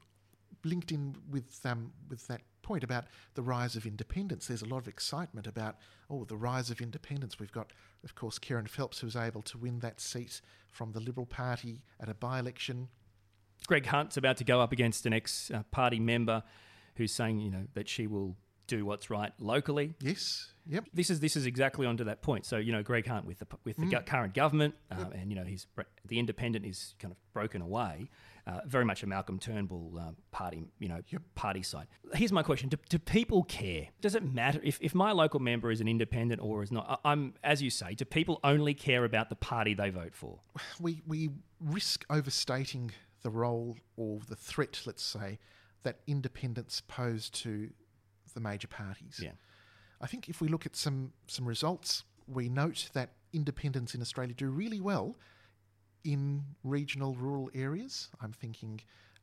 linked 0.64 0.92
in 0.92 1.16
with 1.30 1.60
um, 1.64 1.92
with 2.08 2.26
that 2.28 2.42
point 2.62 2.82
about 2.82 3.04
the 3.34 3.42
rise 3.42 3.76
of 3.76 3.86
independents. 3.86 4.48
There's 4.48 4.62
a 4.62 4.66
lot 4.68 4.78
of 4.78 4.88
excitement 4.88 5.46
about 5.46 5.76
oh 6.10 6.24
the 6.24 6.36
rise 6.36 6.70
of 6.70 6.80
independents. 6.80 7.38
We've 7.38 7.52
got, 7.52 7.72
of 8.04 8.14
course, 8.14 8.38
Kerryn 8.38 8.68
Phelps 8.68 9.00
who 9.00 9.06
was 9.06 9.16
able 9.16 9.42
to 9.42 9.58
win 9.58 9.78
that 9.80 10.00
seat 10.00 10.40
from 10.70 10.92
the 10.92 11.00
Liberal 11.00 11.26
Party 11.26 11.82
at 12.00 12.08
a 12.08 12.14
by-election. 12.14 12.88
Greg 13.66 13.86
Hunt's 13.86 14.16
about 14.16 14.36
to 14.36 14.44
go 14.44 14.60
up 14.60 14.72
against 14.72 15.06
an 15.06 15.12
ex 15.12 15.50
uh, 15.50 15.62
party 15.70 15.98
member 15.98 16.42
who's 16.96 17.12
saying, 17.12 17.40
you 17.40 17.50
know, 17.50 17.66
that 17.74 17.88
she 17.88 18.06
will 18.06 18.36
do 18.66 18.84
what's 18.84 19.10
right 19.10 19.32
locally. 19.38 19.94
Yes, 20.00 20.52
yep, 20.66 20.84
This 20.92 21.10
is 21.10 21.20
this 21.20 21.36
is 21.36 21.46
exactly 21.46 21.86
onto 21.86 22.04
that 22.04 22.22
point. 22.22 22.44
So 22.44 22.56
you 22.56 22.72
know, 22.72 22.82
Greg 22.82 23.06
Hunt 23.06 23.24
with 23.24 23.38
the 23.38 23.46
with 23.64 23.76
the 23.76 23.86
gu- 23.86 24.00
current 24.00 24.34
government, 24.34 24.74
um, 24.90 25.12
and 25.12 25.30
you 25.30 25.36
know, 25.36 25.44
he's 25.44 25.66
the 26.04 26.18
independent 26.18 26.66
is 26.66 26.94
kind 26.98 27.12
of 27.12 27.18
broken 27.32 27.62
away. 27.62 28.10
Uh, 28.46 28.60
very 28.64 28.84
much 28.84 29.02
a 29.02 29.06
Malcolm 29.08 29.40
Turnbull 29.40 29.98
uh, 29.98 30.12
party, 30.30 30.62
you 30.78 30.86
know, 30.88 31.00
party 31.34 31.62
side. 31.62 31.88
Here's 32.14 32.30
my 32.30 32.44
question: 32.44 32.68
do, 32.68 32.76
do 32.88 32.96
people 32.96 33.42
care? 33.42 33.88
Does 34.00 34.14
it 34.14 34.22
matter 34.22 34.60
if, 34.62 34.78
if 34.80 34.94
my 34.94 35.10
local 35.10 35.40
member 35.40 35.72
is 35.72 35.80
an 35.80 35.88
independent 35.88 36.40
or 36.40 36.62
is 36.62 36.70
not? 36.70 37.00
I- 37.04 37.10
I'm 37.10 37.34
as 37.42 37.60
you 37.60 37.70
say. 37.70 37.94
Do 37.94 38.04
people 38.04 38.38
only 38.44 38.72
care 38.72 39.04
about 39.04 39.30
the 39.30 39.34
party 39.34 39.74
they 39.74 39.90
vote 39.90 40.14
for? 40.14 40.38
we 40.80 41.02
we 41.06 41.30
risk 41.60 42.04
overstating 42.08 42.92
the 43.22 43.30
role 43.30 43.76
or 43.96 44.20
the 44.28 44.36
threat, 44.36 44.80
let's 44.86 45.02
say, 45.02 45.40
that 45.82 45.98
independents 46.06 46.80
pose 46.86 47.28
to 47.30 47.70
the 48.34 48.40
major 48.40 48.68
parties. 48.68 49.18
Yeah. 49.20 49.32
I 50.00 50.06
think 50.06 50.28
if 50.28 50.40
we 50.40 50.46
look 50.46 50.66
at 50.66 50.76
some 50.76 51.12
some 51.26 51.46
results, 51.48 52.04
we 52.28 52.48
note 52.48 52.90
that 52.92 53.10
independents 53.32 53.94
in 53.94 54.00
Australia 54.00 54.34
do 54.34 54.48
really 54.50 54.80
well 54.80 55.16
in 56.06 56.44
regional 56.62 57.14
rural 57.14 57.50
areas. 57.54 58.08
I'm 58.22 58.32
thinking 58.32 58.80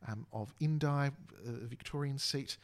um, 0.07 0.27
of 0.33 0.53
Indi, 0.59 0.85
a 0.85 1.11
Victorian 1.45 2.17
seat 2.17 2.57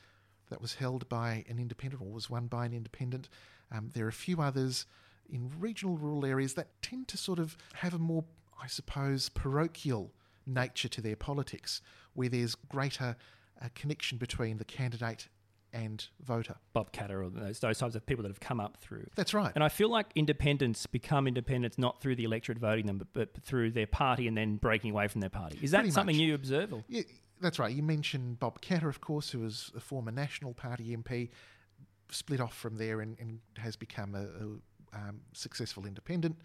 that 0.49 0.61
was 0.61 0.75
held 0.75 1.07
by 1.07 1.45
an 1.49 1.57
independent 1.57 2.01
or 2.01 2.11
was 2.11 2.29
won 2.29 2.47
by 2.47 2.65
an 2.65 2.73
independent. 2.73 3.29
Um, 3.71 3.91
there 3.93 4.05
are 4.05 4.09
a 4.09 4.13
few 4.13 4.41
others 4.41 4.85
in 5.31 5.51
regional 5.59 5.97
rural 5.97 6.25
areas 6.25 6.55
that 6.55 6.81
tend 6.81 7.07
to 7.07 7.17
sort 7.17 7.39
of 7.39 7.55
have 7.75 7.93
a 7.93 7.99
more, 7.99 8.25
I 8.61 8.67
suppose, 8.67 9.29
parochial 9.29 10.11
nature 10.45 10.89
to 10.89 11.01
their 11.01 11.15
politics, 11.15 11.81
where 12.13 12.29
there's 12.29 12.55
greater 12.55 13.15
uh, 13.61 13.69
connection 13.75 14.17
between 14.17 14.57
the 14.57 14.65
candidate 14.65 15.27
and 15.73 16.07
voter. 16.25 16.55
Bob 16.73 16.91
Katter 16.91 17.25
or 17.25 17.29
those, 17.29 17.59
those 17.59 17.77
types 17.77 17.95
of 17.95 18.05
people 18.05 18.23
that 18.23 18.29
have 18.29 18.39
come 18.39 18.59
up 18.59 18.77
through. 18.77 19.07
That's 19.15 19.33
right. 19.33 19.51
And 19.55 19.63
I 19.63 19.69
feel 19.69 19.89
like 19.89 20.07
independents 20.15 20.85
become 20.87 21.27
independents 21.27 21.77
not 21.77 22.01
through 22.01 22.15
the 22.15 22.23
electorate 22.23 22.57
voting 22.57 22.85
them, 22.85 22.97
but, 22.97 23.07
but 23.13 23.43
through 23.43 23.71
their 23.71 23.87
party 23.87 24.27
and 24.27 24.35
then 24.35 24.57
breaking 24.57 24.91
away 24.91 25.07
from 25.07 25.21
their 25.21 25.29
party. 25.29 25.59
Is 25.61 25.71
that 25.71 25.79
Pretty 25.79 25.91
something 25.91 26.15
much. 26.15 26.23
you 26.23 26.33
observe? 26.33 26.73
Or? 26.73 26.83
Yeah, 26.87 27.03
that's 27.41 27.59
right. 27.59 27.73
You 27.73 27.83
mentioned 27.83 28.39
Bob 28.39 28.61
Katter, 28.61 28.89
of 28.89 29.01
course, 29.01 29.29
who 29.29 29.39
was 29.39 29.71
a 29.75 29.79
former 29.79 30.11
National 30.11 30.53
Party 30.53 30.95
MP, 30.95 31.29
split 32.11 32.39
off 32.41 32.55
from 32.55 32.77
there 32.77 33.01
and, 33.01 33.17
and 33.19 33.39
has 33.57 33.75
become 33.75 34.15
a, 34.15 34.23
a 34.23 34.97
um, 34.97 35.21
successful 35.33 35.85
independent. 35.85 36.37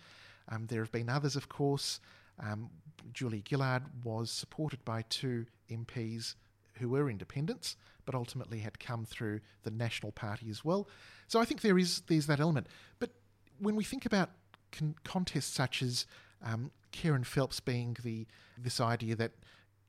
Um, 0.50 0.66
there 0.66 0.80
have 0.80 0.92
been 0.92 1.08
others, 1.08 1.36
of 1.36 1.48
course. 1.48 2.00
Um, 2.38 2.68
Julia 3.12 3.42
Gillard 3.48 3.82
was 4.02 4.30
supported 4.30 4.84
by 4.84 5.02
two 5.08 5.46
MPs 5.70 6.34
who 6.78 6.88
were 6.88 7.08
independents, 7.10 7.76
but 8.04 8.14
ultimately 8.14 8.60
had 8.60 8.78
come 8.78 9.04
through 9.04 9.40
the 9.62 9.70
National 9.70 10.12
Party 10.12 10.50
as 10.50 10.64
well. 10.64 10.88
So 11.28 11.40
I 11.40 11.44
think 11.44 11.60
there 11.60 11.78
is 11.78 12.02
there's 12.02 12.26
that 12.26 12.40
element. 12.40 12.66
But 12.98 13.10
when 13.58 13.76
we 13.76 13.84
think 13.84 14.04
about 14.04 14.30
con- 14.72 14.96
contests 15.04 15.52
such 15.52 15.82
as 15.82 16.06
um, 16.42 16.70
Kerryn 16.92 17.24
Phelps 17.24 17.60
being 17.60 17.96
the 18.02 18.26
this 18.58 18.80
idea 18.80 19.16
that 19.16 19.32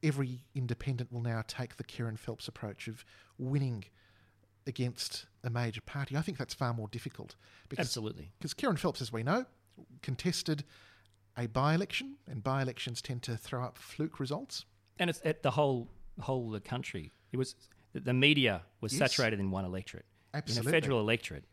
every 0.04 0.44
independent 0.54 1.12
will 1.12 1.22
now 1.22 1.44
take 1.48 1.78
the 1.78 1.84
Kerryn 1.84 2.18
Phelps 2.18 2.48
approach 2.48 2.88
of 2.88 3.04
winning 3.38 3.86
against 4.68 5.26
a 5.44 5.50
major 5.50 5.82
party, 5.82 6.18
I 6.18 6.22
think 6.22 6.38
that's 6.38 6.54
far 6.54 6.74
more 6.74 6.88
difficult. 6.88 7.36
Because, 7.70 7.88
Absolutely. 7.88 8.32
Because 8.38 8.54
Kerryn 8.54 8.80
Phelps, 8.80 9.02
as 9.02 9.12
we 9.12 9.24
know, 9.24 9.46
contested 10.02 10.64
a 11.38 11.48
by-election, 11.48 12.16
and 12.28 12.44
by-elections 12.44 13.02
tend 13.02 13.22
to 13.24 13.36
throw 13.38 13.64
up 13.64 13.78
fluke 13.78 14.20
results. 14.20 14.66
And 14.98 15.10
it's 15.10 15.22
at 15.26 15.44
the 15.44 15.52
whole 15.52 15.90
whole 16.20 16.48
of 16.48 16.54
the 16.54 16.60
country. 16.70 17.12
It 17.32 17.38
was 17.38 17.56
the 17.94 18.14
media 18.14 18.64
was 18.82 18.94
Yes. 18.94 19.00
saturated 19.12 19.40
in 19.40 19.52
one 19.52 19.66
electorate. 19.66 20.06
Absolutely. 20.34 20.70
In 20.70 20.76
a 20.76 20.82
federal 20.82 21.00
electorate, 21.00 21.46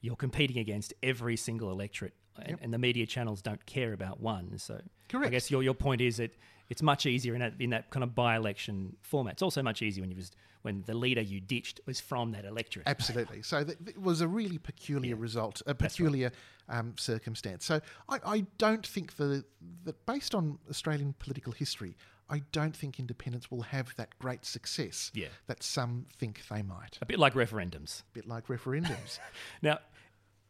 you're 0.00 0.16
competing 0.16 0.58
against 0.58 0.94
every 1.02 1.36
single 1.36 1.70
electorate, 1.70 2.14
and, 2.40 2.56
and 2.62 2.72
the 2.72 2.78
media 2.78 3.04
channels 3.06 3.42
don't 3.42 3.64
care 3.66 3.92
about 3.92 4.20
one. 4.20 4.56
So, 4.58 4.80
correct. 5.08 5.26
I 5.26 5.30
guess 5.30 5.50
your, 5.50 5.62
your 5.62 5.74
point 5.74 6.00
is 6.00 6.18
that 6.18 6.36
it's 6.68 6.82
much 6.82 7.04
easier 7.06 7.34
in 7.34 7.40
that 7.40 7.54
in 7.58 7.70
that 7.70 7.90
kind 7.90 8.04
of 8.04 8.14
by-election 8.14 8.96
format. 9.02 9.34
It's 9.34 9.42
also 9.42 9.62
much 9.62 9.82
easier 9.82 10.02
when 10.02 10.10
you 10.10 10.16
just 10.16 10.36
when 10.62 10.82
the 10.86 10.94
leader 10.94 11.20
you 11.20 11.40
ditched 11.40 11.80
was 11.86 12.00
from 12.00 12.32
that 12.32 12.44
electorate. 12.44 12.86
Absolutely. 12.88 13.42
So 13.42 13.64
th- 13.64 13.78
it 13.86 14.00
was 14.00 14.20
a 14.20 14.28
really 14.28 14.58
peculiar 14.58 15.16
result, 15.16 15.62
a 15.66 15.74
peculiar 15.74 16.32
um, 16.68 16.94
circumstance. 16.98 17.64
So 17.64 17.80
I, 18.08 18.18
I 18.24 18.46
don't 18.58 18.86
think 18.86 19.16
the, 19.16 19.44
that 19.84 20.04
based 20.04 20.34
on 20.34 20.58
Australian 20.68 21.14
political 21.18 21.52
history, 21.52 21.96
I 22.30 22.42
don't 22.52 22.76
think 22.76 22.98
independents 22.98 23.50
will 23.50 23.62
have 23.62 23.94
that 23.96 24.18
great 24.18 24.44
success 24.44 25.10
Yeah. 25.14 25.28
that 25.46 25.62
some 25.62 26.06
think 26.18 26.42
they 26.48 26.62
might. 26.62 26.98
A 27.00 27.06
bit 27.06 27.18
like 27.18 27.34
referendums. 27.34 28.00
A 28.00 28.14
bit 28.14 28.26
like 28.26 28.46
referendums. 28.48 29.18
Now, 29.62 29.78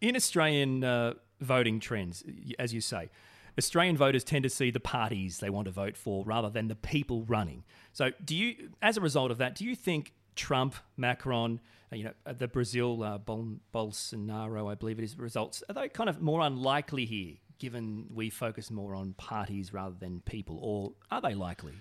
in 0.00 0.16
Australian 0.16 0.82
uh, 0.84 1.14
voting 1.40 1.80
trends, 1.80 2.24
as 2.58 2.72
you 2.74 2.80
say, 2.80 3.10
Australian 3.56 3.96
voters 3.96 4.22
tend 4.24 4.42
to 4.44 4.48
see 4.50 4.70
the 4.70 4.80
parties 4.80 5.38
they 5.38 5.50
want 5.50 5.66
to 5.66 5.72
vote 5.72 5.96
for 5.96 6.24
rather 6.24 6.48
than 6.50 6.68
the 6.68 6.76
people 6.76 7.24
running. 7.24 7.64
So, 7.92 8.12
do 8.24 8.36
you, 8.36 8.70
as 8.82 8.96
a 8.96 9.00
result 9.00 9.30
of 9.32 9.38
that, 9.38 9.54
do 9.56 9.64
you 9.64 9.74
think 9.74 10.12
Trump, 10.36 10.76
Macron, 10.96 11.60
uh, 11.92 11.96
you 11.96 12.04
know, 12.04 12.12
uh, 12.24 12.32
the 12.32 12.46
Brazil 12.46 13.02
uh, 13.02 13.18
Bol- 13.18 13.58
Bolsonaro, 13.74 14.70
I 14.70 14.74
believe 14.76 14.98
it 15.00 15.04
is, 15.04 15.18
results 15.18 15.62
are 15.68 15.74
they 15.74 15.88
kind 15.88 16.08
of 16.08 16.20
more 16.20 16.40
unlikely 16.42 17.04
here, 17.04 17.34
given 17.58 18.06
we 18.14 18.30
focus 18.30 18.70
more 18.70 18.94
on 18.94 19.14
parties 19.14 19.72
rather 19.72 19.96
than 19.98 20.20
people, 20.20 20.58
or 20.62 20.92
are 21.10 21.20
they 21.20 21.34
likely? 21.34 21.74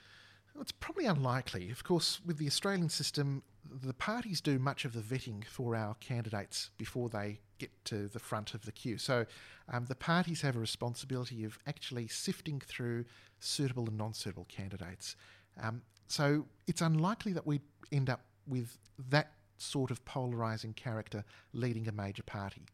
It's 0.60 0.72
probably 0.72 1.06
unlikely. 1.06 1.70
Of 1.70 1.84
course, 1.84 2.20
with 2.26 2.38
the 2.38 2.48
Australian 2.48 2.90
system, 2.90 3.44
the 3.70 3.94
parties 3.94 4.42
do 4.42 4.58
much 4.58 4.86
of 4.86 4.94
the 4.94 5.02
vetting 5.02 5.46
for 5.46 5.76
our 5.76 5.96
candidates 5.96 6.72
before 6.78 7.10
they 7.10 7.40
get 7.60 7.72
to 7.86 8.08
the 8.08 8.20
front 8.20 8.54
of 8.54 8.66
the 8.66 8.72
queue. 8.72 8.98
So 8.98 9.26
um, 9.72 9.86
the 9.86 9.96
parties 9.96 10.42
have 10.42 10.56
a 10.56 10.60
responsibility 10.60 11.44
of 11.44 11.60
actually 11.68 12.08
sifting 12.08 12.60
through 12.60 13.06
suitable 13.40 13.88
and 13.88 13.98
non 13.98 14.14
suitable 14.14 14.46
candidates. 14.46 15.16
Um, 15.62 15.82
so 16.08 16.46
it's 16.68 16.82
unlikely 16.82 17.34
that 17.34 17.46
we'd 17.46 17.62
end 17.92 18.10
up 18.10 18.22
with 18.48 18.78
that 19.10 19.34
sort 19.58 19.92
of 19.92 20.04
polarising 20.06 20.76
character 20.76 21.24
leading 21.54 21.88
a 21.88 21.92
major 21.92 22.24
party. 22.24 22.66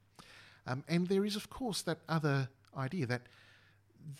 Um, 0.67 0.83
and 0.87 1.07
there 1.07 1.25
is, 1.25 1.35
of 1.35 1.49
course, 1.49 1.81
that 1.83 1.99
other 2.07 2.49
idea 2.77 3.05
that 3.07 3.23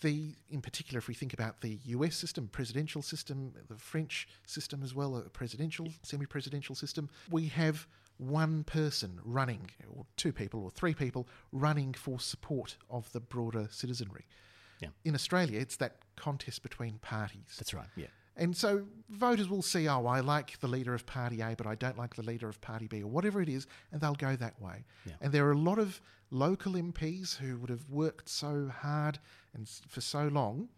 the, 0.02 0.34
in 0.50 0.60
particular, 0.60 0.98
if 0.98 1.08
we 1.08 1.14
think 1.14 1.34
about 1.34 1.60
the 1.60 1.78
US 1.86 2.16
system, 2.16 2.48
presidential 2.48 3.02
system, 3.02 3.52
the 3.68 3.76
French 3.76 4.28
system 4.46 4.82
as 4.82 4.94
well, 4.94 5.16
a 5.16 5.22
presidential, 5.22 5.88
semi 6.02 6.26
presidential 6.26 6.74
system, 6.74 7.10
we 7.30 7.46
have 7.48 7.86
one 8.18 8.64
person 8.64 9.20
running, 9.24 9.70
or 9.94 10.06
two 10.16 10.32
people, 10.32 10.62
or 10.62 10.70
three 10.70 10.94
people 10.94 11.28
running 11.52 11.92
for 11.92 12.20
support 12.20 12.76
of 12.88 13.10
the 13.12 13.20
broader 13.20 13.68
citizenry. 13.70 14.26
Yeah. 14.80 14.88
In 15.04 15.14
Australia, 15.14 15.60
it's 15.60 15.76
that 15.76 15.96
contest 16.16 16.62
between 16.62 16.98
parties. 16.98 17.56
That's 17.58 17.74
right. 17.74 17.88
Yeah. 17.96 18.06
And 18.36 18.56
so 18.56 18.84
voters 19.08 19.48
will 19.48 19.62
see, 19.62 19.88
oh, 19.88 20.06
I 20.06 20.20
like 20.20 20.58
the 20.60 20.68
leader 20.68 20.94
of 20.94 21.06
Party 21.06 21.40
A, 21.40 21.54
but 21.56 21.66
I 21.66 21.74
don't 21.74 21.96
like 21.96 22.16
the 22.16 22.22
leader 22.22 22.48
of 22.48 22.60
Party 22.60 22.86
B, 22.86 23.02
or 23.02 23.06
whatever 23.06 23.40
it 23.40 23.48
is, 23.48 23.66
and 23.92 24.00
they'll 24.00 24.14
go 24.14 24.34
that 24.36 24.60
way. 24.60 24.84
Yeah. 25.06 25.14
And 25.20 25.32
there 25.32 25.46
are 25.46 25.52
a 25.52 25.58
lot 25.58 25.78
of 25.78 26.00
local 26.30 26.72
MPs 26.72 27.36
who 27.36 27.58
would 27.58 27.70
have 27.70 27.88
worked 27.88 28.28
so 28.28 28.70
hard 28.74 29.18
and 29.54 29.68
for 29.88 30.00
so 30.00 30.26
long 30.26 30.68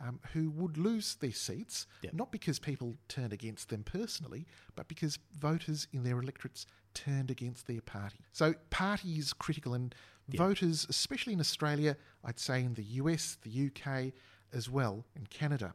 um, 0.00 0.20
who 0.32 0.50
would 0.50 0.78
lose 0.78 1.16
their 1.16 1.32
seats, 1.32 1.86
not 2.12 2.32
because 2.32 2.58
people 2.58 2.94
turned 3.08 3.32
against 3.32 3.68
them 3.68 3.84
personally, 3.84 4.46
but 4.74 4.88
because 4.88 5.18
voters 5.38 5.86
in 5.92 6.02
their 6.02 6.18
electorates 6.20 6.66
turned 6.94 7.30
against 7.30 7.66
their 7.66 7.80
party. 7.80 8.18
So 8.32 8.54
party 8.70 9.18
is 9.18 9.32
critical, 9.32 9.74
and 9.74 9.94
voters, 10.28 10.86
especially 10.88 11.32
in 11.32 11.40
Australia, 11.40 11.96
I'd 12.24 12.40
say 12.40 12.62
in 12.62 12.74
the 12.74 12.84
US, 12.84 13.38
the 13.42 13.70
UK, 13.70 14.12
as 14.52 14.68
well 14.68 15.04
in 15.16 15.26
Canada 15.26 15.74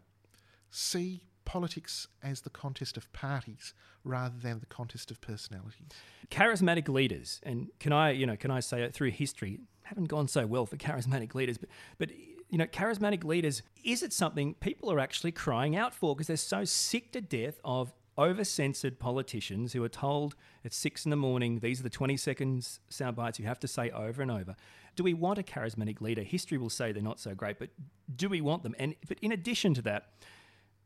see 0.72 1.24
politics 1.46 2.08
as 2.22 2.42
the 2.42 2.50
contest 2.50 2.98
of 2.98 3.12
parties 3.14 3.74
rather 4.04 4.36
than 4.38 4.60
the 4.60 4.66
contest 4.66 5.12
of 5.12 5.22
personalities. 5.22 5.88
Charismatic 6.30 6.90
leaders, 6.90 7.40
and 7.44 7.70
can 7.80 7.94
I, 7.94 8.12
you 8.12 8.26
know, 8.26 8.36
can 8.36 8.52
I 8.52 8.60
say 8.60 8.82
it 8.82 8.94
through 8.94 9.12
history, 9.12 9.60
haven't 9.84 10.10
gone 10.10 10.28
so 10.28 10.46
well 10.46 10.66
for 10.66 10.76
charismatic 10.76 11.34
leaders, 11.36 11.58
but, 11.58 11.70
but 11.98 12.10
you 12.50 12.58
know, 12.58 12.66
charismatic 12.66 13.24
leaders, 13.24 13.62
is 13.84 14.04
it 14.04 14.14
something 14.14 14.56
people 14.56 14.92
are 14.92 15.00
actually 15.00 15.32
crying 15.32 15.76
out 15.76 15.94
for 15.94 16.16
because 16.16 16.28
they're 16.28 16.38
so 16.38 16.66
sick 16.66 17.12
to 17.14 17.22
death 17.22 17.60
of 17.64 17.94
over 18.18 18.44
censored 18.44 19.00
politicians 19.00 19.74
who 19.74 19.84
are 19.84 19.90
told 19.90 20.36
at 20.66 20.74
six 20.74 21.06
in 21.06 21.12
the 21.12 21.16
morning, 21.16 21.60
these 21.60 21.80
are 21.80 21.84
the 21.84 21.90
20 21.90 22.18
seconds 22.18 22.80
sound 22.90 23.16
bites 23.16 23.40
you 23.40 23.46
have 23.46 23.60
to 23.60 23.68
say 23.68 23.90
over 23.92 24.22
and 24.22 24.32
over. 24.32 24.56
Do 24.96 25.04
we 25.04 25.14
want 25.14 25.38
a 25.38 25.44
charismatic 25.44 26.02
leader? 26.02 26.24
History 26.24 26.58
will 26.58 26.72
say 26.72 26.92
they're 26.92 27.04
not 27.04 27.20
so 27.20 27.36
great, 27.36 27.60
but 27.60 27.70
do 28.16 28.28
we 28.28 28.42
want 28.42 28.64
them? 28.64 28.76
And 28.80 28.96
but 29.08 29.20
in 29.22 29.32
addition 29.32 29.76
to 29.76 29.82
that, 29.84 30.10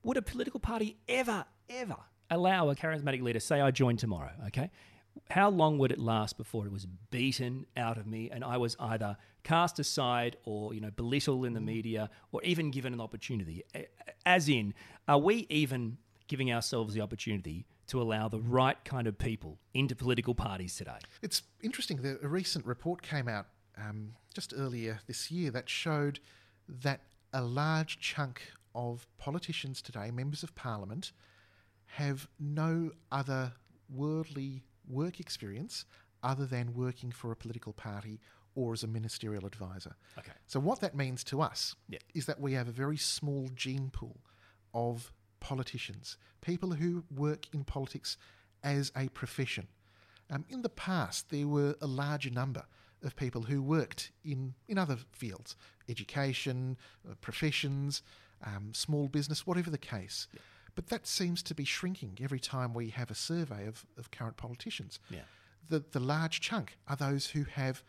would 0.04 0.18
a 0.18 0.22
political 0.22 0.60
party 0.60 0.98
ever, 1.08 1.46
ever 1.70 1.98
allow 2.30 2.70
a 2.70 2.76
charismatic 2.76 3.22
leader, 3.22 3.40
say 3.40 3.62
I 3.62 3.72
join 3.72 3.98
tomorrow, 3.98 4.32
okay? 4.48 4.72
How 5.30 5.50
long 5.50 5.78
would 5.80 5.92
it 5.92 6.00
last 6.00 6.38
before 6.38 6.66
it 6.66 6.72
was 6.72 6.88
beaten 7.10 7.66
out 7.76 7.98
of 7.98 8.08
me 8.08 8.30
and 8.32 8.44
I 8.44 8.58
was 8.58 8.78
either 8.80 9.18
cast 9.44 9.78
aside 9.78 10.38
or, 10.46 10.74
you 10.74 10.80
know, 10.80 10.92
belittled 10.92 11.46
in 11.46 11.54
the 11.54 11.60
media 11.60 12.10
or 12.32 12.42
even 12.44 12.72
given 12.72 12.94
an 12.94 13.02
opportunity? 13.02 13.64
As 14.26 14.48
in, 14.48 14.74
are 15.10 15.18
we 15.18 15.46
even 15.50 15.98
giving 16.28 16.52
ourselves 16.52 16.94
the 16.94 17.02
opportunity 17.02 17.66
to 17.88 18.02
allow 18.02 18.30
the 18.30 18.40
right 18.40 18.82
kind 18.86 19.06
of 19.06 19.18
people 19.18 19.60
into 19.74 19.96
political 19.96 20.34
parties 20.34 20.78
today? 20.78 21.00
It's 21.22 21.44
interesting. 21.62 22.00
a 22.22 22.28
recent 22.28 22.66
report 22.66 23.02
came 23.02 23.28
out 23.28 23.48
um, 23.78 24.14
just 24.34 24.54
earlier 24.56 25.02
this 25.08 25.30
year 25.30 25.52
that 25.52 25.68
showed 25.70 26.22
that 26.70 27.02
a 27.34 27.42
large 27.42 28.00
chunk 28.00 28.42
of 28.76 29.08
politicians 29.18 29.82
today, 29.82 30.12
members 30.12 30.44
of 30.44 30.56
parliament, 30.56 31.12
have 31.86 32.28
no 32.40 32.92
other 33.12 33.54
worldly 33.90 34.64
work 34.88 35.20
experience 35.20 35.86
other 36.24 36.46
than 36.46 36.74
working 36.74 37.12
for 37.12 37.32
a 37.32 37.36
political 37.36 37.74
party 37.74 38.20
or 38.56 38.74
as 38.74 38.84
a 38.84 38.88
ministerial 38.88 39.46
advisor. 39.46 39.96
Okay. 40.18 40.32
So 40.48 40.60
what 40.60 40.82
that 40.82 40.96
means 40.96 41.24
to 41.26 41.42
us 41.42 41.76
yeah. 41.88 42.00
is 42.14 42.26
that 42.26 42.40
we 42.40 42.54
have 42.54 42.68
a 42.68 42.72
very 42.72 42.98
small 42.98 43.50
gene 43.56 43.90
pool 43.90 44.18
of 44.74 45.12
politicians, 45.40 46.18
people 46.42 46.72
who 46.72 47.04
work 47.14 47.48
in 47.54 47.64
politics 47.64 48.18
as 48.64 48.92
a 48.96 49.08
profession. 49.10 49.68
Um, 50.30 50.46
in 50.50 50.62
the 50.62 50.70
past, 50.70 51.30
there 51.30 51.48
were 51.48 51.76
a 51.82 51.88
larger 51.88 52.30
number 52.30 52.64
of 53.04 53.16
people 53.16 53.42
who 53.42 53.62
worked 53.62 54.12
in, 54.24 54.54
in 54.68 54.78
other 54.78 54.98
fields, 55.12 55.56
education, 55.90 56.78
uh, 57.10 57.16
professions, 57.22 58.04
um, 58.46 58.74
small 58.74 59.08
business, 59.08 59.46
whatever 59.46 59.70
the 59.70 59.78
case. 59.78 60.28
Yeah. 60.34 60.42
But 60.76 60.88
that 60.88 61.06
seems 61.06 61.44
to 61.44 61.56
be 61.56 61.66
shrinking 61.66 62.18
every 62.22 62.40
time 62.40 62.74
we 62.74 62.90
have 62.90 63.12
a 63.12 63.16
survey 63.16 63.68
of, 63.68 63.86
of 63.98 64.12
current 64.12 64.38
politicians. 64.38 65.00
Yeah. 65.10 65.22
The, 65.70 65.84
the 65.92 66.00
large 66.00 66.42
chunk 66.42 66.78
are 66.88 66.96
those 66.96 67.28
who 67.28 67.44
have 67.44 67.84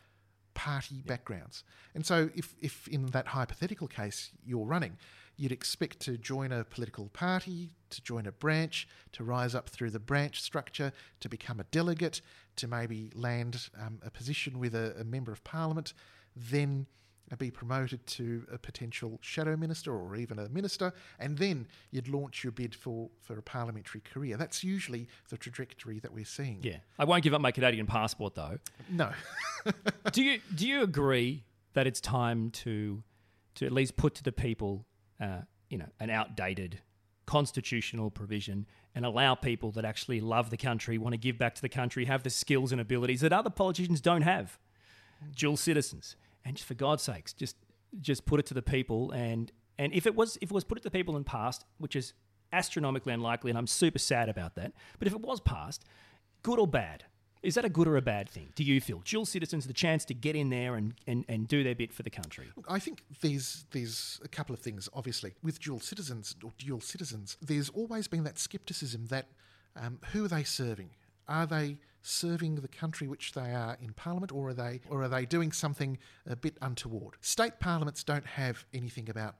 party 0.54 0.96
yeah. 0.96 1.02
backgrounds. 1.06 1.64
And 1.94 2.04
so, 2.04 2.30
if, 2.34 2.54
if 2.60 2.88
in 2.88 3.06
that 3.06 3.28
hypothetical 3.28 3.88
case 3.88 4.30
you're 4.44 4.66
running, 4.66 4.98
you'd 5.36 5.52
expect 5.52 6.00
to 6.00 6.18
join 6.18 6.52
a 6.52 6.64
political 6.64 7.08
party, 7.08 7.70
to 7.90 8.02
join 8.02 8.26
a 8.26 8.32
branch, 8.32 8.86
to 9.12 9.24
rise 9.24 9.54
up 9.54 9.68
through 9.68 9.90
the 9.90 9.98
branch 9.98 10.42
structure, 10.42 10.92
to 11.20 11.28
become 11.28 11.58
a 11.60 11.64
delegate, 11.64 12.20
to 12.56 12.68
maybe 12.68 13.10
land 13.14 13.68
um, 13.80 13.98
a 14.04 14.10
position 14.10 14.58
with 14.58 14.74
a, 14.74 14.94
a 15.00 15.04
member 15.04 15.32
of 15.32 15.42
parliament, 15.44 15.94
then 16.36 16.86
be 17.36 17.50
promoted 17.50 18.06
to 18.06 18.46
a 18.52 18.58
potential 18.58 19.18
shadow 19.22 19.56
minister 19.56 19.94
or 19.94 20.16
even 20.16 20.38
a 20.38 20.48
minister, 20.48 20.92
and 21.18 21.38
then 21.38 21.66
you'd 21.90 22.08
launch 22.08 22.44
your 22.44 22.52
bid 22.52 22.74
for, 22.74 23.10
for 23.20 23.38
a 23.38 23.42
parliamentary 23.42 24.00
career. 24.00 24.36
That's 24.36 24.62
usually 24.62 25.08
the 25.28 25.36
trajectory 25.36 25.98
that 26.00 26.12
we're 26.12 26.24
seeing. 26.24 26.60
Yeah. 26.62 26.78
I 26.98 27.04
won't 27.04 27.22
give 27.22 27.34
up 27.34 27.40
my 27.40 27.52
Canadian 27.52 27.86
passport 27.86 28.34
though. 28.34 28.58
No. 28.90 29.10
do 30.12 30.22
you 30.22 30.40
do 30.54 30.66
you 30.66 30.82
agree 30.82 31.44
that 31.74 31.86
it's 31.86 32.00
time 32.00 32.50
to 32.50 33.02
to 33.54 33.66
at 33.66 33.72
least 33.72 33.96
put 33.96 34.14
to 34.16 34.22
the 34.22 34.32
people 34.32 34.86
uh, 35.20 35.42
you 35.72 35.78
know, 35.78 35.88
an 36.00 36.10
outdated 36.10 36.80
constitutional 37.24 38.10
provision 38.10 38.66
and 38.94 39.06
allow 39.06 39.34
people 39.34 39.70
that 39.70 39.86
actually 39.86 40.20
love 40.20 40.50
the 40.50 40.56
country, 40.56 40.98
want 40.98 41.14
to 41.14 41.18
give 41.18 41.38
back 41.38 41.54
to 41.54 41.62
the 41.62 41.68
country, 41.68 42.04
have 42.04 42.22
the 42.24 42.30
skills 42.30 42.72
and 42.72 42.80
abilities 42.80 43.22
that 43.22 43.32
other 43.32 43.48
politicians 43.48 44.00
don't 44.00 44.22
have. 44.22 44.58
Dual 45.34 45.56
citizens 45.56 46.16
and 46.44 46.56
just 46.56 46.66
for 46.66 46.74
God's 46.74 47.02
sakes, 47.02 47.32
just 47.32 47.56
just 48.00 48.24
put 48.24 48.40
it 48.40 48.46
to 48.46 48.54
the 48.54 48.62
people. 48.62 49.10
And 49.12 49.52
and 49.78 49.92
if 49.92 50.06
it 50.06 50.14
was 50.14 50.36
if 50.40 50.50
it 50.50 50.54
was 50.54 50.64
put 50.64 50.78
to 50.78 50.82
the 50.82 50.90
people 50.90 51.16
and 51.16 51.26
passed, 51.26 51.64
which 51.78 51.96
is 51.96 52.14
astronomically 52.52 53.12
unlikely, 53.12 53.50
and 53.50 53.58
I'm 53.58 53.66
super 53.66 53.98
sad 53.98 54.28
about 54.28 54.54
that. 54.56 54.72
But 54.98 55.08
if 55.08 55.14
it 55.14 55.20
was 55.20 55.40
passed, 55.40 55.84
good 56.42 56.58
or 56.58 56.66
bad, 56.66 57.04
is 57.42 57.56
that 57.56 57.64
a 57.64 57.68
good 57.68 57.88
or 57.88 57.96
a 57.96 58.02
bad 58.02 58.28
thing? 58.28 58.50
Do 58.54 58.62
you 58.62 58.80
feel 58.80 59.02
dual 59.04 59.26
citizens 59.26 59.66
the 59.66 59.72
chance 59.72 60.04
to 60.06 60.14
get 60.14 60.36
in 60.36 60.50
there 60.50 60.76
and, 60.76 60.94
and, 61.06 61.24
and 61.28 61.48
do 61.48 61.64
their 61.64 61.74
bit 61.74 61.92
for 61.92 62.04
the 62.04 62.10
country? 62.10 62.46
I 62.68 62.78
think 62.78 63.02
there's 63.20 63.64
there's 63.72 64.20
a 64.24 64.28
couple 64.28 64.54
of 64.54 64.60
things. 64.60 64.88
Obviously, 64.94 65.34
with 65.42 65.60
dual 65.60 65.80
citizens 65.80 66.36
or 66.44 66.52
dual 66.58 66.80
citizens, 66.80 67.36
there's 67.42 67.68
always 67.70 68.06
been 68.06 68.24
that 68.24 68.38
scepticism 68.38 69.06
that 69.06 69.26
um, 69.74 69.98
who 70.12 70.24
are 70.24 70.28
they 70.28 70.44
serving? 70.44 70.90
Are 71.26 71.46
they 71.46 71.78
serving 72.02 72.56
the 72.56 72.68
country 72.68 73.08
which 73.08 73.32
they 73.32 73.52
are 73.52 73.76
in 73.80 73.92
Parliament, 73.92 74.32
or 74.32 74.48
are 74.48 74.54
they, 74.54 74.80
or 74.90 75.02
are 75.02 75.08
they 75.08 75.24
doing 75.24 75.52
something 75.52 75.98
a 76.26 76.36
bit 76.36 76.56
untoward? 76.60 77.14
State 77.20 77.60
parliaments 77.60 78.04
don't 78.04 78.26
have 78.26 78.64
anything 78.74 79.08
about 79.08 79.36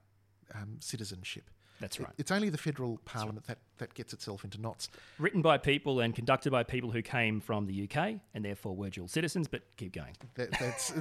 um, 0.55 0.77
citizenship. 0.81 1.51
That's 1.83 1.99
right. 1.99 2.13
It's 2.17 2.31
only 2.31 2.49
the 2.49 2.59
federal 2.59 2.99
parliament 3.05 3.45
right. 3.49 3.59
that, 3.79 3.89
that 3.89 3.95
gets 3.95 4.13
itself 4.13 4.45
into 4.45 4.61
knots. 4.61 4.89
Written 5.19 5.43
by 5.43 5.59
people 5.59 5.99
and 5.99 6.15
conducted 6.15 6.53
by 6.53 6.63
people 6.63 6.93
who 6.93 7.03
came 7.03 7.41
from 7.41 7.67
the 7.67 7.89
UK 7.89 8.21
and 8.35 8.45
therefore 8.45 8.77
were 8.77 8.89
dual 8.89 9.09
citizens, 9.09 9.49
but 9.49 9.63
keep 9.77 9.93
going. 9.93 10.13
That, 10.37 10.53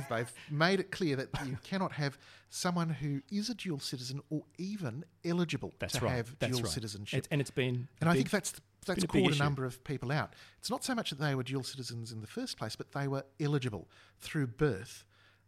they've 0.10 0.34
made 0.50 0.80
it 0.80 0.90
clear 0.90 1.16
that 1.18 1.30
you 1.46 1.58
cannot 1.64 1.92
have 1.94 2.18
someone 2.50 2.90
who 2.90 3.22
is 3.32 3.50
a 3.50 3.54
dual 3.54 3.80
citizen 3.80 4.22
or 4.32 4.42
even 4.58 5.06
eligible 5.24 5.72
that's 5.78 5.94
to 5.94 6.06
right. 6.06 6.16
have 6.16 6.36
that's 6.40 6.52
dual 6.54 6.64
right. 6.64 6.72
citizenship. 6.72 7.20
It's, 7.20 7.28
and 7.30 7.40
it's 7.40 7.52
been. 7.52 7.88
And 8.00 8.10
I 8.10 8.16
think 8.16 8.32
that's 8.32 8.54
that's 8.86 9.06
caught 9.06 9.34
a 9.34 9.38
number 9.38 9.66
of 9.66 9.84
people 9.84 10.12
out. 10.12 10.34
It's 10.58 10.70
not 10.70 10.84
so 10.84 10.96
much 10.96 11.12
that 11.12 11.20
they 11.20 11.36
were 11.36 11.44
dual 11.44 11.64
citizens 11.64 12.12
in 12.12 12.22
the 12.22 12.28
first 12.28 12.58
place, 12.58 12.76
but 12.76 12.92
they 12.92 13.08
were 13.08 13.24
eligible 13.40 13.88
through 14.20 14.48
birth, 14.48 15.06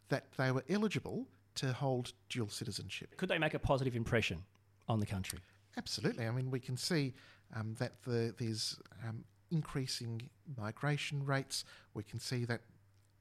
that 0.09 0.31
they 0.37 0.51
were 0.51 0.63
eligible 0.69 1.27
to 1.55 1.73
hold 1.73 2.13
dual 2.29 2.49
citizenship. 2.49 3.17
Could 3.17 3.29
they 3.29 3.39
make 3.39 3.53
a 3.53 3.59
positive 3.59 3.95
impression 3.95 4.43
on 4.87 4.99
the 4.99 5.05
country? 5.05 5.39
Absolutely. 5.77 6.27
I 6.27 6.31
mean, 6.31 6.51
we 6.51 6.59
can 6.59 6.77
see 6.77 7.13
um, 7.55 7.75
that 7.79 8.01
the, 8.03 8.33
there's 8.37 8.79
um, 9.07 9.23
increasing 9.51 10.21
migration 10.57 11.25
rates. 11.25 11.65
We 11.93 12.03
can 12.03 12.19
see 12.19 12.45
that 12.45 12.61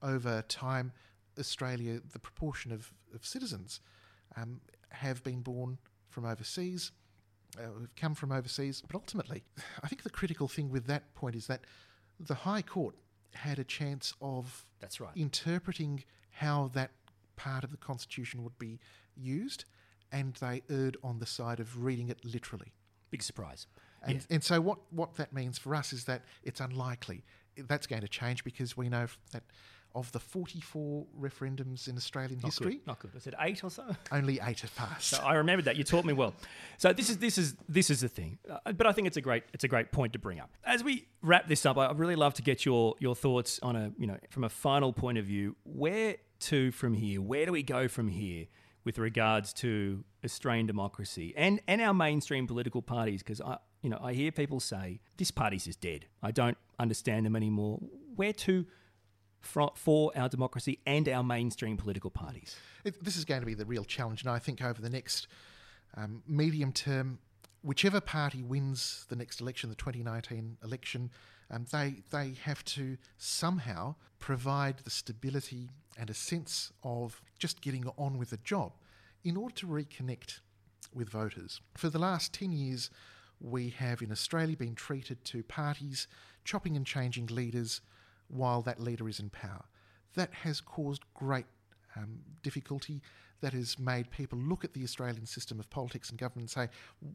over 0.02 0.42
time, 0.48 0.92
Australia, 1.38 2.00
the 2.12 2.18
proportion 2.18 2.72
of, 2.72 2.92
of 3.14 3.24
citizens 3.24 3.80
um, 4.36 4.60
have 4.90 5.22
been 5.22 5.40
born 5.40 5.78
from 6.08 6.26
overseas, 6.26 6.92
uh, 7.58 7.62
have 7.62 7.96
come 7.96 8.14
from 8.14 8.32
overseas. 8.32 8.82
But 8.86 8.96
ultimately, 8.96 9.42
I 9.82 9.88
think 9.88 10.02
the 10.02 10.10
critical 10.10 10.48
thing 10.48 10.70
with 10.70 10.86
that 10.86 11.14
point 11.14 11.36
is 11.36 11.46
that 11.46 11.62
the 12.18 12.34
High 12.34 12.62
Court 12.62 12.94
had 13.34 13.58
a 13.58 13.64
chance 13.64 14.14
of 14.20 14.64
That's 14.80 15.00
right. 15.00 15.12
interpreting 15.16 16.04
how 16.30 16.70
that 16.74 16.90
part 17.36 17.64
of 17.64 17.70
the 17.70 17.76
Constitution 17.76 18.42
would 18.44 18.58
be 18.58 18.78
used 19.16 19.64
and 20.10 20.34
they 20.34 20.62
erred 20.68 20.96
on 21.02 21.18
the 21.18 21.26
side 21.26 21.58
of 21.60 21.82
reading 21.82 22.08
it 22.08 22.24
literally. 22.24 22.72
Big 23.10 23.22
surprise. 23.22 23.66
And, 24.02 24.16
yeah. 24.16 24.34
and 24.34 24.44
so 24.44 24.60
what, 24.60 24.78
what 24.90 25.14
that 25.14 25.32
means 25.32 25.58
for 25.58 25.74
us 25.74 25.92
is 25.92 26.04
that 26.04 26.22
it's 26.42 26.60
unlikely 26.60 27.24
that's 27.56 27.86
going 27.86 28.02
to 28.02 28.08
change 28.08 28.44
because 28.44 28.76
we 28.76 28.88
know 28.88 29.06
that 29.32 29.42
of 29.94 30.10
the 30.12 30.18
44 30.18 31.06
referendums 31.20 31.88
in 31.88 31.96
Australian 31.96 32.38
not 32.42 32.46
history, 32.46 32.76
good. 32.76 32.86
not 32.86 32.98
good. 32.98 33.14
Was 33.14 33.26
it 33.26 33.34
eight 33.40 33.62
or 33.62 33.70
so? 33.70 33.84
Only 34.12 34.40
eight 34.42 34.60
have 34.60 34.74
passed. 34.74 35.08
So 35.08 35.18
I 35.18 35.34
remembered 35.34 35.66
that. 35.66 35.76
You 35.76 35.84
taught 35.84 36.04
me 36.04 36.12
well. 36.12 36.34
So 36.78 36.92
this 36.92 37.10
is 37.10 37.18
this 37.18 37.38
is 37.38 37.54
this 37.68 37.90
is 37.90 38.00
the 38.00 38.08
thing. 38.08 38.38
Uh, 38.48 38.72
but 38.72 38.86
I 38.86 38.92
think 38.92 39.06
it's 39.06 39.16
a 39.16 39.20
great 39.20 39.44
it's 39.52 39.64
a 39.64 39.68
great 39.68 39.92
point 39.92 40.12
to 40.14 40.18
bring 40.18 40.40
up. 40.40 40.50
As 40.64 40.82
we 40.82 41.06
wrap 41.22 41.48
this 41.48 41.66
up, 41.66 41.76
I'd 41.78 41.98
really 41.98 42.16
love 42.16 42.34
to 42.34 42.42
get 42.42 42.64
your 42.64 42.94
your 42.98 43.14
thoughts 43.14 43.58
on 43.62 43.76
a 43.76 43.92
you 43.98 44.06
know 44.06 44.18
from 44.30 44.44
a 44.44 44.48
final 44.48 44.92
point 44.92 45.18
of 45.18 45.24
view. 45.24 45.56
Where 45.64 46.16
to 46.40 46.72
from 46.72 46.94
here? 46.94 47.20
Where 47.20 47.46
do 47.46 47.52
we 47.52 47.62
go 47.62 47.88
from 47.88 48.08
here? 48.08 48.46
with 48.84 48.98
regards 48.98 49.52
to 49.52 50.04
Australian 50.24 50.66
democracy 50.66 51.32
and, 51.36 51.60
and 51.68 51.80
our 51.80 51.94
mainstream 51.94 52.46
political 52.46 52.82
parties 52.82 53.22
because 53.22 53.40
I 53.40 53.58
you 53.82 53.90
know 53.90 53.98
I 54.02 54.12
hear 54.12 54.32
people 54.32 54.60
say 54.60 55.00
this 55.16 55.30
party's 55.30 55.66
is 55.66 55.76
dead. 55.76 56.06
I 56.22 56.30
don't 56.30 56.56
understand 56.78 57.26
them 57.26 57.36
anymore. 57.36 57.80
Where 58.14 58.32
to 58.32 58.66
for, 59.42 60.12
our 60.16 60.28
democracy 60.28 60.78
and 60.86 61.08
our 61.08 61.22
mainstream 61.22 61.76
political 61.76 62.10
parties? 62.10 62.56
It, 62.84 63.02
this 63.02 63.16
is 63.16 63.24
going 63.24 63.40
to 63.40 63.46
be 63.46 63.54
the 63.54 63.66
real 63.66 63.84
challenge, 63.84 64.22
and 64.22 64.30
I 64.30 64.38
think 64.38 64.62
over 64.62 64.80
the 64.80 64.90
next 64.90 65.26
um, 65.96 66.22
medium 66.26 66.72
term, 66.72 67.18
whichever 67.62 68.00
party 68.00 68.42
wins 68.42 69.06
the 69.08 69.16
next 69.16 69.40
election, 69.40 69.70
the 69.70 69.76
2019 69.76 70.58
election, 70.64 71.10
um, 71.50 71.66
they 71.70 72.02
they 72.10 72.34
have 72.44 72.64
to 72.64 72.96
somehow 73.18 73.94
provide 74.18 74.78
the 74.78 74.90
stability 74.90 75.68
and 75.98 76.08
a 76.08 76.14
sense 76.14 76.72
of 76.82 77.20
just 77.38 77.60
getting 77.60 77.84
on 77.98 78.18
with 78.18 78.30
the 78.30 78.38
job 78.38 78.72
in 79.24 79.36
order 79.36 79.54
to 79.54 79.66
reconnect 79.66 80.40
with 80.94 81.08
voters. 81.08 81.60
For 81.76 81.90
the 81.90 81.98
last 81.98 82.32
10 82.32 82.52
years, 82.52 82.90
we 83.40 83.70
have 83.70 84.02
in 84.02 84.12
Australia 84.12 84.56
been 84.56 84.74
treated 84.74 85.24
to 85.26 85.42
parties 85.42 86.06
chopping 86.44 86.76
and 86.76 86.86
changing 86.86 87.26
leaders 87.26 87.80
while 88.28 88.62
that 88.62 88.80
leader 88.80 89.08
is 89.08 89.20
in 89.20 89.30
power. 89.30 89.64
That 90.14 90.32
has 90.42 90.60
caused 90.60 91.02
great 91.14 91.46
um, 91.96 92.20
difficulty. 92.42 93.02
That 93.40 93.52
has 93.52 93.78
made 93.78 94.10
people 94.10 94.38
look 94.38 94.64
at 94.64 94.72
the 94.72 94.84
Australian 94.84 95.26
system 95.26 95.58
of 95.58 95.68
politics 95.70 96.10
and 96.10 96.18
government 96.18 96.56
and 96.56 96.68
say, 96.68 96.74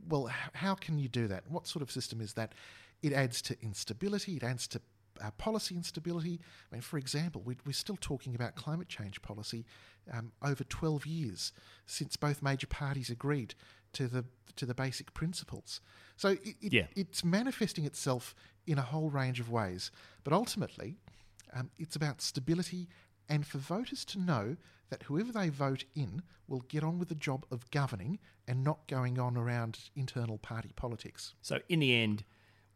well, 0.10 0.30
how 0.53 0.76
can 0.76 0.99
you 0.99 1.08
do 1.08 1.28
that? 1.28 1.49
What 1.49 1.68
sort 1.68 1.84
of 1.84 1.91
system 1.91 2.22
is 2.22 2.34
that? 2.34 2.53
It 3.01 3.14
adds 3.14 3.41
to 3.43 3.55
instability, 3.62 4.38
it 4.38 4.43
adds 4.43 4.68
to 4.70 4.82
uh, 5.22 5.32
policy 5.32 5.76
instability. 5.76 6.39
I 6.72 6.76
mean, 6.76 6.82
for 6.82 6.97
example, 6.97 7.41
we, 7.45 7.55
are 7.68 7.74
still 7.74 7.97
talking 7.99 8.36
about 8.36 8.55
climate 8.55 8.88
change 8.88 9.22
policy 9.22 9.66
um, 10.12 10.32
over 10.43 10.64
12 10.64 11.05
years 11.05 11.53
since 11.86 12.16
both 12.16 12.41
major 12.41 12.68
parties 12.68 13.10
agreed 13.10 13.55
to 13.98 14.08
the 14.08 14.26
to 14.56 14.66
the 14.66 14.74
basic 14.74 15.14
principles. 15.14 15.82
So 16.16 16.30
it, 16.30 16.56
it, 16.62 16.74
yeah. 16.74 16.88
it's 16.95 17.24
manifesting 17.24 17.86
itself 17.86 18.34
in 18.66 18.78
a 18.78 18.82
whole 18.82 19.10
range 19.10 19.39
of 19.39 19.52
ways. 19.52 19.91
But 20.24 20.34
ultimately, 20.34 20.98
um, 21.54 21.70
it's 21.78 21.95
about 21.95 22.22
stability 22.22 22.88
and 23.30 23.45
for 23.45 23.60
voters 23.60 24.04
to 24.06 24.20
know 24.20 24.58
that 24.89 25.04
whoever 25.04 25.32
they 25.32 25.50
vote 25.50 25.84
in 25.95 26.24
will 26.48 26.62
get 26.62 26.84
on 26.84 26.98
with 26.98 27.10
the 27.10 27.16
job 27.16 27.45
of 27.52 27.70
governing 27.72 28.20
and 28.48 28.64
not 28.64 28.88
going 28.88 29.20
on 29.20 29.38
around 29.38 29.80
internal 29.95 30.38
party 30.38 30.72
politics. 30.76 31.34
So 31.41 31.60
in 31.70 31.80
the 31.80 31.93
end, 31.95 32.24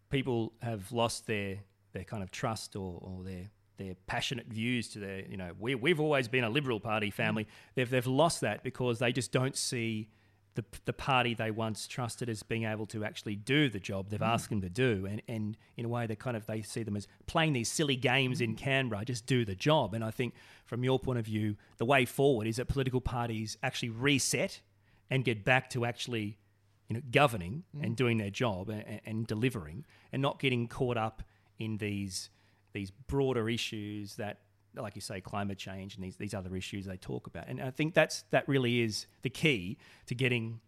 people 0.10 0.54
have 0.62 0.92
lost 0.92 1.28
their 1.28 1.60
their 1.94 2.04
kind 2.04 2.24
of 2.24 2.32
trust 2.32 2.76
or, 2.76 3.00
or 3.02 3.24
their 3.24 3.50
their 3.78 3.96
passionate 4.08 4.48
views 4.48 4.90
to 4.90 5.00
their 5.00 5.26
you 5.26 5.38
know 5.38 5.52
we 5.60 5.76
we've 5.76 6.00
always 6.00 6.28
been 6.28 6.44
a 6.44 6.50
liberal 6.50 6.80
party 6.80 7.10
family. 7.10 7.46
Mm. 7.46 7.48
They've 7.76 7.90
they've 7.90 8.08
lost 8.08 8.42
that 8.42 8.64
because 8.64 9.00
they 9.00 9.12
just 9.12 9.32
don't 9.32 9.56
see 9.56 10.10
the, 10.56 10.66
the 10.86 10.94
party 10.94 11.34
they 11.34 11.52
once 11.52 11.88
trusted 11.88 12.28
as 12.30 12.44
being 12.44 12.66
able 12.66 12.86
to 12.86 13.06
actually 13.06 13.36
do 13.36 13.70
the 13.70 13.80
job 13.80 14.10
they've 14.10 14.20
mm. 14.20 14.28
asked 14.28 14.50
them 14.50 14.62
to 14.62 14.70
do 14.70 15.08
and, 15.10 15.22
and 15.28 15.58
in 15.78 15.86
a 15.86 15.90
way 15.90 16.06
they 16.06 16.16
kind 16.16 16.36
of 16.36 16.46
they 16.46 16.62
see 16.62 16.84
them 16.84 16.98
as 16.98 17.08
playing 17.26 17.54
these 17.54 17.72
silly 17.72 17.96
games 17.96 18.40
mm. 18.40 18.46
in 18.46 18.56
Canberra 18.56 19.06
just 19.06 19.26
do 19.26 19.46
the 19.46 19.56
job 19.56 19.94
and 19.94 20.04
I 20.04 20.12
think 20.12 20.34
from 20.66 20.84
your 20.84 21.00
point 21.00 21.20
of 21.20 21.26
view 21.26 21.56
the 21.78 21.86
way 21.86 22.06
forward 22.06 22.48
is 22.48 22.58
that 22.58 22.68
political 22.68 23.02
parties 23.02 23.58
actually 23.64 23.90
reset 23.90 24.62
and 25.10 25.24
get 25.24 25.46
back 25.46 25.70
to 25.72 25.86
actually 25.86 26.38
you 26.90 26.96
know 26.96 27.02
governing 27.12 27.64
mm. 27.76 27.86
and 27.86 27.96
doing 27.96 28.18
their 28.18 28.30
job 28.30 28.70
and, 28.70 29.02
and 29.06 29.28
delivering 29.28 29.86
and 30.12 30.22
not 30.22 30.40
getting 30.40 30.68
caught 30.68 30.98
up 30.98 31.24
in 31.60 31.78
these 31.78 32.30
these 32.74 32.92
broader 32.92 33.50
issues 33.50 34.16
that 34.16 34.40
like 34.76 34.96
you 34.96 35.02
say, 35.02 35.22
climate 35.22 35.58
change 35.58 35.96
and 35.96 36.04
these, 36.04 36.16
these 36.16 36.34
other 36.34 36.56
issues 36.56 36.86
they 36.86 36.98
talk 36.98 37.28
about. 37.28 37.48
And 37.48 37.62
I 37.62 37.72
think 37.72 37.94
that's 37.94 38.24
that 38.32 38.48
really 38.48 38.82
is 38.82 39.08
the 39.22 39.30
key 39.30 39.78
to 40.06 40.16
getting 40.16 40.60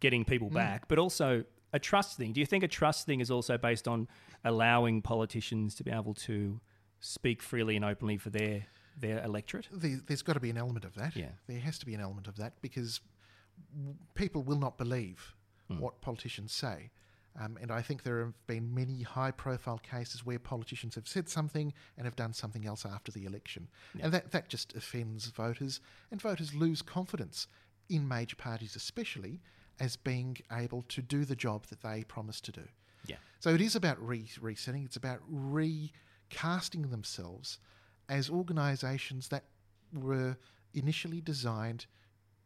getting 0.00 0.24
people 0.24 0.50
mm. 0.50 0.54
back, 0.54 0.88
but 0.88 0.98
also 0.98 1.44
a 1.72 1.78
trust 1.78 2.16
thing. 2.16 2.32
Do 2.32 2.40
you 2.40 2.46
think 2.46 2.64
a 2.64 2.68
trust 2.68 3.06
thing 3.06 3.20
is 3.20 3.30
also 3.30 3.56
based 3.58 3.88
on 3.88 4.08
allowing 4.44 5.02
politicians 5.02 5.74
to 5.76 5.84
be 5.84 5.90
able 5.90 6.14
to 6.14 6.60
speak 7.00 7.42
freely 7.42 7.76
and 7.76 7.84
openly 7.84 8.16
for 8.16 8.30
their 8.30 8.66
their 8.96 9.22
electorate? 9.24 9.68
there's 9.72 10.22
got 10.22 10.34
to 10.34 10.40
be 10.40 10.50
an 10.50 10.58
element 10.58 10.84
of 10.84 10.94
that. 10.94 11.16
Yeah, 11.16 11.30
there 11.46 11.60
has 11.60 11.78
to 11.78 11.86
be 11.86 11.94
an 11.94 12.00
element 12.00 12.28
of 12.28 12.36
that 12.36 12.54
because 12.60 13.00
people 14.14 14.42
will 14.42 14.58
not 14.58 14.78
believe 14.78 15.34
mm. 15.70 15.78
what 15.78 16.00
politicians 16.00 16.52
say. 16.52 16.90
Um, 17.40 17.58
and 17.60 17.72
I 17.72 17.82
think 17.82 18.02
there 18.02 18.20
have 18.20 18.46
been 18.46 18.72
many 18.74 19.02
high 19.02 19.32
profile 19.32 19.78
cases 19.78 20.24
where 20.24 20.38
politicians 20.38 20.94
have 20.94 21.08
said 21.08 21.28
something 21.28 21.72
and 21.96 22.04
have 22.04 22.14
done 22.14 22.32
something 22.32 22.64
else 22.64 22.86
after 22.86 23.10
the 23.10 23.24
election. 23.24 23.68
Yeah. 23.94 24.04
And 24.04 24.14
that, 24.14 24.30
that 24.30 24.48
just 24.48 24.74
offends 24.74 25.26
voters, 25.26 25.80
and 26.12 26.22
voters 26.22 26.54
lose 26.54 26.80
confidence 26.80 27.48
in 27.88 28.06
major 28.06 28.36
parties, 28.36 28.76
especially 28.76 29.40
as 29.80 29.96
being 29.96 30.36
able 30.52 30.82
to 30.82 31.02
do 31.02 31.24
the 31.24 31.34
job 31.34 31.66
that 31.66 31.82
they 31.82 32.04
promised 32.04 32.44
to 32.44 32.52
do. 32.52 32.62
Yeah. 33.06 33.16
So 33.40 33.50
it 33.50 33.60
is 33.60 33.74
about 33.74 34.00
re- 34.06 34.30
resetting, 34.40 34.84
it's 34.84 34.96
about 34.96 35.20
recasting 35.28 36.90
themselves 36.90 37.58
as 38.08 38.30
organisations 38.30 39.28
that 39.28 39.44
were 39.92 40.36
initially 40.72 41.20
designed 41.20 41.86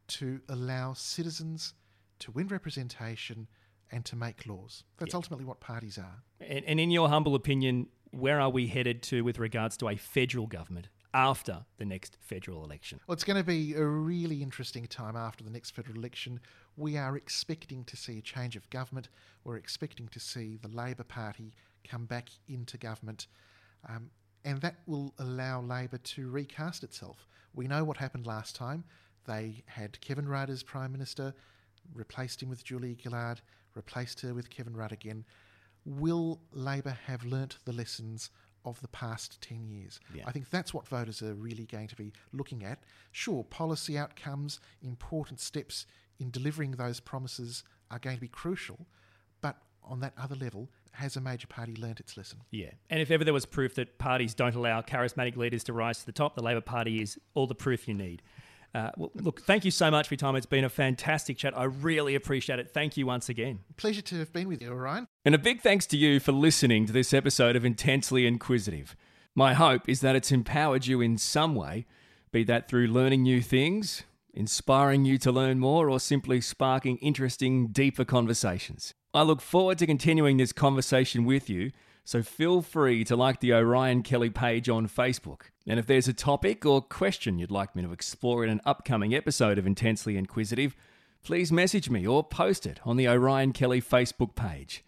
to 0.06 0.40
allow 0.48 0.94
citizens 0.94 1.74
to 2.20 2.30
win 2.30 2.48
representation 2.48 3.46
and 3.90 4.04
to 4.04 4.16
make 4.16 4.46
laws. 4.46 4.84
That's 4.98 5.12
yeah. 5.12 5.16
ultimately 5.16 5.44
what 5.44 5.60
parties 5.60 5.98
are. 5.98 6.22
And, 6.40 6.64
and 6.64 6.80
in 6.80 6.90
your 6.90 7.08
humble 7.08 7.34
opinion, 7.34 7.88
where 8.10 8.40
are 8.40 8.50
we 8.50 8.66
headed 8.66 9.02
to 9.04 9.22
with 9.22 9.38
regards 9.38 9.76
to 9.78 9.88
a 9.88 9.96
federal 9.96 10.46
government? 10.46 10.88
after 11.14 11.64
the 11.78 11.84
next 11.84 12.16
federal 12.20 12.64
election? 12.64 13.00
Well, 13.06 13.14
it's 13.14 13.24
going 13.24 13.38
to 13.38 13.44
be 13.44 13.74
a 13.74 13.84
really 13.84 14.42
interesting 14.42 14.86
time 14.86 15.16
after 15.16 15.42
the 15.42 15.50
next 15.50 15.70
federal 15.70 15.96
election. 15.96 16.40
We 16.76 16.96
are 16.96 17.16
expecting 17.16 17.84
to 17.84 17.96
see 17.96 18.18
a 18.18 18.22
change 18.22 18.56
of 18.56 18.68
government. 18.70 19.08
We're 19.44 19.56
expecting 19.56 20.08
to 20.08 20.20
see 20.20 20.58
the 20.60 20.68
Labor 20.68 21.04
Party 21.04 21.54
come 21.88 22.04
back 22.04 22.28
into 22.48 22.76
government. 22.76 23.26
Um, 23.88 24.10
and 24.44 24.60
that 24.60 24.76
will 24.86 25.14
allow 25.18 25.60
Labor 25.60 25.98
to 25.98 26.30
recast 26.30 26.84
itself. 26.84 27.26
We 27.54 27.66
know 27.66 27.84
what 27.84 27.96
happened 27.96 28.26
last 28.26 28.54
time. 28.54 28.84
They 29.26 29.62
had 29.66 30.00
Kevin 30.00 30.28
Rudd 30.28 30.50
as 30.50 30.62
Prime 30.62 30.92
Minister, 30.92 31.34
replaced 31.94 32.42
him 32.42 32.48
with 32.48 32.64
Julia 32.64 32.94
Gillard 33.02 33.40
replaced 33.78 34.20
her 34.20 34.34
with 34.34 34.50
Kevin 34.50 34.76
Rudd 34.76 34.92
again. 34.92 35.24
Will 35.86 36.40
Labor 36.52 36.98
have 37.06 37.24
learnt 37.24 37.56
the 37.64 37.72
lessons 37.72 38.30
of 38.64 38.80
the 38.82 38.88
past 38.88 39.40
10 39.40 39.66
years? 39.68 40.00
Yeah. 40.14 40.24
I 40.26 40.32
think 40.32 40.50
that's 40.50 40.74
what 40.74 40.86
voters 40.86 41.22
are 41.22 41.34
really 41.34 41.64
going 41.64 41.88
to 41.88 41.96
be 41.96 42.12
looking 42.32 42.62
at. 42.64 42.80
Sure, 43.12 43.44
policy 43.44 43.96
outcomes, 43.96 44.60
important 44.82 45.40
steps 45.40 45.86
in 46.20 46.30
delivering 46.30 46.72
those 46.72 47.00
promises 47.00 47.64
are 47.90 47.98
going 47.98 48.16
to 48.16 48.20
be 48.20 48.28
crucial, 48.28 48.86
but 49.40 49.56
on 49.82 50.00
that 50.00 50.12
other 50.18 50.34
level, 50.34 50.68
has 50.92 51.16
a 51.16 51.20
major 51.20 51.46
party 51.46 51.76
learnt 51.76 52.00
its 52.00 52.16
lesson? 52.16 52.40
Yeah. 52.50 52.70
And 52.90 53.00
if 53.00 53.10
ever 53.10 53.24
there 53.24 53.32
was 53.32 53.46
proof 53.46 53.74
that 53.76 53.98
parties 53.98 54.34
don't 54.34 54.54
allow 54.54 54.80
charismatic 54.82 55.36
leaders 55.36 55.62
to 55.64 55.72
rise 55.72 56.00
to 56.00 56.06
the 56.06 56.12
top, 56.12 56.34
the 56.34 56.42
Labor 56.42 56.60
Party 56.60 57.00
is 57.00 57.18
all 57.34 57.46
the 57.46 57.54
proof 57.54 57.86
you 57.86 57.94
need. 57.94 58.22
Uh, 58.74 58.90
well, 58.96 59.10
look, 59.14 59.40
thank 59.42 59.64
you 59.64 59.70
so 59.70 59.90
much 59.90 60.08
for 60.08 60.14
your 60.14 60.18
time. 60.18 60.36
It's 60.36 60.46
been 60.46 60.64
a 60.64 60.68
fantastic 60.68 61.38
chat. 61.38 61.56
I 61.56 61.64
really 61.64 62.14
appreciate 62.14 62.58
it. 62.58 62.70
Thank 62.70 62.96
you 62.96 63.06
once 63.06 63.28
again. 63.28 63.60
Pleasure 63.76 64.02
to 64.02 64.18
have 64.18 64.32
been 64.32 64.48
with 64.48 64.60
you, 64.60 64.70
Orion. 64.70 65.08
And 65.24 65.34
a 65.34 65.38
big 65.38 65.60
thanks 65.60 65.86
to 65.86 65.96
you 65.96 66.20
for 66.20 66.32
listening 66.32 66.86
to 66.86 66.92
this 66.92 67.14
episode 67.14 67.56
of 67.56 67.64
Intensely 67.64 68.26
Inquisitive. 68.26 68.94
My 69.34 69.54
hope 69.54 69.88
is 69.88 70.00
that 70.00 70.16
it's 70.16 70.32
empowered 70.32 70.86
you 70.86 71.00
in 71.00 71.16
some 71.16 71.54
way, 71.54 71.86
be 72.30 72.44
that 72.44 72.68
through 72.68 72.88
learning 72.88 73.22
new 73.22 73.40
things, 73.40 74.02
inspiring 74.34 75.04
you 75.04 75.16
to 75.18 75.32
learn 75.32 75.58
more, 75.58 75.88
or 75.88 75.98
simply 75.98 76.40
sparking 76.40 76.98
interesting, 76.98 77.68
deeper 77.68 78.04
conversations. 78.04 78.94
I 79.14 79.22
look 79.22 79.40
forward 79.40 79.78
to 79.78 79.86
continuing 79.86 80.36
this 80.36 80.52
conversation 80.52 81.24
with 81.24 81.48
you 81.48 81.72
so 82.08 82.22
feel 82.22 82.62
free 82.62 83.04
to 83.04 83.14
like 83.14 83.40
the 83.40 83.52
Orion 83.52 84.02
Kelly 84.02 84.30
page 84.30 84.70
on 84.70 84.88
Facebook. 84.88 85.50
And 85.66 85.78
if 85.78 85.84
there's 85.84 86.08
a 86.08 86.14
topic 86.14 86.64
or 86.64 86.80
question 86.80 87.38
you'd 87.38 87.50
like 87.50 87.76
me 87.76 87.82
to 87.82 87.92
explore 87.92 88.42
in 88.42 88.48
an 88.48 88.62
upcoming 88.64 89.14
episode 89.14 89.58
of 89.58 89.66
Intensely 89.66 90.16
Inquisitive, 90.16 90.74
please 91.22 91.52
message 91.52 91.90
me 91.90 92.06
or 92.06 92.24
post 92.24 92.64
it 92.64 92.80
on 92.82 92.96
the 92.96 93.06
Orion 93.06 93.52
Kelly 93.52 93.82
Facebook 93.82 94.34
page. 94.34 94.82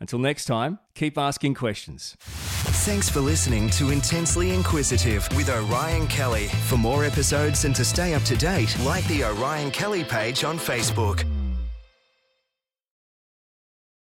Until 0.00 0.18
next 0.18 0.46
time, 0.46 0.80
keep 0.96 1.16
asking 1.16 1.54
questions. 1.54 2.16
Thanks 2.18 3.08
for 3.08 3.20
listening 3.20 3.70
to 3.70 3.90
Intensely 3.90 4.50
Inquisitive 4.50 5.28
with 5.36 5.50
Orion 5.50 6.08
Kelly. 6.08 6.48
For 6.66 6.76
more 6.76 7.04
episodes 7.04 7.64
and 7.64 7.76
to 7.76 7.84
stay 7.84 8.14
up 8.14 8.22
to 8.24 8.36
date, 8.36 8.76
like 8.80 9.06
the 9.06 9.22
Orion 9.22 9.70
Kelly 9.70 10.02
page 10.02 10.42
on 10.42 10.58
Facebook. 10.58 11.24